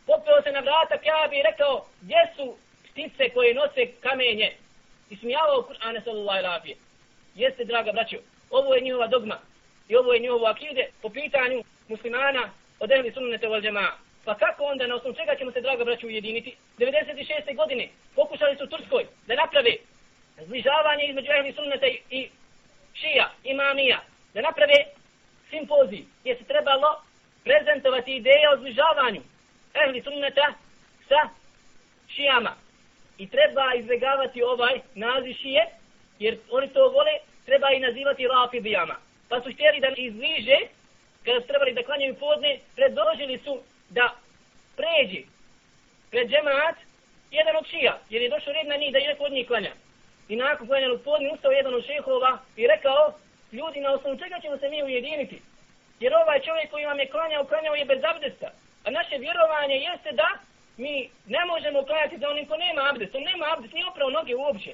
popeo 0.07 0.41
se 0.41 0.51
na 0.51 0.59
vrata 0.59 0.97
Kjabi 1.03 1.35
i 1.37 1.47
rekao 1.49 1.85
gdje 2.01 2.21
su 2.35 2.57
ptice 2.91 3.29
koje 3.29 3.53
nose 3.53 3.91
kamenje 4.01 4.51
i 5.09 5.15
smijavao 5.15 5.67
Kur'ane 5.69 6.03
sallallahu 6.03 6.39
alaihi 6.45 6.75
Jeste, 7.35 7.63
draga 7.65 7.91
braćo, 7.91 8.17
ovo 8.49 8.75
je 8.75 8.81
njihova 8.81 9.07
dogma 9.07 9.37
i 9.89 9.95
ovo 9.95 10.13
je 10.13 10.19
njihovo 10.19 10.45
akide 10.47 10.87
po 11.01 11.09
pitanju 11.09 11.63
muslimana 11.87 12.49
od 12.79 12.91
ehli 12.91 13.11
sunnete 13.11 13.47
wal 13.47 13.61
džema'a. 13.61 13.91
Pa 14.25 14.35
kako 14.35 14.63
onda, 14.63 14.87
na 14.87 14.95
osnovu 14.95 15.15
čega 15.15 15.35
ćemo 15.35 15.51
se, 15.51 15.61
draga 15.61 15.83
braću, 15.83 16.07
ujediniti? 16.07 16.55
96. 16.77 17.55
godine 17.55 17.87
pokušali 18.15 18.57
su 18.57 18.63
u 18.63 18.67
Turskoj 18.67 19.05
da 19.27 19.35
naprave 19.35 19.71
zbližavanje 20.45 21.03
između 21.03 21.31
ehli 21.31 21.53
sunnete 21.53 21.97
i 22.09 22.29
šija, 23.01 23.31
imamija, 23.43 23.99
da 24.33 24.41
naprave 24.41 24.85
simpozij 25.49 26.03
gdje 26.21 26.35
se 26.35 26.43
trebalo 26.43 27.01
prezentovati 27.43 28.15
ideje 28.15 28.49
o 28.53 28.57
zbližavanju 28.57 29.21
ehli 29.73 30.01
sunneta 30.01 30.53
sa 31.07 31.29
šijama. 32.15 32.55
I 33.17 33.27
treba 33.27 33.73
izbjegavati 33.73 34.43
ovaj 34.43 34.79
naziv 34.95 35.33
šije, 35.41 35.65
jer 36.19 36.37
oni 36.51 36.67
to 36.67 36.89
vole, 36.89 37.13
treba 37.45 37.71
i 37.71 37.79
nazivati 37.79 38.27
rafidijama. 38.27 38.95
Pa 39.29 39.41
su 39.41 39.51
htjeli 39.51 39.79
da 39.79 39.87
izbliže 39.97 40.57
kada 41.25 41.41
su 41.41 41.47
trebali 41.47 41.73
da 41.73 41.83
klanjaju 41.83 42.15
podne, 42.15 42.59
predložili 42.75 43.37
su 43.43 43.59
da 43.89 44.15
pređi 44.75 45.25
pred 46.11 46.29
džemaat 46.29 46.75
jedan 47.31 47.55
od 47.55 47.67
šija, 47.67 47.99
jer 48.09 48.21
je 48.21 48.29
došao 48.29 48.53
red 48.53 48.67
na 48.67 48.75
njih 48.75 48.91
da 48.91 48.97
je 48.97 49.07
neko 49.07 49.23
od 49.23 49.31
njih 49.31 49.47
klanja. 49.47 49.71
I 50.31 50.35
nakon 50.35 50.67
klanjanog 50.67 51.01
podne 51.01 51.31
ustao 51.33 51.51
jedan 51.51 51.73
od 51.73 51.85
šehova 51.85 52.31
i 52.55 52.67
rekao, 52.67 53.13
ljudi, 53.51 53.79
na 53.79 53.93
osnovu 53.93 54.17
čega 54.17 54.39
ćemo 54.41 54.57
se 54.57 54.69
mi 54.69 54.83
ujediniti? 54.83 55.41
Jer 55.99 56.13
ovaj 56.13 56.39
čovjek 56.47 56.71
koji 56.71 56.85
vam 56.85 56.99
je 56.99 57.11
klanjao, 57.13 57.45
klanjao 57.45 57.75
je 57.75 57.85
bez 57.85 58.01
abdesta. 58.03 58.49
A 58.85 58.89
naše 58.89 59.15
vjerovanje 59.17 59.75
jeste 59.75 60.11
da 60.11 60.29
mi 60.77 61.09
ne 61.35 61.45
možemo 61.51 61.85
klanjati 61.85 62.17
za 62.17 62.29
onim 62.29 62.45
ko 62.45 62.55
nema 62.57 62.81
abdest. 62.89 63.15
On 63.15 63.23
nema 63.23 63.45
abdest, 63.53 63.73
nije 63.73 63.85
oprao 63.87 64.09
noge 64.09 64.35
uopće 64.35 64.71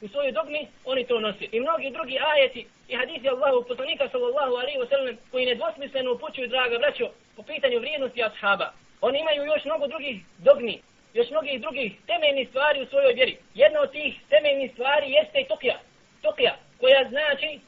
u 0.00 0.08
svojoj 0.08 0.32
dogmi, 0.32 0.68
oni 0.84 1.06
to 1.06 1.20
nose. 1.20 1.44
I 1.52 1.60
mnogi 1.60 1.90
drugi 1.90 2.16
ajeti 2.32 2.66
i 2.88 2.96
hadisi 2.96 3.28
Allahu 3.28 3.64
poslanika 3.68 4.08
sallallahu 4.08 4.54
alaihi 4.60 4.78
wa 4.78 4.88
sallam 4.88 5.16
koji 5.30 5.46
nedvosmisleno 5.46 6.12
upućuju, 6.12 6.48
draga 6.48 6.78
braćo, 6.78 7.06
po 7.36 7.42
pitanju 7.42 7.78
vrijednosti 7.78 8.24
ashaba. 8.24 8.72
Oni 9.00 9.18
imaju 9.20 9.44
još 9.44 9.64
mnogo 9.64 9.86
drugih 9.86 10.16
dogmi, 10.38 10.82
još 11.14 11.30
mnogih 11.30 11.60
drugih 11.60 11.92
temeljnih 12.06 12.48
stvari 12.48 12.82
u 12.82 12.86
svojoj 12.86 13.12
vjeri. 13.12 13.36
Jedna 13.54 13.80
od 13.80 13.92
tih 13.92 14.14
temeljnih 14.28 14.72
stvari 14.72 15.10
jeste 15.10 15.40
i 15.40 15.48
tokija. 15.48 15.78
Tokija, 16.22 16.56
koja 16.80 17.08
znači, 17.08 17.60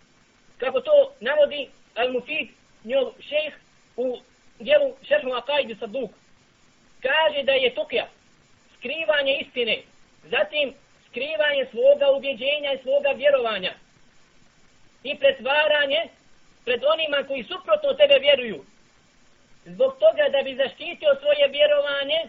kako 0.59 0.81
to 0.81 1.13
navodi 1.21 1.69
Al-Mufid, 1.95 2.49
njov 2.85 3.13
šejh, 3.21 3.55
u 3.97 4.19
dijelu 4.59 4.95
šerhu 5.09 5.29
Aqaidu 5.29 5.79
Saduk, 5.79 6.11
kaže 7.01 7.43
da 7.43 7.53
je 7.53 7.75
tokija 7.75 8.07
skrivanje 8.79 9.35
istine, 9.41 9.77
zatim 10.25 10.75
skrivanje 11.09 11.67
svoga 11.71 12.11
ubjeđenja 12.17 12.73
i 12.73 12.83
svoga 12.83 13.11
vjerovanja 13.11 13.73
i 15.03 15.19
pretvaranje 15.19 16.01
pred 16.65 16.85
onima 16.85 17.19
koji 17.29 17.43
suprotno 17.43 17.93
tebe 17.95 18.19
vjeruju. 18.21 18.65
Zbog 19.65 19.93
toga 19.99 20.25
da 20.35 20.43
bi 20.43 20.61
zaštitio 20.63 21.11
svoje 21.21 21.49
vjerovanje 21.49 22.21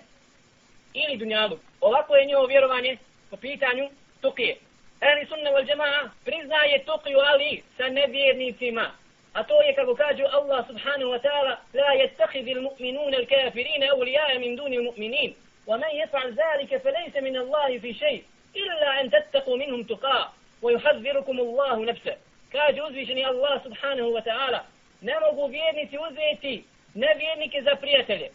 ili 1.03 1.17
dunjalu. 1.17 1.59
Ovako 1.81 2.15
je 2.15 2.25
njihovo 2.25 2.47
vjerovanje 2.47 2.97
po 3.29 3.37
pitanju 3.37 3.89
tukije. 4.21 4.57
Ehli 5.01 5.25
sunna 5.25 5.49
wal 5.49 5.65
džema'a 5.65 6.09
priznaje 6.25 6.83
tukiju 6.85 7.19
ali 7.19 7.63
sa 7.77 7.89
nevjernicima. 7.89 8.91
A 9.33 9.43
to 9.43 9.61
je 9.61 9.75
kako 9.75 9.95
kaže 9.95 10.23
Allah 10.23 10.67
subhanahu 10.67 11.11
wa 11.13 11.21
ta'ala 11.25 11.53
la 11.73 11.91
yattakhidhu 12.01 12.51
al-mu'minuna 12.57 13.17
al-kafirina 13.17 13.85
awliya'a 13.93 14.39
min 14.39 14.55
duni 14.55 14.77
al-mu'minin. 14.77 15.33
ومن 15.67 15.91
يفعل 16.03 16.35
ذلك 16.43 16.77
فليس 16.77 17.15
من 17.15 17.37
الله 17.37 17.79
في 17.79 17.93
شيء 17.93 18.23
إلا 18.55 19.01
أن 19.01 19.11
تتقوا 19.11 19.57
منهم 19.57 19.83
تقاء 19.83 20.33
ويحذركم 20.61 21.39
الله 21.39 21.85
نفسه 21.85 22.15
kaže 22.55 22.83
uzvišeni 22.83 23.25
Allah 23.25 23.63
subhanahu 23.63 24.13
wa 24.13 24.21
ta'ala, 24.21 24.65
ne 25.01 25.13
mogu 25.19 25.47
vjernici 25.47 25.97
uzeti 25.97 26.63
nevjernike 26.95 27.61
za 27.61 27.75
prijatelje. 27.75 28.29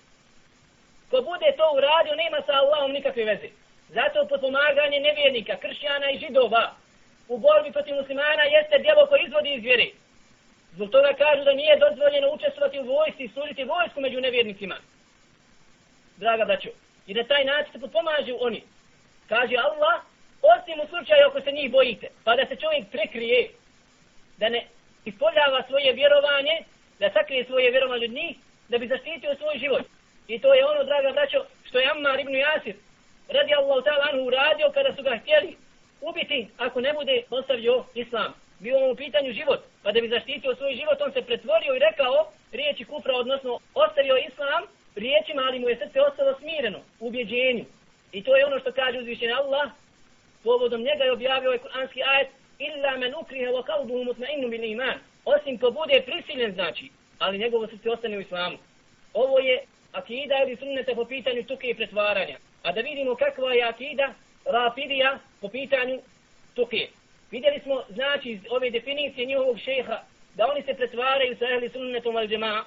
Ko 1.11 1.23
bude 1.23 1.53
to 1.57 1.67
uradio, 1.77 2.15
nema 2.15 2.39
sa 2.47 2.53
Allahom 2.53 2.93
nikakve 2.93 3.25
veze. 3.25 3.49
Zato 3.89 4.27
potpomaganje 4.29 5.01
nevjernika, 5.01 5.57
kršćana 5.57 6.11
i 6.11 6.19
židova 6.19 6.75
u 7.29 7.39
borbi 7.39 7.73
protiv 7.73 7.95
muslimana 7.95 8.43
jeste 8.43 8.79
djelo 8.79 9.07
koje 9.07 9.25
izvodi 9.25 9.55
iz 9.55 9.63
vjere. 9.63 9.87
Zbog 10.75 10.91
toga 10.91 11.13
kažu 11.13 11.45
da 11.45 11.53
nije 11.53 11.77
dozvoljeno 11.77 12.33
učestvovati 12.33 12.81
u 12.81 12.89
vojsci 12.95 13.23
i 13.25 13.29
služiti 13.29 13.65
vojsku 13.65 14.01
među 14.01 14.21
nevjernicima. 14.21 14.77
Draga 16.17 16.45
braćo, 16.45 16.69
i 17.07 17.15
na 17.15 17.25
taj 17.25 17.45
način 17.45 17.73
se 17.73 17.81
potpomažu 17.81 18.35
oni. 18.41 18.63
Kaže 19.29 19.57
Allah, 19.57 19.97
osim 20.53 20.81
u 20.81 20.87
slučaju 20.89 21.27
ako 21.27 21.41
se 21.41 21.53
njih 21.53 21.71
bojite, 21.71 22.07
pa 22.25 22.37
da 22.37 22.47
se 22.47 22.57
čovjek 22.57 22.91
prekrije, 22.91 23.51
da 24.37 24.49
ne 24.49 24.67
ispoljava 25.05 25.63
svoje 25.69 25.93
vjerovanje, 25.93 26.57
da 26.99 27.11
sakrije 27.11 27.45
svoje 27.45 27.71
vjerovanje 27.71 28.05
od 28.05 28.11
njih, 28.11 28.37
da 28.69 28.79
bi 28.79 28.87
zaštitio 28.87 29.37
svoj 29.37 29.59
život. 29.59 29.87
I 30.35 30.39
to 30.39 30.55
je 30.55 30.67
ono, 30.67 30.85
draga 30.85 31.13
braćo, 31.13 31.45
što 31.65 31.79
je 31.79 31.91
Ammar 31.91 32.21
ibn 32.21 32.35
Jasir, 32.35 32.75
radi 33.29 33.55
Allahu 33.55 33.81
ta'ala 33.87 34.05
anhu 34.11 34.27
uradio 34.27 34.71
kada 34.75 34.91
su 34.97 35.03
ga 35.03 35.17
htjeli 35.23 35.57
ubiti 36.01 36.49
ako 36.59 36.81
ne 36.81 36.93
bude 36.93 37.23
ostavio 37.31 37.85
islam. 37.95 38.35
Bio 38.59 38.79
mu 38.79 38.91
u 38.91 38.97
pitanju 38.97 39.33
život, 39.33 39.61
pa 39.83 39.93
da 39.93 40.01
bi 40.01 40.09
zaštitio 40.09 40.55
svoj 40.55 40.75
život, 40.75 41.01
on 41.01 41.13
se 41.13 41.23
pretvorio 41.23 41.75
i 41.75 41.85
rekao 41.89 42.33
riječi 42.53 42.85
kufra, 42.85 43.15
odnosno 43.17 43.59
ostavio 43.75 44.17
islam 44.17 44.63
riječima, 44.97 45.43
ali 45.49 45.59
mu 45.59 45.69
je 45.69 45.77
srce 45.77 46.01
ostalo 46.01 46.35
smireno 46.41 46.79
u 47.01 47.07
ubjeđenju. 47.07 47.65
I 48.13 48.23
to 48.25 48.37
je 48.37 48.47
ono 48.47 48.59
što 48.61 48.73
kaže 48.73 48.99
uzvišen 48.99 49.33
Allah, 49.33 49.71
povodom 50.45 50.81
njega 50.83 51.05
je 51.05 51.13
objavio 51.13 51.49
ovaj 51.49 51.59
kuranski 51.59 52.03
ajet, 52.03 52.29
illa 52.59 52.97
men 52.97 53.15
ukrihe 53.21 53.47
wa 53.47 53.63
kalbuhu 53.63 54.05
mutmainu 54.05 54.49
bil 54.49 54.65
iman. 54.65 54.99
Osim 55.25 55.59
ko 55.59 55.71
bude 55.71 56.03
prisiljen, 56.07 56.53
znači, 56.53 56.91
ali 57.19 57.39
njegovo 57.39 57.67
srce 57.67 57.91
ostane 57.91 58.19
u 58.19 58.21
islamu. 58.21 58.57
Ovo 59.15 59.39
je 59.39 59.65
akida 59.93 60.35
ili 60.43 60.57
sunnete 60.57 60.95
po 60.95 61.05
pitanju 61.05 61.43
tuke 61.43 61.71
i 61.71 61.75
pretvaranja. 61.75 62.37
A 62.63 62.73
da 62.73 62.81
vidimo 62.81 63.15
kakva 63.15 63.55
je 63.55 63.63
akida 63.63 64.15
rafidija 64.45 65.19
po 65.41 65.49
pitanju 65.49 66.01
tuke. 66.55 66.89
Vidjeli 67.31 67.61
smo, 67.61 67.83
znači, 67.89 68.31
iz 68.31 68.41
ove 68.51 68.71
definicije 68.71 69.27
njihovog 69.27 69.59
šeha, 69.59 70.03
da 70.35 70.47
oni 70.47 70.63
se 70.63 70.75
pretvaraju 70.75 71.37
sa 71.37 71.45
ehli 71.45 71.69
sunnetom 71.69 72.17
al 72.17 72.27
džema'a. 72.27 72.63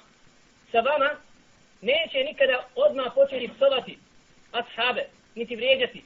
Sa 0.72 0.80
vama 0.80 1.10
neće 1.80 2.24
nikada 2.24 2.66
odmah 2.74 3.12
početi 3.14 3.50
psovati 3.56 3.98
ashabe, 4.52 5.04
niti 5.34 5.56
vrijeđati. 5.56 6.04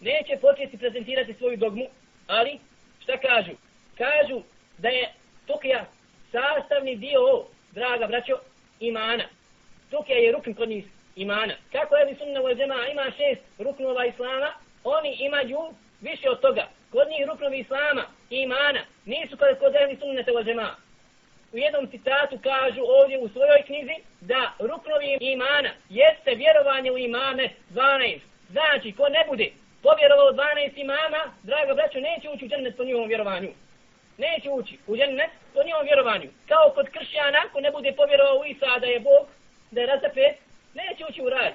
Neće 0.00 0.36
početi 0.40 0.78
prezentirati 0.78 1.34
svoju 1.34 1.56
dogmu, 1.56 1.86
ali 2.26 2.58
šta 3.02 3.16
kažu? 3.16 3.52
Kažu 3.98 4.42
da 4.78 4.88
je 4.88 5.12
tukija 5.46 5.86
sastavni 6.32 6.96
dio, 6.96 7.44
draga 7.72 8.06
braćo, 8.06 8.38
imana. 8.80 9.24
Ruke 9.92 10.12
je 10.12 10.32
rukn 10.32 10.52
kod 10.54 10.68
njih 10.68 10.84
imana. 11.16 11.54
Kako 11.72 11.96
je 11.96 12.04
li 12.04 12.14
sunna 12.14 12.42
u 12.42 12.54
džema 12.54 12.86
ima 12.92 13.04
šest 13.18 13.42
ruknova 13.58 14.06
islama, 14.06 14.52
oni 14.84 15.16
imaju 15.20 15.60
više 16.00 16.30
od 16.30 16.40
toga. 16.40 16.68
Kod 16.92 17.08
njih 17.08 17.26
ruknovi 17.28 17.58
islama 17.58 18.04
i 18.30 18.36
imana 18.36 18.80
nisu 19.04 19.36
kod, 19.36 19.58
kod 19.58 19.74
ehli 19.74 19.96
sunnete 19.96 20.32
u 20.32 20.44
džema. 20.44 20.70
U 21.52 21.58
jednom 21.58 21.86
citatu 21.90 22.38
kažu 22.42 22.82
ovdje 22.98 23.18
u 23.18 23.28
svojoj 23.28 23.62
knjizi 23.66 23.96
da 24.20 24.52
ruknovi 24.58 25.18
imana 25.20 25.70
jeste 25.88 26.34
vjerovanje 26.34 26.90
u 26.92 26.98
imame 26.98 27.48
12. 27.70 28.18
Znači, 28.50 28.92
ko 28.92 29.08
ne 29.08 29.24
bude 29.28 29.50
povjerovao 29.82 30.32
12 30.32 30.72
imama, 30.74 31.20
drago 31.42 31.74
braćo, 31.74 32.00
neće 32.00 32.28
ući 32.30 32.44
u 32.44 32.48
džennet 32.48 32.76
po 32.76 32.84
njihovom 32.84 33.08
vjerovanju. 33.08 33.50
Neće 34.18 34.50
ući 34.50 34.78
u 34.86 34.96
džennet 34.96 35.30
po 35.54 35.62
njihovom 35.62 35.86
vjerovanju. 35.86 36.28
Kao 36.48 36.72
kod 36.74 36.86
kršćana, 36.94 37.40
ko 37.52 37.60
ne 37.60 37.70
bude 37.70 37.92
povjerovao 37.92 38.36
u 38.38 38.44
Isa 38.44 38.78
da 38.80 38.86
je 38.86 39.00
Bog, 39.00 39.24
da 39.70 39.80
je 39.80 39.86
razapet, 39.86 40.36
neće 40.74 41.04
ući 41.08 41.22
u 41.22 41.28
raj. 41.28 41.52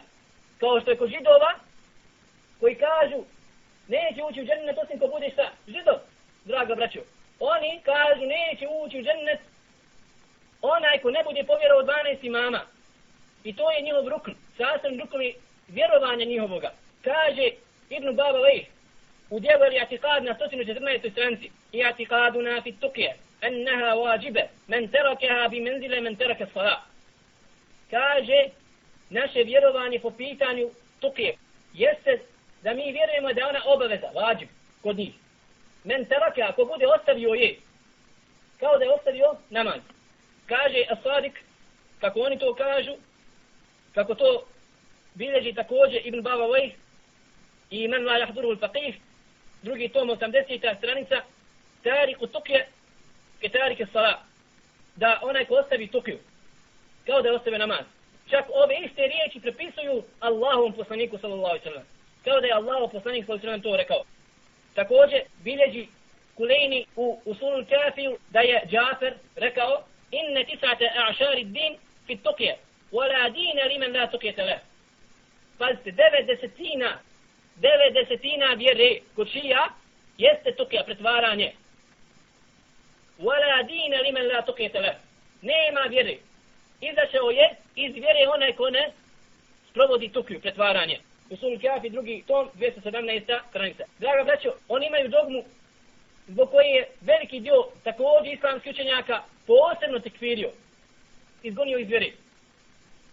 Kao 0.60 0.82
što 0.82 0.92
je 0.92 0.98
kod 0.98 1.10
židova, 1.10 1.52
koji 2.60 2.76
kažu, 2.76 3.24
neće 3.88 4.24
ući 4.24 4.42
u 4.42 4.46
džennet 4.46 4.78
osim 4.78 5.00
ko 5.00 5.08
bude 5.08 5.30
šta? 5.30 5.52
Židov, 5.68 6.00
draga 6.46 6.76
braćo. 6.76 7.00
Oni 7.40 7.82
kažu, 7.84 8.22
neće 8.26 8.68
ući 8.68 9.00
u 9.00 9.04
džennet 9.04 9.40
onaj 10.62 10.98
ko 11.02 11.12
ne 11.12 11.24
bude 11.24 11.44
povjerovao 11.44 11.84
12 11.84 12.18
imama. 12.22 12.62
I 13.44 13.56
to 13.56 13.72
je 13.72 13.82
njihov 13.82 14.08
rukn, 14.08 14.32
sastavni 14.58 14.98
rukni 15.00 15.36
vjerovanja 15.68 16.26
njihovoga. 16.26 16.72
Kaže 17.02 17.50
Ibn 17.90 18.16
Baba 18.16 18.40
Lejh, 18.40 18.66
u 19.30 19.40
djelu 19.40 19.64
je 19.64 19.82
atikad 19.82 20.24
na 20.24 20.36
114. 20.36 21.12
stranci, 21.12 21.52
i 21.72 21.84
atikaduna 21.84 22.62
fit 22.62 22.80
tukje, 22.80 23.16
enneha 23.42 23.96
wajibe, 23.96 24.44
men 24.68 24.88
terakeha 24.88 25.48
bi 25.48 25.60
menzile 25.60 26.02
men 26.02 26.16
terake 26.16 26.46
salat. 26.54 26.95
Kaže, 27.96 28.40
naše 29.10 29.44
vjerovanje 29.44 30.00
po 30.00 30.12
pitanju 30.12 30.70
tukije. 31.00 31.36
jeste 31.74 32.20
da 32.64 32.74
mi 32.74 32.92
vjerujemo 32.92 33.34
da 33.34 33.48
ona 33.48 33.62
obaveza, 33.66 34.08
vađib, 34.16 34.50
kod 34.82 34.98
njih. 34.98 35.14
Men 35.84 36.06
terake, 36.06 36.42
ako 36.42 36.66
bude 36.66 36.88
ostavio 36.88 37.30
je, 37.30 37.56
kao 38.60 38.78
da 38.78 38.84
je 38.84 38.94
ostavio 38.94 39.36
namaz. 39.50 39.82
Kaže 40.46 40.84
Asadik, 40.90 41.44
kako 42.00 42.20
oni 42.20 42.40
to 42.40 42.56
kažu, 42.56 42.94
kako 43.94 44.16
to 44.16 44.48
bilježi 45.14 45.54
također 45.54 46.02
Ibn 46.04 46.22
Baba 46.22 46.46
Vajh 46.46 46.74
i 47.70 47.88
men 47.88 48.06
la 48.06 48.18
jahduru 48.18 48.50
al-faqih 48.50 48.94
drugi 49.62 49.90
tom 49.90 50.10
80. 50.10 50.78
stranica, 50.78 51.22
tariku 51.84 52.28
tukje 52.28 52.68
ke 53.42 53.50
tarike 53.50 53.86
sala, 53.94 54.24
da 54.96 55.20
onaj 55.24 55.46
ko 55.46 55.56
ostavi 55.56 55.88
tukju, 55.88 56.20
kao 57.06 57.22
da 57.22 57.30
je 57.30 57.36
ostave 57.36 57.58
namaz. 57.58 57.86
Čak 58.30 58.46
ove 58.54 58.76
iste 58.86 59.02
riječi 59.02 59.40
prepisuju 59.40 60.04
Allahovom 60.20 60.74
poslaniku 60.74 61.18
sallallahu 61.18 61.60
sallam. 61.64 61.84
Kao 62.24 62.40
da 62.42 62.48
je 62.48 62.54
Allahov 62.54 62.90
poslanik 62.90 63.26
sallallahu 63.26 63.46
sallam 63.46 63.62
to 63.62 63.78
rekao. 63.78 64.02
Također 64.74 65.22
bilježi 65.44 65.88
Kulejni 66.36 66.86
u 66.96 67.20
Usulul 67.26 67.66
Kafiju 67.66 68.18
da 68.30 68.40
je 68.40 68.62
Džafer 68.68 69.14
rekao 69.36 69.84
inne 70.12 70.44
tisate 70.44 70.86
a'šari 70.86 71.44
din 71.44 71.78
fit 72.08 72.24
tukje, 72.24 72.58
wala 72.92 73.30
dina 73.30 73.64
limen 73.64 73.98
la 73.98 74.08
tukje 74.08 74.34
tele. 74.34 74.60
Pazite, 75.58 75.92
devet 75.92 76.26
desetina 76.28 77.00
devet 77.56 77.94
desetina 77.94 78.54
vjere 78.54 79.00
kod 79.16 79.28
šija 79.30 79.70
jeste 80.18 80.56
tukija 80.56 80.84
pretvaranje. 80.84 81.52
Wala 83.20 83.64
dina 83.68 84.02
limen 84.02 84.28
la 84.28 84.42
tukje 84.42 84.70
tele. 84.70 84.96
Nema 85.42 85.82
vjere. 85.90 86.18
Izašao 86.82 87.30
je 87.30 87.56
iz 87.76 87.94
vjere 87.94 88.28
onaj 88.36 88.54
ko 88.54 88.70
ne 88.70 88.92
sprovodi 89.70 90.10
tukiju 90.10 90.42
pretvaranje. 90.42 91.00
U 91.30 91.38
suru 91.38 91.60
kjafi 91.60 91.90
drugi 91.90 92.24
tom 92.28 92.50
217. 92.56 93.40
stranica. 93.50 93.84
Draga 94.00 94.24
braćo, 94.24 94.50
oni 94.68 94.86
imaju 94.88 95.10
dogmu 95.10 95.44
zbog 96.28 96.52
koje 96.52 96.68
je 96.68 96.88
veliki 97.02 97.40
dio 97.40 97.66
također 97.84 98.34
islamskih 98.34 98.72
učenjaka 98.72 99.24
posebno 99.48 100.00
tekfirio. 100.00 100.50
Izgonio 101.44 101.78
iz 101.78 101.88
vjere. 101.88 102.12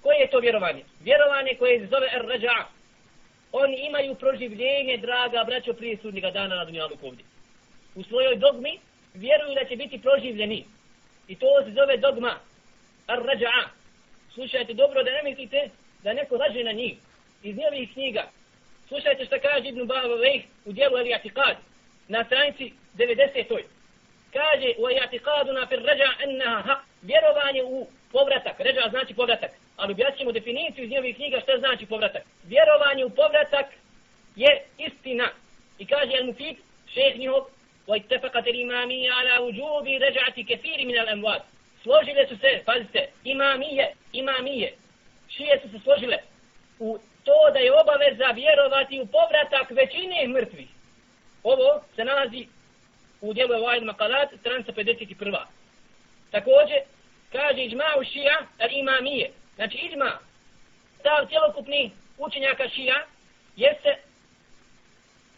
Koje 0.03 0.17
je 0.17 0.31
to 0.31 0.39
vjerovanje? 0.39 0.83
Vjerovanje 1.01 1.55
koje 1.59 1.81
se 1.81 1.87
zove 1.87 2.07
er-rađa, 2.07 2.57
oni 3.53 3.87
imaju 3.87 4.15
proživljenje, 4.15 4.97
draga 4.97 5.45
braćo, 5.45 5.73
prije 5.73 5.97
sudnjega 5.97 6.31
dana 6.31 6.57
na 6.57 6.65
dunjalu 6.65 6.97
ovdje. 7.03 7.25
U 7.95 8.03
svojoj 8.03 8.37
dogmi 8.37 8.79
vjeruju 9.15 9.55
da 9.55 9.65
će 9.65 9.77
biti 9.77 10.03
proživljeni. 10.03 10.65
I 11.29 11.35
to 11.37 11.47
se 11.65 11.71
zove 11.71 11.97
dogma 11.97 12.39
ar-rađa'a. 13.08 13.64
Slušajte 14.34 14.74
dobro 14.74 15.04
da 15.04 15.12
ne 15.12 15.24
mislite 15.24 15.70
da 16.04 16.14
neko 16.14 16.36
laže 16.36 16.64
na 16.64 16.72
njih 16.72 16.93
iz 17.43 17.58
njegovih 17.58 17.93
knjiga. 17.93 18.24
Slušajte 18.88 19.26
što 19.26 19.36
kaže 19.39 19.68
Ibn 19.68 19.86
Baba 19.86 20.16
Vejh 20.16 20.43
u 20.66 20.72
dijelu 20.72 20.98
Ali 20.98 21.14
Atikad 21.14 21.58
na 22.08 22.24
stranici 22.24 22.74
90. 22.98 23.62
Kaže 24.34 24.74
u 24.78 24.86
Ali 24.86 25.00
Atikadu 25.00 25.54
na 25.54 25.68
fir 25.68 25.82
rađa 25.84 26.10
ennaha 26.24 26.62
haq. 26.68 26.80
Vjerovanje 27.02 27.64
u 27.64 27.88
povratak. 28.12 28.60
Ređa 28.60 28.89
znači 28.89 29.14
povratak 29.14 29.52
ali 29.78 29.91
objasnimo 29.91 30.32
definiciju 30.32 30.84
iz 30.84 30.89
njegovih 30.89 31.16
knjiga 31.16 31.39
šta 31.39 31.58
znači 31.58 31.86
povratak. 31.86 32.24
Vjerovanje 32.43 33.06
u 33.06 33.10
povratak 33.10 33.66
je 34.36 34.64
istina. 34.78 35.28
I 35.80 35.86
kaže 35.86 36.12
Al-Mufid, 36.12 36.56
šeh 36.93 37.18
njihov, 37.18 37.43
وَاِتَّفَقَتَ 37.88 38.45
الْإِمَامِيَ 38.54 39.10
عَلَى 39.18 39.38
وُجُوبِ 39.45 39.88
رَجَعَتِ 39.88 40.38
كَثِيرِ 40.50 40.80
مِنَ 40.89 40.98
الْأَمْوَاتِ 41.04 41.41
Složile 41.84 42.28
su 42.28 42.38
se, 42.38 42.62
pazite, 42.66 43.08
imamije, 43.24 43.93
imamije, 44.14 44.74
šije 45.30 45.60
su 45.62 45.70
se 45.72 45.80
složile 45.84 46.18
u 46.80 47.00
to 47.24 47.52
da 47.54 47.60
je 47.60 47.80
obaveza 47.82 48.28
vjerovati 48.36 49.02
u 49.02 49.08
povratak 49.08 49.70
većine 49.70 50.28
mrtvih. 50.28 50.70
Ovo 51.43 51.82
se 51.95 52.06
nalazi 52.06 52.48
u 53.22 53.34
dijelu 53.34 53.54
Evaid 53.54 53.84
Makalat, 53.84 54.30
stranica 54.39 54.72
51. 54.72 55.38
Također, 56.32 56.80
kaže 57.32 57.64
iđma 57.64 57.84
u 58.00 58.04
šija, 58.04 58.38
al 58.60 58.70
imamije. 58.72 59.32
Znači, 59.56 59.78
iđma, 59.78 60.20
stav 61.00 61.28
cjelokupni 61.30 61.91
učenjaka 62.18 62.70
šija, 62.70 63.06
jeste 63.56 63.98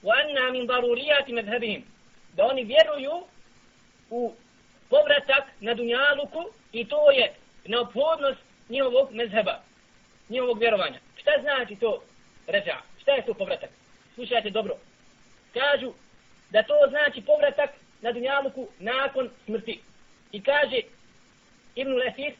وَأَنَّا 0.03 0.51
مِنْ 0.51 0.65
ضَرُورِيَاتِ 0.67 1.27
مَذْهَبِهِمْ 1.27 1.81
da 2.35 2.45
oni 2.45 2.63
vjeruju 2.63 3.23
u 4.09 4.33
povratak 4.94 5.44
na 5.60 5.74
dunjaluku 5.74 6.42
i 6.72 6.84
to 6.88 7.10
je 7.10 7.32
neophodnost 7.66 8.40
njihovog 8.68 9.12
mezheba, 9.12 9.60
njihovog 10.28 10.58
vjerovanja. 10.58 10.98
Šta 11.16 11.30
znači 11.40 11.76
to 11.76 12.02
ređa? 12.46 12.76
Šta 13.02 13.12
je 13.12 13.26
to 13.26 13.34
povratak? 13.34 13.70
Slušajte 14.14 14.50
dobro. 14.50 14.74
Kažu 15.54 15.92
da 16.50 16.62
to 16.62 16.74
znači 16.88 17.20
povratak 17.20 17.70
na 18.02 18.12
dunjaluku 18.12 18.68
nakon 18.78 19.30
smrti. 19.44 19.80
I 20.32 20.42
kaže 20.42 20.80
Ibn 21.74 21.92
Lesir 21.92 22.32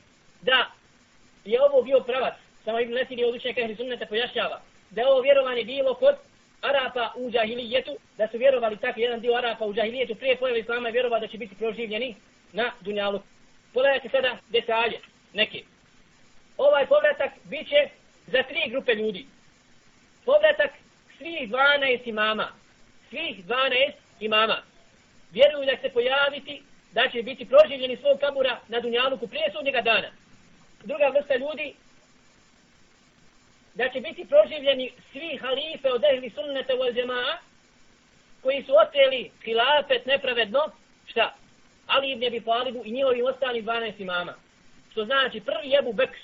da 0.42 0.70
je 1.44 1.62
ovo 1.62 1.82
bio 1.82 2.00
pravac. 2.00 2.34
Samo 2.64 2.80
Ibn 2.80 2.94
Lesir 2.94 3.18
je 3.18 3.26
odličnjaka 3.26 3.61
ehli 3.61 3.76
sunneta 3.76 4.07
pojašnjava 4.07 4.61
da 4.90 5.00
je 5.00 5.09
ovo 5.09 5.20
vjerovanje 5.20 5.64
bilo 5.64 5.94
kod 5.94 6.14
Arapa 6.61 7.12
u 7.16 7.30
džahilijetu, 7.30 7.96
da 8.18 8.28
su 8.28 8.38
vjerovali 8.38 8.76
tako 8.76 9.00
jedan 9.00 9.20
dio 9.20 9.34
Arapa 9.34 9.64
u 9.64 9.74
džahilijetu 9.74 10.14
prije 10.14 10.36
pojave 10.36 10.61
Islama 10.61 10.88
je 10.88 10.92
vjerovao 10.92 11.20
da 11.20 11.26
će 11.26 11.38
biti 11.38 11.55
proživljeni 11.55 12.14
na 12.55 12.72
dunjalu. 12.80 13.20
Pogledajte 13.72 14.09
sada 14.09 14.38
detalje, 14.48 14.98
neke. 15.32 15.62
Ovaj 16.57 16.86
povratak 16.86 17.32
bit 17.44 17.68
će 17.68 17.88
za 18.26 18.42
tri 18.42 18.70
grupe 18.70 18.94
ljudi. 18.94 19.26
Povratak 20.24 20.70
svih 21.18 21.50
12 21.50 22.00
imama. 22.05 22.48
Svih 23.09 23.44
12 23.46 23.92
imama. 24.20 24.62
Vjeruju 25.32 25.66
da 25.66 25.76
će 25.76 25.82
se 25.82 25.88
pojaviti, 25.88 26.62
da 26.92 27.09
će 27.12 27.22
biti 27.22 27.48
proživljeni 27.48 27.96
svog 27.96 28.20
kabura 28.20 28.61
na 28.68 28.80
dunjaluku 28.80 29.26
prije 29.28 29.52
sudnjega 29.52 29.80
dana. 29.80 30.11
Druga 30.84 31.09
vrsta 31.09 31.36
ljudi 31.36 31.74
da 33.74 33.88
će 33.88 34.00
biti 34.00 34.26
proživljeni 34.28 34.92
svi 35.12 35.36
halife 35.36 35.92
od 35.92 36.05
ehli 36.05 36.30
sunnete 36.30 36.74
u 36.74 36.92
džemaa 36.94 37.38
koji 38.42 38.62
su 38.62 38.72
oteli 38.76 39.30
hilafet 39.44 40.07
nepravedno, 40.07 40.61
šta? 41.07 41.34
Ali 41.87 42.11
ibn 42.11 42.24
Abi 42.24 42.41
Talibu 42.41 42.82
i 42.85 42.91
njihovim 42.91 43.26
ostali 43.26 43.62
12 43.62 43.93
imama. 43.99 44.35
Što 44.93 45.05
znači 45.05 45.41
prvi 45.41 45.70
jebu 45.70 45.93
Bekr 45.93 46.18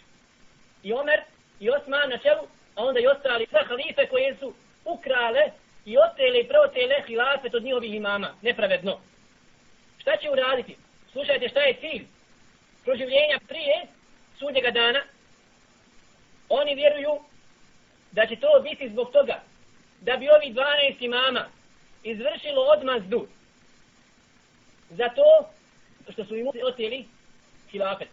i 0.83 0.93
Omer 0.93 1.21
i 1.61 1.71
Osman 1.71 2.11
na 2.11 2.19
čelu, 2.19 2.47
a 2.75 2.85
onda 2.85 3.01
i 3.01 3.07
ostali 3.07 3.47
sve 3.47 3.61
halife 3.69 4.07
koje 4.07 4.37
su 4.37 4.55
ukrale 4.85 5.51
i 5.85 5.99
otele 5.99 6.41
i 6.41 6.49
preotele 6.49 7.03
hilafet 7.07 7.55
od 7.55 7.63
njihovih 7.63 7.95
imama, 7.95 8.35
nepravedno. 8.43 9.01
Šta 9.99 10.17
će 10.17 10.31
uraditi? 10.31 10.77
Slušajte 11.13 11.49
šta 11.49 11.61
je 11.61 11.77
cilj 11.81 12.07
proživljenja 12.85 13.39
prije 13.49 13.87
sudnjega 14.39 14.71
dana. 14.71 15.01
Oni 16.49 16.75
vjeruju 16.75 17.21
da 18.13 18.27
će 18.27 18.37
to 18.37 18.61
biti 18.63 18.89
zbog 18.89 19.13
toga 19.13 19.43
da 20.01 20.17
bi 20.17 20.29
ovi 20.29 20.55
12 20.55 20.97
imama 21.01 21.47
izvršilo 22.03 22.63
odmazdu 22.63 23.27
Zato 24.91 25.23
što 26.13 26.25
su 26.25 26.37
im 26.37 26.47
oteli 26.65 27.05
hilafet. 27.71 28.09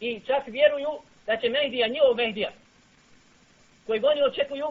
I 0.00 0.20
čak 0.26 0.42
vjeruju 0.46 0.88
da 1.26 1.36
će 1.36 1.48
Mehdija, 1.48 1.88
njihov 1.88 2.16
Mehdija, 2.16 2.50
koji 3.86 4.00
oni 4.04 4.22
očekuju, 4.22 4.66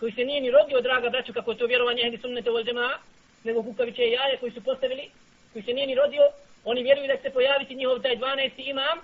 koji 0.00 0.12
se 0.12 0.24
nije 0.24 0.40
ni 0.40 0.50
rodio, 0.50 0.80
draga 0.80 1.10
braću, 1.10 1.32
kako 1.32 1.50
je 1.50 1.58
to 1.58 1.66
vjerovanje 1.66 2.02
Ehli 2.02 2.18
Sunnete 2.18 2.50
u 2.50 2.54
Al-đema'a, 2.54 2.96
nego 3.44 3.62
kukaviće 3.62 4.02
i 4.02 4.12
jaje 4.12 4.36
koji 4.36 4.52
su 4.52 4.64
postavili, 4.64 5.10
koji 5.52 5.62
se 5.62 5.72
nije 5.72 5.86
ni 5.86 5.94
rodio, 5.94 6.22
oni 6.64 6.82
vjeruju 6.82 7.06
da 7.06 7.16
će 7.16 7.22
se 7.22 7.30
pojaviti 7.30 7.74
njihov 7.74 7.98
taj 8.02 8.16
12. 8.16 8.50
imam 8.56 8.98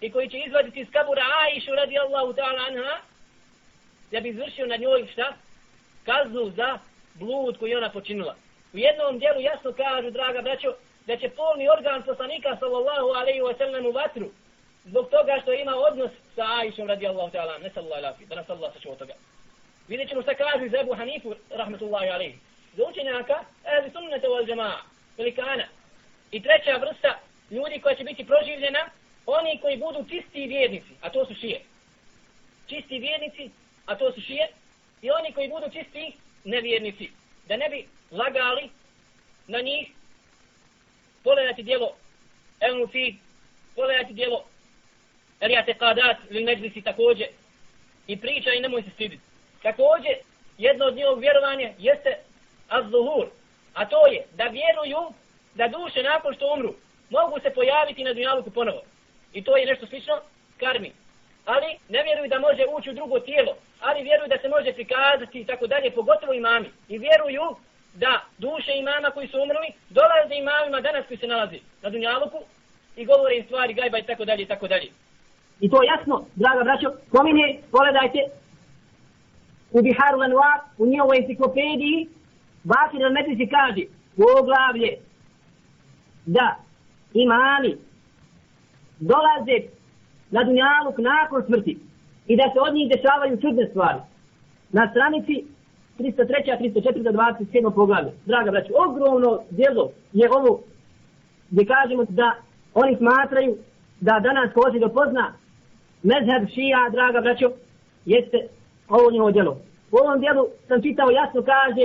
i 0.00 0.10
koji 0.10 0.28
će 0.28 0.38
izvaditi 0.38 0.80
iz 0.80 0.88
kabura 0.92 1.22
Aishu 1.44 1.72
radijallahu 1.74 2.32
ta'ala 2.32 2.66
anha, 2.68 3.00
da 4.10 4.20
bi 4.20 4.28
izvršio 4.28 4.66
na 4.66 4.76
njoj 4.76 5.06
šta? 5.12 5.32
Kaznu 6.04 6.50
za 6.50 6.78
blud 7.14 7.58
koji 7.58 7.74
ona 7.74 7.90
počinila. 7.90 8.36
U 8.74 8.78
jednom 8.78 9.18
dijelu 9.18 9.40
jasno 9.40 9.72
kažu, 9.72 10.10
draga 10.10 10.42
braćo, 10.42 10.74
da 11.06 11.16
će 11.16 11.28
polni 11.28 11.68
organ 11.68 12.02
poslanika 12.02 12.56
sallallahu 12.60 13.08
alaihi 13.20 13.40
wa 13.40 13.58
sallam 13.58 13.86
u 13.86 13.90
vatru 13.90 14.26
zbog 14.84 15.10
toga 15.10 15.38
što 15.42 15.52
ima 15.52 15.74
odnos 15.76 16.10
sa 16.34 16.44
Aishom 16.60 16.88
radijallahu 16.88 17.30
ta'ala, 17.32 17.62
ne 17.62 17.70
sallallahu 17.74 18.04
alaihi 18.04 18.26
da 18.26 18.34
nas 18.34 18.50
Allah 18.50 18.72
sačuva 18.72 18.96
toga. 18.96 19.14
Vidjet 19.88 20.08
ćemo 20.08 20.22
šta 20.22 20.34
kažu 20.34 20.68
za 20.68 20.80
Ebu 20.80 20.94
Hanifu, 20.94 21.34
rahmetullahi 21.50 22.08
alaihi. 22.08 22.38
Za 22.76 22.82
učenjaka, 22.90 23.44
ehli 23.64 23.90
sunnata 23.90 24.28
wal 24.28 24.46
džema'a, 24.46 24.78
velikana. 25.18 25.66
I 26.30 26.42
treća 26.42 26.76
vrsta 26.76 27.18
ljudi 27.50 27.80
koja 27.80 27.94
će 27.94 28.04
biti 28.04 28.26
proživljena, 28.26 28.82
oni 29.26 29.58
koji 29.62 29.76
budu 29.76 30.04
čisti 30.10 30.46
vjernici, 30.46 30.92
a 31.00 31.10
to 31.10 31.26
su 31.26 31.34
šije. 31.34 31.60
Čisti 32.66 32.98
vjernici 32.98 33.50
a 33.86 33.94
to 33.94 34.12
su 34.12 34.20
šije, 34.20 34.48
i 35.02 35.10
oni 35.10 35.32
koji 35.32 35.48
budu 35.48 35.70
čisti 35.72 36.12
nevjernici, 36.44 37.10
da 37.48 37.56
ne 37.56 37.68
bi 37.68 37.86
lagali 38.14 38.70
na 39.46 39.60
njih, 39.60 39.88
pogledati 41.24 41.62
dijelo 41.62 41.96
El 42.60 42.78
Mufid, 42.78 43.14
pogledati 43.74 44.12
dijelo 44.12 44.44
Elijate 45.40 45.74
Kadat 45.74 46.16
ili 46.30 46.44
Međlisi 46.44 46.82
također, 46.82 47.26
i 48.06 48.20
priča 48.20 48.50
i 48.52 48.60
nemoj 48.60 48.82
se 48.82 48.90
stiditi. 48.90 49.22
Također, 49.62 50.14
jedno 50.58 50.84
od 50.86 50.96
njihovog 50.96 51.20
vjerovanja 51.20 51.70
jeste 51.78 52.16
Az-Zuhur, 52.68 53.26
a 53.74 53.88
to 53.88 54.06
je 54.06 54.24
da 54.32 54.44
vjeruju 54.44 55.12
da 55.54 55.68
duše 55.68 56.02
nakon 56.02 56.34
što 56.34 56.54
umru 56.54 56.74
mogu 57.10 57.40
se 57.40 57.50
pojaviti 57.50 58.04
na 58.04 58.12
dunjaluku 58.12 58.50
ponovo. 58.50 58.82
I 59.32 59.44
to 59.44 59.56
je 59.56 59.66
nešto 59.66 59.86
slično 59.86 60.20
karmi. 60.56 60.92
Ali 61.44 61.66
ne 61.88 62.02
vjeruju 62.02 62.28
da 62.28 62.38
može 62.38 62.64
ući 62.76 62.90
u 62.90 62.92
drugo 62.92 63.20
tijelo, 63.20 63.56
ali 63.80 64.02
vjeruju 64.02 64.28
da 64.28 64.38
se 64.38 64.48
može 64.48 64.72
prikazati 64.72 65.40
i 65.40 65.46
tako 65.46 65.66
dalje, 65.66 65.90
pogotovo 65.90 66.32
imami. 66.32 66.68
I 66.88 66.98
vjeruju 66.98 67.56
da 67.94 68.20
duše 68.38 68.72
imama 68.76 69.10
koji 69.10 69.28
su 69.28 69.36
umrli 69.36 69.68
dolaze 69.90 70.34
imamima 70.34 70.80
danas 70.80 71.06
koji 71.06 71.18
se 71.18 71.26
nalazi 71.26 71.58
na 71.82 71.90
Dunjaluku 71.90 72.38
i 72.96 73.04
govore 73.04 73.36
im 73.36 73.44
stvari 73.44 73.74
gajba 73.74 73.98
i 73.98 74.02
tako 74.02 74.24
dalje 74.24 74.42
i 74.42 74.46
tako 74.46 74.68
dalje. 74.68 74.88
I 75.60 75.70
to 75.70 75.82
jasno, 75.82 76.24
draga 76.34 76.64
braćo, 76.64 76.88
pominje, 77.12 77.58
pogledajte, 77.70 78.20
u 79.70 79.82
Biharu 79.82 80.18
Lanoir, 80.18 80.58
u 80.78 80.86
njihovoj 80.86 81.18
enciklopediji, 81.18 82.08
Bakir 82.64 83.00
al-Metrici 83.00 83.46
kaže, 83.50 83.82
poglavlje, 84.16 84.90
da 86.26 86.56
imami 87.14 87.76
dolaze 89.00 89.56
na 90.30 90.44
Dunjaluk 90.44 90.98
nakon 90.98 91.42
smrti 91.46 91.78
i 92.26 92.36
da 92.36 92.42
se 92.52 92.60
od 92.60 92.74
njih 92.74 92.92
dešavaju 92.94 93.40
čudne 93.40 93.68
stvari. 93.68 93.98
Na 94.72 94.90
stranici 94.90 95.44
303. 95.98 96.58
304. 96.60 97.12
27. 97.12 97.74
poglavlja. 97.74 98.10
Draga 98.26 98.50
braću, 98.50 98.72
ogromno 98.88 99.40
djelo 99.50 99.90
je 100.12 100.30
ovo 100.30 100.60
gdje 101.50 101.66
kažemo 101.66 102.04
da 102.08 102.34
oni 102.74 102.96
smatraju 102.96 103.56
da 104.00 104.20
danas 104.20 104.52
ko 104.54 104.62
hoće 104.62 104.78
da 104.78 104.88
pozna 104.88 105.32
mezheb 106.02 106.48
šija, 106.54 106.88
draga 106.92 107.20
braćo, 107.20 107.50
jeste 108.04 108.38
ovo 108.88 109.10
njihovo 109.10 109.30
djelo. 109.30 109.60
U 109.92 109.96
ovom 109.96 110.20
djelu 110.20 110.46
sam 110.68 110.82
čitao 110.82 111.10
jasno 111.10 111.42
kaže 111.42 111.84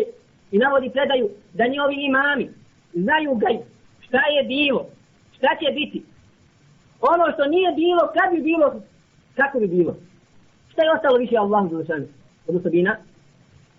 i 0.51 0.57
navodi 0.57 0.89
predaju 0.89 1.29
da 1.53 1.67
njihovi 1.67 1.95
imami 2.05 2.49
znaju 2.93 3.35
gaj 3.35 3.57
šta 3.99 4.21
je 4.35 4.43
bilo, 4.43 4.85
šta 5.37 5.47
će 5.59 5.71
biti. 5.73 6.03
Ono 7.01 7.31
što 7.33 7.45
nije 7.45 7.71
bilo, 7.71 8.01
kad 8.15 8.35
bi 8.35 8.41
bilo, 8.41 8.81
kako 9.35 9.59
bi 9.59 9.67
bilo. 9.67 9.95
Šta 10.71 10.83
je 10.83 10.91
ostalo 10.91 11.17
više 11.17 11.35
Allahu 11.37 11.69
Đelešanu 11.69 12.07
od 12.47 12.55
osobina? 12.55 12.97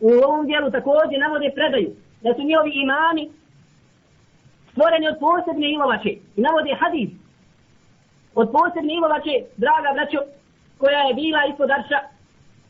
U 0.01 0.09
ovom 0.26 0.46
dijelu 0.46 0.70
također 0.70 1.18
navode 1.20 1.51
predaju 1.55 1.90
da 2.22 2.34
su 2.34 2.42
njihovi 2.42 2.72
imani 2.74 3.30
stvoreni 4.72 5.09
od 5.09 5.16
posebne 5.20 5.66
ilovače. 5.72 6.12
I 6.36 6.40
navode 6.40 6.72
hadis 6.80 7.11
od 8.34 8.48
posebne 8.57 8.94
ilovače, 8.94 9.34
draga 9.57 9.90
braćo, 9.96 10.18
koja 10.78 11.01
je 11.01 11.14
bila 11.14 11.40
ispod 11.51 11.70
arša 11.70 12.01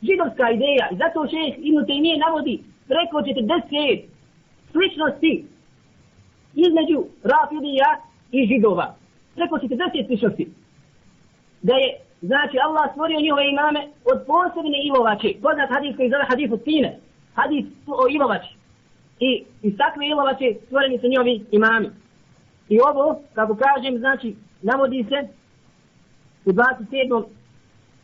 židovska 0.07 0.45
ideja. 0.51 0.85
I 0.91 0.95
zato 1.01 1.27
šeš 1.31 1.53
Ibn 1.57 1.79
Taymiye 1.89 2.17
navodi 2.25 2.55
preko 2.87 3.17
40 3.17 4.01
sličnosti 4.71 5.45
između 6.65 6.99
Rafidija 7.31 7.89
i 8.31 8.39
židova. 8.49 8.95
Preko 9.35 9.55
40 9.57 10.05
sličnosti. 10.07 10.45
Da 11.61 11.73
je 11.73 11.89
Znači 12.21 12.57
Allah 12.65 12.91
stvorio 12.91 13.19
njihove 13.19 13.49
imame 13.49 13.81
od 14.11 14.19
posebne 14.27 14.79
ilovače. 14.83 15.29
Poznat 15.41 15.69
hadis 15.69 15.95
koji 15.95 16.09
zove 16.09 16.25
hadisu 16.29 16.57
sine. 16.63 16.99
Hadis 17.35 17.65
o 17.87 18.07
ilovači. 18.09 18.55
I 19.19 19.43
iz 19.61 19.77
takve 19.77 20.07
ilovače 20.07 20.55
stvoreni 20.65 20.99
su 20.99 21.07
njovi 21.07 21.45
imami. 21.51 21.89
I 22.69 22.79
ovo, 22.79 23.21
kako 23.33 23.55
kažem, 23.55 23.97
znači, 23.97 24.35
navodi 24.61 25.05
se 25.09 25.27
u 26.45 26.51
27. 26.51 27.23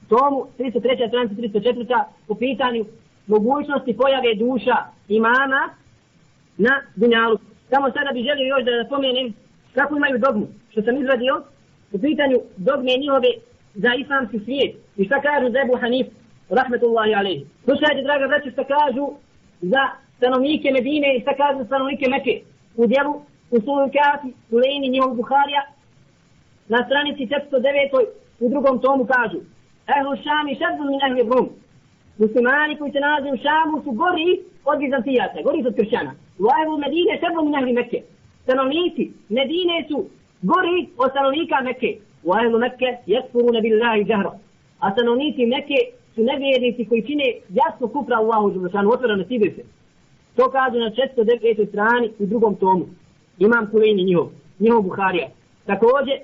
tomu, 0.10 0.48
303. 0.60 1.08
stranici 1.08 1.36
304. 1.36 2.04
u 2.28 2.36
pitanju 2.36 2.86
mogućnosti 3.28 3.98
pojave 3.98 4.36
duša 4.36 4.76
imama 5.08 5.70
na 6.58 6.82
dunjalu. 6.96 7.38
Samo 7.70 7.92
sada 7.92 8.12
bi 8.14 8.28
želio 8.28 8.48
još 8.48 8.64
da 8.66 8.84
napomenem 8.84 9.34
kako 9.74 9.96
imaju 9.96 10.18
dogmu, 10.18 10.48
što 10.72 10.82
sam 10.82 10.98
izvadio 10.98 11.44
u 11.92 12.00
pitanju 12.00 12.38
dogme 12.58 12.92
njihove 12.98 13.32
za 13.74 13.94
islamski 13.94 14.40
svijet. 14.40 14.76
I 14.98 15.06
šta 15.06 15.22
kažu 15.22 15.52
za 15.52 15.60
Ebu 15.60 15.76
Hanifu? 15.82 16.12
Rahmetullahi 16.50 17.14
alaihi. 17.14 17.46
Slušajte, 17.64 18.02
draga 18.04 18.28
braće, 18.28 18.52
šta 18.52 18.64
kažu 18.64 19.06
za 19.62 19.84
stanovnike 20.18 20.72
Medine 20.72 21.16
i 21.16 21.22
šta 21.22 21.34
kažu 21.36 21.58
za 21.58 21.66
stanovnike 21.66 22.10
Mekke. 22.10 22.42
U 22.76 22.88
djelu, 22.88 23.14
u 23.52 23.58
Sulu 23.62 23.88
Kafi, 23.96 24.30
u 24.52 24.56
Lejni, 24.58 24.90
njihov 24.90 25.16
Buharija, 25.16 25.62
na 26.68 26.86
stranici 26.86 27.28
409. 27.52 28.06
u 28.40 28.50
drugom 28.50 28.80
tomu 28.80 29.06
kažu 29.06 29.40
Ehlu 29.96 30.14
Šami 30.24 30.58
šedzu 30.60 30.84
min 30.90 31.00
ehlu 31.08 31.24
Brum. 31.30 31.50
Muslimani 32.18 32.78
koji 32.78 32.92
se 32.92 33.00
nalaze 33.00 33.30
u 33.32 33.38
Šamu 33.44 33.78
su 33.84 33.92
gori 33.92 34.30
od 34.66 34.80
Bizantijaca, 34.80 35.42
gori 35.48 35.68
od 35.68 35.76
kršćana. 35.76 36.12
U 36.44 36.46
Ehlu 36.60 36.78
Medine 36.78 37.14
šedzu 37.22 37.40
min 37.44 37.56
ehlu 37.60 37.74
Mekke. 37.80 38.00
Stanovnici 38.44 39.04
Medine 39.30 39.78
su 39.90 39.98
gori 40.42 40.80
od 40.98 41.10
stanovnika 41.12 41.58
Mekke. 41.68 41.92
U 42.28 42.30
Ehlu 42.40 42.60
Mekke 42.60 42.90
jesfuru 43.06 43.50
nebillahi 43.58 44.04
džahra. 44.10 44.32
A 44.84 44.92
stanovnici 44.92 45.46
Mekke 45.46 45.80
su 46.18 46.24
nevjernici 46.24 46.86
koji 46.90 47.08
čine 47.08 47.26
jasno 47.60 47.88
kufra 47.88 48.16
Allahu 48.18 48.52
Đelešanu, 48.52 48.90
otvoreno 48.90 49.24
sibir 49.28 49.52
se. 49.56 49.64
To 50.36 50.44
kaže 50.52 50.78
na 50.80 50.90
409. 50.90 51.70
strani 51.70 52.08
u 52.20 52.26
drugom 52.26 52.56
tomu. 52.56 52.86
Imam 53.40 53.72
Kulini 53.72 54.04
njihov, 54.04 54.28
njihov 54.60 54.82
Buharija. 54.82 55.28
Također, 55.66 56.18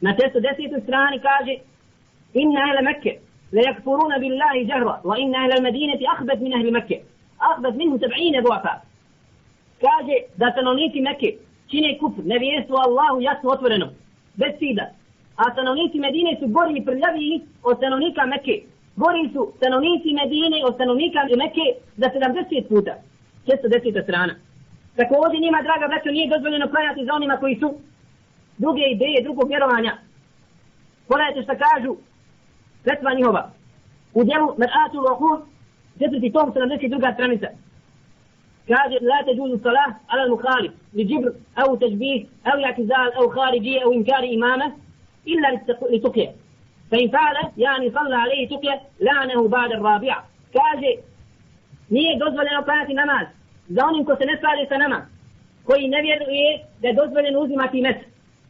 na 0.00 0.10
410. 0.14 0.82
strani 0.82 1.16
kaže 1.28 1.54
Inna 2.34 2.60
ele 2.70 2.82
Mekke 2.82 3.12
le 3.52 3.60
yakfuruna 3.68 4.16
billahi 4.20 4.68
jahra 4.70 5.00
wa 5.04 5.14
inna 5.22 5.38
ele 5.44 5.60
Medineti 5.60 6.04
ahbet 6.14 6.40
min 6.40 6.54
ahli 6.54 6.70
Mekke. 6.70 6.96
Ahbet 7.50 7.74
minhu 7.76 7.98
seb'ine 7.98 8.42
duafa. 8.42 8.74
Kaže 9.84 10.16
da 10.36 10.50
stanovnici 10.52 11.00
Mekke 11.00 11.30
čine 11.70 11.98
kufr, 12.00 12.22
nevjerstvo 12.24 12.76
Allahu 12.86 13.20
jasno 13.20 13.50
otvoreno, 13.50 13.86
bez 14.34 14.52
sida. 14.58 14.86
A 15.36 15.52
stanovnici 15.52 15.98
Medine 15.98 16.36
su 16.40 16.46
gori 16.48 16.74
i 16.78 16.84
prljaviji 16.84 17.40
od 17.62 17.76
stanovnika 17.76 18.26
Mekke. 18.26 18.71
Gori 18.96 19.30
su 19.32 19.52
stanovnici 19.56 20.12
Medine 20.12 20.58
od 20.66 20.74
stanovnika 20.74 21.20
Meke 21.42 21.66
za 21.96 22.08
70 22.14 22.68
puta. 22.68 22.94
410. 23.46 24.02
strana. 24.02 24.34
Također 24.96 25.40
njima, 25.40 25.58
draga 25.62 25.86
braćo, 25.88 26.10
nije 26.10 26.28
dozvoljeno 26.28 26.68
klanjati 26.68 27.04
za 27.04 27.12
onima 27.14 27.36
koji 27.36 27.56
su 27.56 27.68
druge 28.58 28.82
ideje, 28.94 29.22
drugog 29.22 29.48
vjerovanja. 29.48 29.92
Pogledajte 31.08 31.42
šta 31.42 31.54
kažu 31.64 31.96
sredstva 32.84 33.14
njihova. 33.14 33.50
U 34.14 34.24
djelu 34.24 34.48
Mer'atu 34.60 34.98
Rohur, 35.08 35.38
četvrti 35.98 36.32
tom, 36.32 36.52
72. 36.52 37.14
stranica. 37.14 37.48
Kaže, 38.68 38.96
la 39.10 39.18
te 39.24 39.32
džuzu 39.36 39.58
salah, 39.62 39.90
ala 40.06 40.28
muhalif, 40.28 40.72
li 40.94 41.04
džibr, 41.04 41.30
au 41.54 41.76
težbih, 41.76 42.26
au 42.50 42.58
jakizal, 42.60 43.08
au 43.18 43.28
kharijije, 43.28 43.82
au 43.84 43.92
inkari 43.92 44.28
imama, 44.34 44.70
illa 45.24 45.48
li 45.90 46.02
tukje. 46.02 46.32
فإن 46.92 47.08
فعل 47.08 47.34
fa'ala, 47.34 47.52
yani 47.56 47.90
عليه 47.96 48.48
alaihi 48.48 48.80
لعنه 49.00 49.48
بعد 49.48 49.72
الرابعة 49.72 50.24
كاجي 50.54 50.62
Kaže, 50.62 50.96
nije 51.90 52.18
dozvoljeno 52.18 52.62
klanjati 52.64 52.94
namaz 52.94 53.26
za 53.68 53.86
onim 53.86 54.04
ko 54.04 54.16
se 54.16 54.24
ne 54.24 54.36
slaže 54.40 54.66
sa 54.68 54.76
nama, 54.78 55.06
koji 55.64 55.88
ne 55.88 56.02
vjeruje 56.02 56.60
da 56.80 56.88
je 56.88 56.94
dozvoljeno 56.94 57.40
uzimati 57.40 57.82
mes 57.82 57.96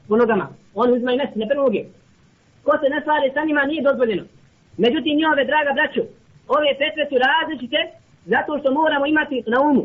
po 0.08 0.16
nogama. 0.16 0.48
On 0.74 0.92
uzima 0.92 1.12
i 1.12 1.16
mes, 1.16 1.28
ne 1.34 1.48
prvo. 1.48 1.66
Ko 2.64 2.72
se 2.80 2.88
ne 2.94 3.00
slaže 3.04 3.28
sa 3.34 3.44
njima 3.44 3.64
nije 3.64 3.82
dozvoljeno. 3.82 4.24
Međutim, 4.78 5.16
njihove 5.16 5.44
draga 5.44 5.72
braću, 5.78 6.02
ove 6.48 6.70
petve 6.78 7.04
su 7.10 7.16
različite 7.28 7.78
zato 8.26 8.58
što 8.58 8.68
moramo 8.72 9.06
imati 9.06 9.42
na 9.46 9.58
umu 9.60 9.84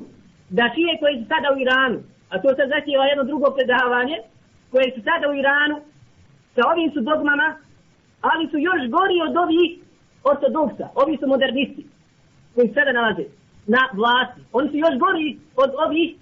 da 0.49 0.71
šije 0.73 0.93
koji 1.01 1.15
su 1.19 1.25
sada 1.31 1.47
u 1.55 1.59
Iranu, 1.63 1.99
a 2.29 2.41
to 2.41 2.49
se 2.55 2.63
zahtjeva 2.73 3.05
jedno 3.05 3.23
drugo 3.23 3.47
predavanje, 3.55 4.17
koje 4.71 4.87
su 4.95 5.01
sada 5.07 5.25
u 5.29 5.35
Iranu, 5.41 5.75
sa 6.55 6.61
ovim 6.71 6.89
su 6.93 6.99
dogmama, 7.01 7.47
ali 8.21 8.47
su 8.51 8.57
još 8.57 8.81
gori 8.95 9.17
od 9.27 9.37
ovih 9.37 9.69
ortodoksa, 10.23 10.87
ovi 10.95 11.17
su 11.17 11.27
modernisti, 11.27 11.85
koji 12.55 12.73
sada 12.73 12.91
nalaze 12.91 13.23
na 13.67 13.81
vlasti. 13.93 14.41
Oni 14.53 14.69
su 14.69 14.77
još 14.77 14.95
gori 14.99 15.37
od 15.55 15.71
ovih, 15.85 16.15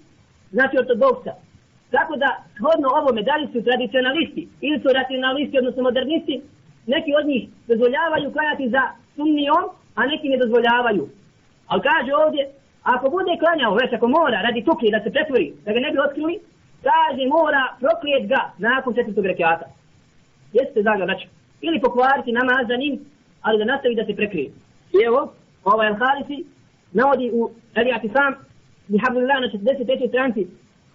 znači 0.50 0.78
ortodoksa. 0.78 1.32
Tako 1.90 2.16
da, 2.16 2.30
shodno 2.56 2.88
ovome, 3.00 3.22
da 3.22 3.36
li 3.36 3.46
su 3.52 3.62
tradicionalisti 3.68 4.48
ili 4.60 4.80
su 4.80 4.88
racionalisti, 4.98 5.58
odnosno 5.58 5.82
modernisti, 5.82 6.42
neki 6.86 7.10
od 7.20 7.26
njih 7.26 7.48
dozvoljavaju 7.66 8.32
klanjati 8.32 8.68
za 8.68 8.82
sumnijom, 9.16 9.64
a 9.94 10.06
neki 10.06 10.28
ne 10.28 10.36
dozvoljavaju. 10.36 11.08
Ali 11.66 11.82
kaže 11.82 12.10
ovdje, 12.14 12.42
ako 12.82 13.10
bude 13.10 13.32
klanjao, 13.42 13.74
već 13.74 13.92
ako 13.92 14.08
mora, 14.08 14.42
radi 14.42 14.64
tuki, 14.64 14.90
da 14.90 15.00
se 15.00 15.10
pretvori, 15.10 15.52
da 15.64 15.72
ga 15.72 15.80
ne 15.80 15.90
bi 15.92 15.98
otkrili, 15.98 16.34
kaže 16.82 17.22
mora 17.36 17.62
proklijet 17.80 18.24
ga 18.32 18.40
nakon 18.58 18.94
četvrtog 18.94 19.26
rekiata. 19.26 19.66
Jeste 20.52 20.82
da 20.82 20.92
znači, 21.04 21.28
ili 21.61 21.81
pokvariti 21.81 22.31
namaz 22.31 22.67
za 22.67 22.75
njim, 22.75 22.99
ali 23.41 23.57
da 23.57 23.65
nastavi 23.65 23.95
da 23.95 24.05
se 24.05 24.15
prekrije. 24.15 24.49
I 24.93 24.97
evo, 25.05 25.33
ovaj 25.63 25.87
Al-Harisi 25.87 26.43
navodi 26.91 27.31
u 27.33 27.49
Elijati 27.75 28.09
sam, 28.09 28.35
bi 28.87 28.97
hablillah 28.97 29.39
na 29.41 29.47
45. 29.47 30.07
stranci, 30.09 30.47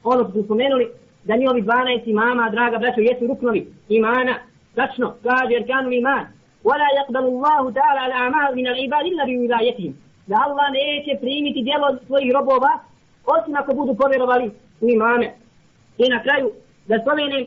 ono 0.05 0.23
što 0.23 0.33
smo 0.33 0.43
spomenuli, 0.43 0.89
da 1.25 1.37
njihovi 1.37 1.63
12 1.63 2.03
imama, 2.07 2.51
draga 2.51 2.79
braćo, 2.79 3.01
jesu 3.01 3.27
ruknovi 3.27 3.67
imana, 3.89 4.35
tačno, 4.75 5.15
kaže 5.23 5.53
jer 5.53 5.67
kanu 5.67 5.93
iman, 5.93 6.27
ولا 6.69 6.89
يقبل 7.01 7.25
الله 7.33 7.71
تعالى 7.71 8.01
على 8.01 8.15
أعمال 8.15 8.57
من 8.57 8.67
العباد 8.67 9.05
إلا 9.05 9.25
بولايتهم 9.25 9.95
da 10.27 10.37
Allah 10.47 10.67
neće 10.73 11.21
primiti 11.21 11.63
djelo 11.63 11.99
svojih 12.07 12.33
robova 12.33 12.79
osim 13.27 13.55
ako 13.57 13.75
budu 13.75 13.95
povjerovali 13.95 14.51
u 14.81 14.89
imame. 14.89 15.35
I 15.99 16.09
na 16.09 16.23
kraju 16.23 16.51
da 16.87 16.99
spomenem 17.03 17.47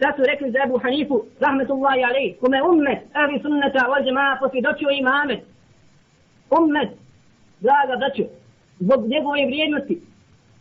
Zato 0.00 0.22
rekli 0.22 0.50
za 0.50 0.58
Ebu 0.64 0.78
Hanifu 0.78 1.24
rahmetullahi 1.40 2.02
alaih 2.04 2.36
kome 2.40 2.62
ummet 2.62 2.98
ahli 3.12 3.40
sunnata 3.42 3.88
wal 3.90 4.04
džema'a 4.04 4.38
posvjedočio 4.40 4.90
imame 4.90 5.40
ummet 6.50 6.90
draga 7.60 7.96
braćo 7.96 8.22
zbog 8.80 9.08
njegove 9.08 9.46
vrijednosti 9.46 10.00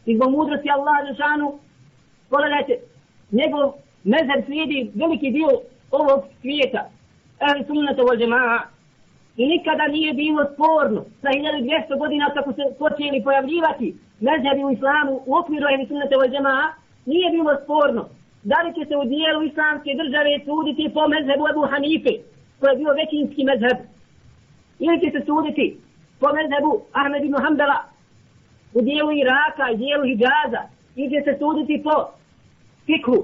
i 0.05 0.15
zbog 0.15 0.31
mudrosti 0.31 0.69
Allaha 0.69 1.05
Žešanu, 1.07 1.59
pogledajte, 2.29 2.73
njegov 3.31 3.73
mezheb 4.03 4.45
slijedi 4.45 4.91
veliki 4.95 5.31
dio 5.31 5.49
ovog 5.91 6.23
svijeta, 6.41 6.89
ahli 7.39 7.65
sunnata 7.67 8.01
wal 8.01 8.17
džema'a, 8.21 8.59
i 9.37 9.45
nikada 9.45 9.87
nije 9.87 10.13
bilo 10.13 10.45
sporno 10.53 11.05
sa 11.21 11.27
1200 11.27 11.97
godina 11.99 12.33
kako 12.33 12.53
se 12.53 12.63
počeli 12.79 13.23
pojavljivati 13.23 13.95
mezhebi 14.19 14.63
u 14.63 14.71
islamu 14.71 15.21
u 15.25 15.35
okviru 15.35 15.65
ehli 15.73 15.87
sunnata 15.87 16.15
wal 16.15 16.29
džema'a, 16.33 16.67
nije 17.05 17.31
bilo 17.31 17.51
sporno 17.63 18.16
da 18.43 18.57
li 18.61 18.73
će 18.77 18.83
se 18.89 18.95
u 18.97 19.03
dijelu 19.03 19.43
islamske 19.43 19.91
države 20.01 20.39
suditi 20.45 20.93
po 20.93 21.07
mezhebu 21.07 21.43
Ebu 21.51 21.63
Hanife, 21.71 22.13
koji 22.59 22.69
je 22.71 22.77
bio 22.81 22.99
većinski 23.01 23.43
mezheb, 23.43 23.77
ili 24.79 25.01
će 25.01 25.09
se 25.11 25.21
suditi 25.25 25.77
po 26.19 26.27
mezhebu 26.37 26.71
Ahmed 26.91 27.23
ibn 27.25 27.37
Hanbala, 27.43 27.79
u 28.73 28.81
dijelu 28.81 29.11
Iraka 29.11 29.65
i 29.73 29.77
dijelu 29.77 30.03
Hijaza, 30.03 30.61
će 30.95 31.19
se 31.25 31.33
suditi 31.39 31.83
po 31.83 31.95
fikhu. 32.85 33.17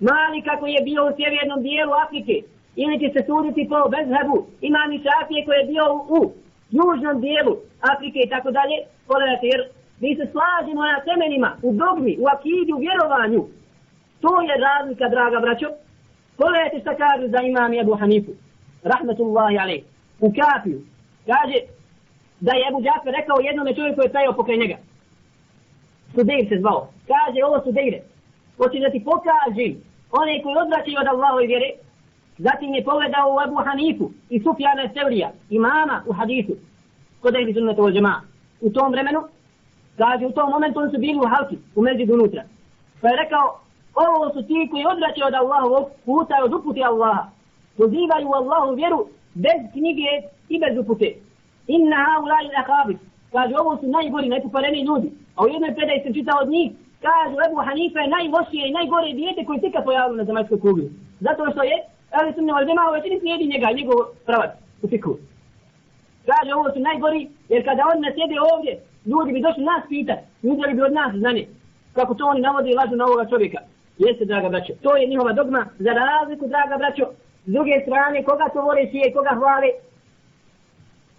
Mali 0.00 0.42
kako 0.42 0.66
je 0.66 0.80
bio 0.88 1.00
u 1.06 1.14
sjevernom 1.16 1.62
dijelu 1.62 1.92
Afrike, 2.04 2.36
ili 2.76 3.00
će 3.02 3.08
se 3.14 3.20
suditi 3.26 3.68
po 3.72 3.78
mezhebu 3.94 4.36
imami 4.60 5.02
Šafije 5.04 5.44
koji 5.44 5.56
je 5.58 5.70
bio 5.72 5.84
u, 5.94 5.98
u 6.18 6.20
južnom 6.78 7.20
dijelu 7.20 7.54
Afrike 7.92 8.18
i 8.22 8.28
tako 8.28 8.50
dalje, 8.50 8.76
pogledajte, 9.06 9.46
jer 9.46 9.60
mi 10.00 10.16
se 10.16 10.24
slažimo 10.32 10.82
na 10.92 11.00
temenima, 11.08 11.50
u 11.62 11.72
dogmi, 11.72 12.16
u 12.22 12.24
akidi, 12.34 12.72
u 12.72 12.82
vjerovanju. 12.86 13.42
To 14.24 14.40
je 14.48 14.54
razlika, 14.68 15.08
draga 15.08 15.38
braćo. 15.40 15.68
Pogledajte 16.36 16.80
šta 16.80 16.92
kažu 17.02 17.26
za 17.28 17.40
imam 17.42 17.72
Ebu 17.74 17.94
Hanifu, 17.94 18.32
rahmetullahi 18.82 19.58
alaih, 19.58 19.82
u 20.20 20.32
kapiju. 20.38 20.80
Kaže, 21.26 21.58
da 22.40 22.52
je 22.52 22.66
Ebu 22.68 22.80
Džafer 22.84 23.12
rekao 23.18 23.46
jednome 23.48 23.74
čovjeku 23.74 24.00
je 24.02 24.08
stajao 24.08 24.32
pokraj 24.32 24.56
njega. 24.56 24.76
Sudejr 26.14 26.48
se 26.48 26.56
zvao. 26.60 26.88
Kaže 27.12 27.38
ovo 27.44 27.58
Sudejre. 27.64 28.00
Hoće 28.56 28.78
da 28.84 28.90
ti 28.90 29.04
pokažem 29.10 29.72
one 30.20 30.42
koji 30.42 30.54
odvraćaju 30.64 30.96
od 31.00 31.08
Allahove 31.12 31.46
vjere. 31.46 31.70
Zatim 32.38 32.74
je 32.74 32.84
pogledao 32.84 33.26
u 33.34 33.40
Ebu 33.46 33.58
Hanifu 33.66 34.10
i 34.30 34.40
Sufjana 34.44 34.84
Sevrija, 34.94 35.28
imama 35.50 36.02
u 36.06 36.12
hadisu. 36.12 36.54
Kod 37.20 37.36
ehli 37.36 37.54
sunnata 37.54 37.82
od 37.82 37.94
džema'a. 37.94 38.18
U 38.60 38.70
tom 38.70 38.92
vremenu, 38.92 39.20
kaže 39.98 40.26
u 40.26 40.32
tom 40.32 40.50
momentu 40.50 40.80
oni 40.80 40.90
su 40.92 40.98
bili 40.98 41.18
u 41.24 41.28
halki, 41.32 41.56
u 41.74 41.82
među 41.82 42.14
unutra. 42.14 42.42
Pa 43.00 43.08
je 43.08 43.16
rekao, 43.16 43.64
ovo 43.94 44.32
su 44.34 44.42
ti 44.48 44.68
koji 44.70 44.84
odvraćaju 44.92 45.26
od 45.26 45.34
Allahovog 45.34 45.84
puta 46.04 46.34
od 46.44 46.52
uputi 46.54 46.84
Allaha. 46.84 47.24
Pozivaju 47.76 48.28
Allahu 48.40 48.74
vjeru 48.74 49.06
bez 49.34 49.60
knjige 49.72 50.10
i 50.48 50.58
bez 50.62 50.78
upute. 50.78 51.08
Inna 51.66 51.98
haulai 52.06 52.46
lakabit. 52.56 52.98
Kaže, 53.32 53.54
ovo 53.62 53.76
su 53.76 53.86
najgori, 53.86 54.28
najpopareni 54.28 54.80
ljudi. 54.88 55.08
A 55.36 55.44
u 55.44 55.48
jednoj 55.48 55.74
predaji 55.74 56.00
sam 56.02 56.14
čitao 56.14 56.38
od 56.42 56.48
njih, 56.48 56.72
kažu 57.06 57.36
Ebu 57.46 57.58
Hanife 57.66 57.98
je 58.00 58.14
najlošije 58.16 58.64
i 58.68 58.76
najgore 58.78 59.12
dijete 59.12 59.44
koje 59.44 59.60
se 59.60 59.66
ikad 59.66 59.84
pojavilo 59.84 60.16
na 60.16 60.24
zemaljskoj 60.24 60.60
kugli. 60.60 60.86
Zato 61.20 61.42
što 61.52 61.62
je, 61.62 61.76
ali 62.10 62.32
su 62.32 62.40
nemali 62.42 62.66
zemao, 62.66 62.92
već 62.92 63.04
ni 63.04 63.20
slijedi 63.20 63.46
njega, 63.52 63.76
njegov 63.78 63.98
pravac 64.26 64.50
u 64.82 64.88
fikru. 64.88 65.16
Kaže, 66.28 66.54
ovo 66.54 66.68
su 66.74 66.80
najgori, 66.80 67.28
jer 67.48 67.64
kada 67.64 67.82
on 67.90 68.00
nas 68.02 68.14
sjede 68.14 68.36
ovdje, 68.52 68.72
ljudi 69.10 69.32
bi 69.32 69.44
došli 69.46 69.64
nas 69.64 69.82
pitat, 69.88 70.18
uzeli 70.42 70.74
bi 70.74 70.82
od 70.82 70.92
nas 70.92 71.12
znanje. 71.22 71.46
kako 71.92 72.14
to 72.14 72.26
oni 72.26 72.40
navodi 72.40 72.70
i 72.70 72.74
lažu 72.74 72.96
na 72.96 73.04
ovoga 73.06 73.30
čovjeka. 73.30 73.58
Jeste, 73.98 74.24
draga 74.24 74.48
braćo. 74.48 74.72
To 74.82 74.96
je 74.96 75.06
njihova 75.06 75.32
dogma. 75.32 75.66
Za 75.78 75.92
razliku, 75.92 76.46
draga 76.46 76.76
braćo, 76.76 77.04
s 77.46 77.52
druge 77.52 77.80
strane, 77.82 78.24
koga 78.24 78.48
to 78.52 78.62
vole 78.62 78.86
sije, 78.90 79.12
koga 79.12 79.30
hvale, 79.34 79.70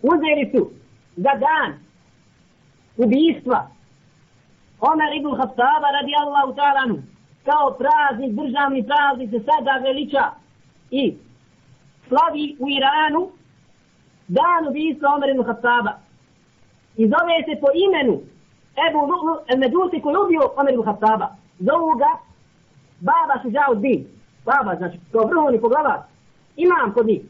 uzeli 0.01 0.51
su 0.51 0.71
za 1.15 1.31
dan 1.45 1.79
ubijstva 2.97 3.67
Omer 4.79 5.13
ibn 5.15 5.31
Khattaba 5.35 5.87
radi 5.97 6.13
Allahu 6.23 6.51
ta'ala 6.55 6.83
kao 7.45 7.77
praznik, 7.79 8.31
državni 8.31 8.83
praznik 8.87 9.29
se 9.29 9.39
sada 9.39 9.77
veliča 9.83 10.23
i 10.91 11.13
slavi 12.07 12.55
u 12.59 12.69
Iranu 12.69 13.29
dan 14.27 14.67
ubijstva 14.69 15.13
Omer 15.15 15.29
ibn 15.29 15.43
Khattaba 15.43 15.93
i 16.97 17.07
zove 17.07 17.37
se 17.45 17.61
po 17.61 17.67
imenu 17.85 18.15
Ebu 18.87 18.99
Medusi 19.57 20.01
koji 20.01 20.15
ubio 20.15 20.41
Omer 20.57 20.73
ibn 20.73 20.83
Khattaba 20.83 21.27
zovu 21.59 21.97
ga 21.97 22.11
Baba 22.99 23.41
Šuđao 23.41 23.75
Din 23.75 24.07
Baba, 24.45 24.75
znači, 24.75 24.97
kao 25.11 25.27
vrhovni 25.27 25.61
poglavar, 25.61 25.99
imam 26.55 26.93
kod 26.93 27.07
njih 27.07 27.21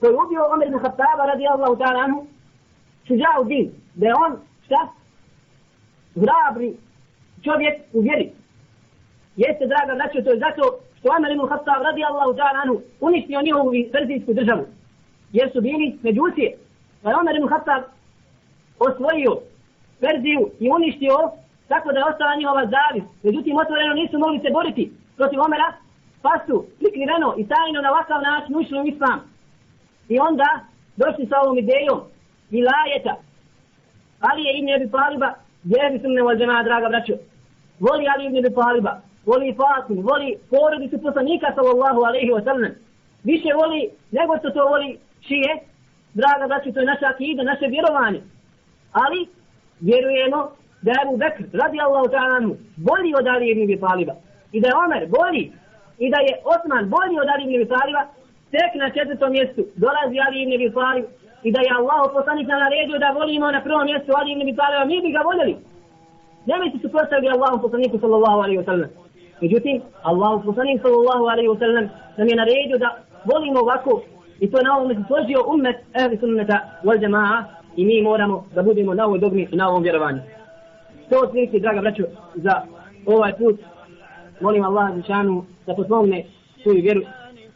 koji 0.00 0.14
ubio 0.14 0.52
Omer 0.52 0.68
ibn 0.68 0.78
Khattaba 0.78 1.26
radi 1.26 1.46
Allahu 1.46 1.76
ta'ala 1.76 2.04
anhu 2.04 2.26
Šuđao 3.06 3.44
Din 3.44 3.70
da 3.94 4.06
je 4.06 4.14
on 4.14 4.36
šta 4.66 4.88
hrabri 6.14 6.76
čovjek 7.44 7.74
u 7.92 8.00
vjeri. 8.00 8.32
Jeste, 9.36 9.66
draga 9.66 9.94
braćo, 9.94 10.24
to 10.24 10.30
je 10.30 10.38
zato 10.38 10.62
što 10.98 11.08
Omer 11.16 11.32
ibn 11.32 11.46
Khattab 11.48 11.82
radi 11.82 12.04
Allahu 12.04 12.32
ta'ala 12.38 12.58
anhu 12.62 12.80
uništio 13.00 13.42
njihovu 13.42 13.70
verzijsku 13.92 14.32
državu. 14.34 14.64
Jer 15.32 15.50
su 15.52 15.60
bili 15.60 15.98
međusije. 16.02 16.56
Pa 17.02 17.10
je 17.10 17.16
Omer 17.16 17.36
ibn 17.36 17.48
Khattab 17.48 17.82
osvojio 18.78 19.32
Perziju 20.00 20.50
i 20.60 20.70
uništio 20.70 21.14
tako 21.68 21.92
da 21.92 21.98
je 21.98 22.10
ostala 22.12 22.34
njihova 22.40 22.64
zavis. 22.76 23.04
Međutim, 23.22 23.56
otvoreno 23.56 23.94
nisu 23.94 24.18
mogli 24.18 24.38
se 24.40 24.50
boriti 24.50 24.92
protiv 25.16 25.40
Omera, 25.40 25.72
pa 26.22 26.34
su 26.46 26.56
prikriveno 26.80 27.34
i 27.40 27.48
tajno 27.52 27.78
na 27.82 27.90
ovakav 27.92 28.20
način 28.22 28.56
ušli 28.56 28.80
u 28.80 28.86
islam. 28.86 29.18
I 30.08 30.18
onda 30.28 30.48
došli 30.96 31.26
sa 31.26 31.36
ovom 31.42 31.58
idejom 31.58 32.00
vilajeta. 32.50 33.14
Ali 34.20 34.42
je 34.44 34.58
Ibn 34.58 34.66
ne 34.66 34.78
bi 34.78 34.90
paliba 34.90 35.30
Jehli 35.64 36.00
sunne 36.00 36.22
wal 36.22 36.36
džema'a, 36.38 36.64
draga 36.64 36.88
braćo. 36.88 37.14
Voli 37.80 38.06
Ali 38.14 38.26
ibn 38.26 38.38
Abi 38.38 38.54
Paliba, 38.54 39.00
voli 39.26 39.54
Fatim, 39.58 40.02
voli 40.02 40.36
porodicu 40.50 41.02
poslanika 41.02 41.52
sallallahu 41.54 42.00
alaihi 42.08 42.30
wa 42.30 42.44
sallam. 42.44 42.72
Više 43.24 43.50
voli 43.54 43.90
nego 44.10 44.38
što 44.38 44.50
to 44.50 44.68
voli 44.68 44.98
šije. 45.26 45.52
Draga 46.14 46.46
braćo, 46.46 46.72
to 46.72 46.80
je 46.80 46.86
naša 46.86 47.06
akida, 47.06 47.42
naše 47.42 47.66
vjerovanje. 47.66 48.20
Ali 48.92 49.28
vjerujemo 49.80 50.50
da 50.82 50.90
je 50.90 50.98
Abu 51.04 51.14
Bekr, 51.22 51.42
radi 51.62 51.78
Allahu 51.86 52.08
ta'ala 52.14 52.38
bolji 52.88 53.12
od 53.20 53.26
Ali 53.34 53.46
ibn 53.50 53.62
Abi 53.62 53.76
Taliba. 53.84 54.14
I 54.52 54.60
da 54.60 54.68
je 54.68 54.74
Omer 54.84 55.02
bolji. 55.18 55.44
I 56.04 56.06
da 56.14 56.18
je 56.26 56.32
Osman 56.52 56.84
bolji 56.94 57.16
od 57.22 57.28
Ali 57.32 57.42
ibn 57.44 57.54
Abi 57.58 57.68
Taliba. 57.74 58.02
Tek 58.54 58.72
na 58.82 58.88
četvrtom 58.96 59.30
mjestu 59.36 59.62
dolazi 59.82 60.16
Ali 60.26 60.36
ibn 60.42 60.52
Abi 60.56 61.00
i 61.46 61.52
da 61.54 61.60
je 61.66 61.70
Allah 61.78 62.00
poslanik 62.16 62.46
na 62.48 62.58
naredio 62.64 62.98
da 63.04 63.16
volimo 63.18 63.46
na 63.56 63.60
prvom 63.66 63.84
mjestu 63.90 64.10
Ali 64.18 64.30
ibn 64.32 64.48
Taliba, 64.60 64.84
mi 64.90 64.96
bi 65.04 65.10
ga 65.16 65.22
voljeli. 65.28 65.56
nemojte 66.48 66.78
suprotstaviti 66.82 67.32
Allahu 67.36 67.62
poslaniku 67.62 67.98
sallallahu 67.98 68.38
alaihi 68.44 68.58
wa 68.58 68.64
sallam. 68.64 68.90
Međutim, 69.40 69.82
Allah 70.02 70.32
poslanik 70.44 70.82
sallallahu 70.82 71.24
alaihi 71.32 71.48
wa 71.48 71.58
sallam 71.58 71.84
nam 72.18 72.28
je 72.28 72.36
naredio 72.36 72.78
da 72.78 72.88
volimo 73.24 73.60
ovako 73.60 74.02
i 74.40 74.50
to 74.50 74.62
na 74.62 74.76
ovom 74.76 74.94
se 74.94 75.02
složio 75.06 75.40
ummet 75.52 75.76
ehli 76.00 76.16
sunnata 76.16 76.56
wal 76.84 76.98
jama'a 77.04 77.44
i 77.76 77.84
mi 77.84 78.02
moramo 78.02 78.44
da 78.54 78.62
budemo 78.62 78.94
na 78.94 79.06
ovoj 79.06 79.18
dobri 79.18 79.48
i 79.52 79.56
na 79.56 79.68
ovom 79.68 79.82
vjerovanju. 79.82 80.20
To 81.10 81.20
otprilike, 81.24 81.58
draga 81.58 81.80
braćo, 81.80 82.02
za 82.34 82.62
ovaj 83.06 83.32
put. 83.38 83.60
Molim 84.40 84.64
Allah 84.64 84.96
Žešanu 84.96 85.44
da 85.66 85.74
potpogne 85.74 86.24
svoju 86.62 86.82
vjeru 86.82 87.00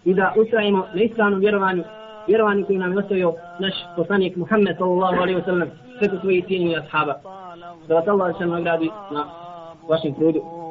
i 0.05 0.15
da 0.15 0.35
ustrajimo 0.37 0.87
na 0.95 1.03
ispravnom 1.03 1.41
vjerovanju 1.41 1.85
vjerovanju 2.27 2.67
koju 2.67 2.79
nam 2.79 2.93
je 2.93 2.99
ostavio 2.99 3.35
naš 3.59 3.75
poslanik 3.97 4.37
Muhammed 4.37 4.77
sallallahu 4.79 5.15
alaihi 5.15 5.41
wa 5.41 5.45
sallam 5.45 5.69
preko 5.99 6.17
svojih 6.21 6.47
cijenjenih 6.47 6.79
ashaba. 6.79 7.21
Da 7.89 7.95
vas 7.95 8.09
Allah 8.09 8.39
će 8.39 8.47
nagradi 8.47 8.91
na 9.11 9.27
vašem 9.89 10.15
trudu. 10.15 10.62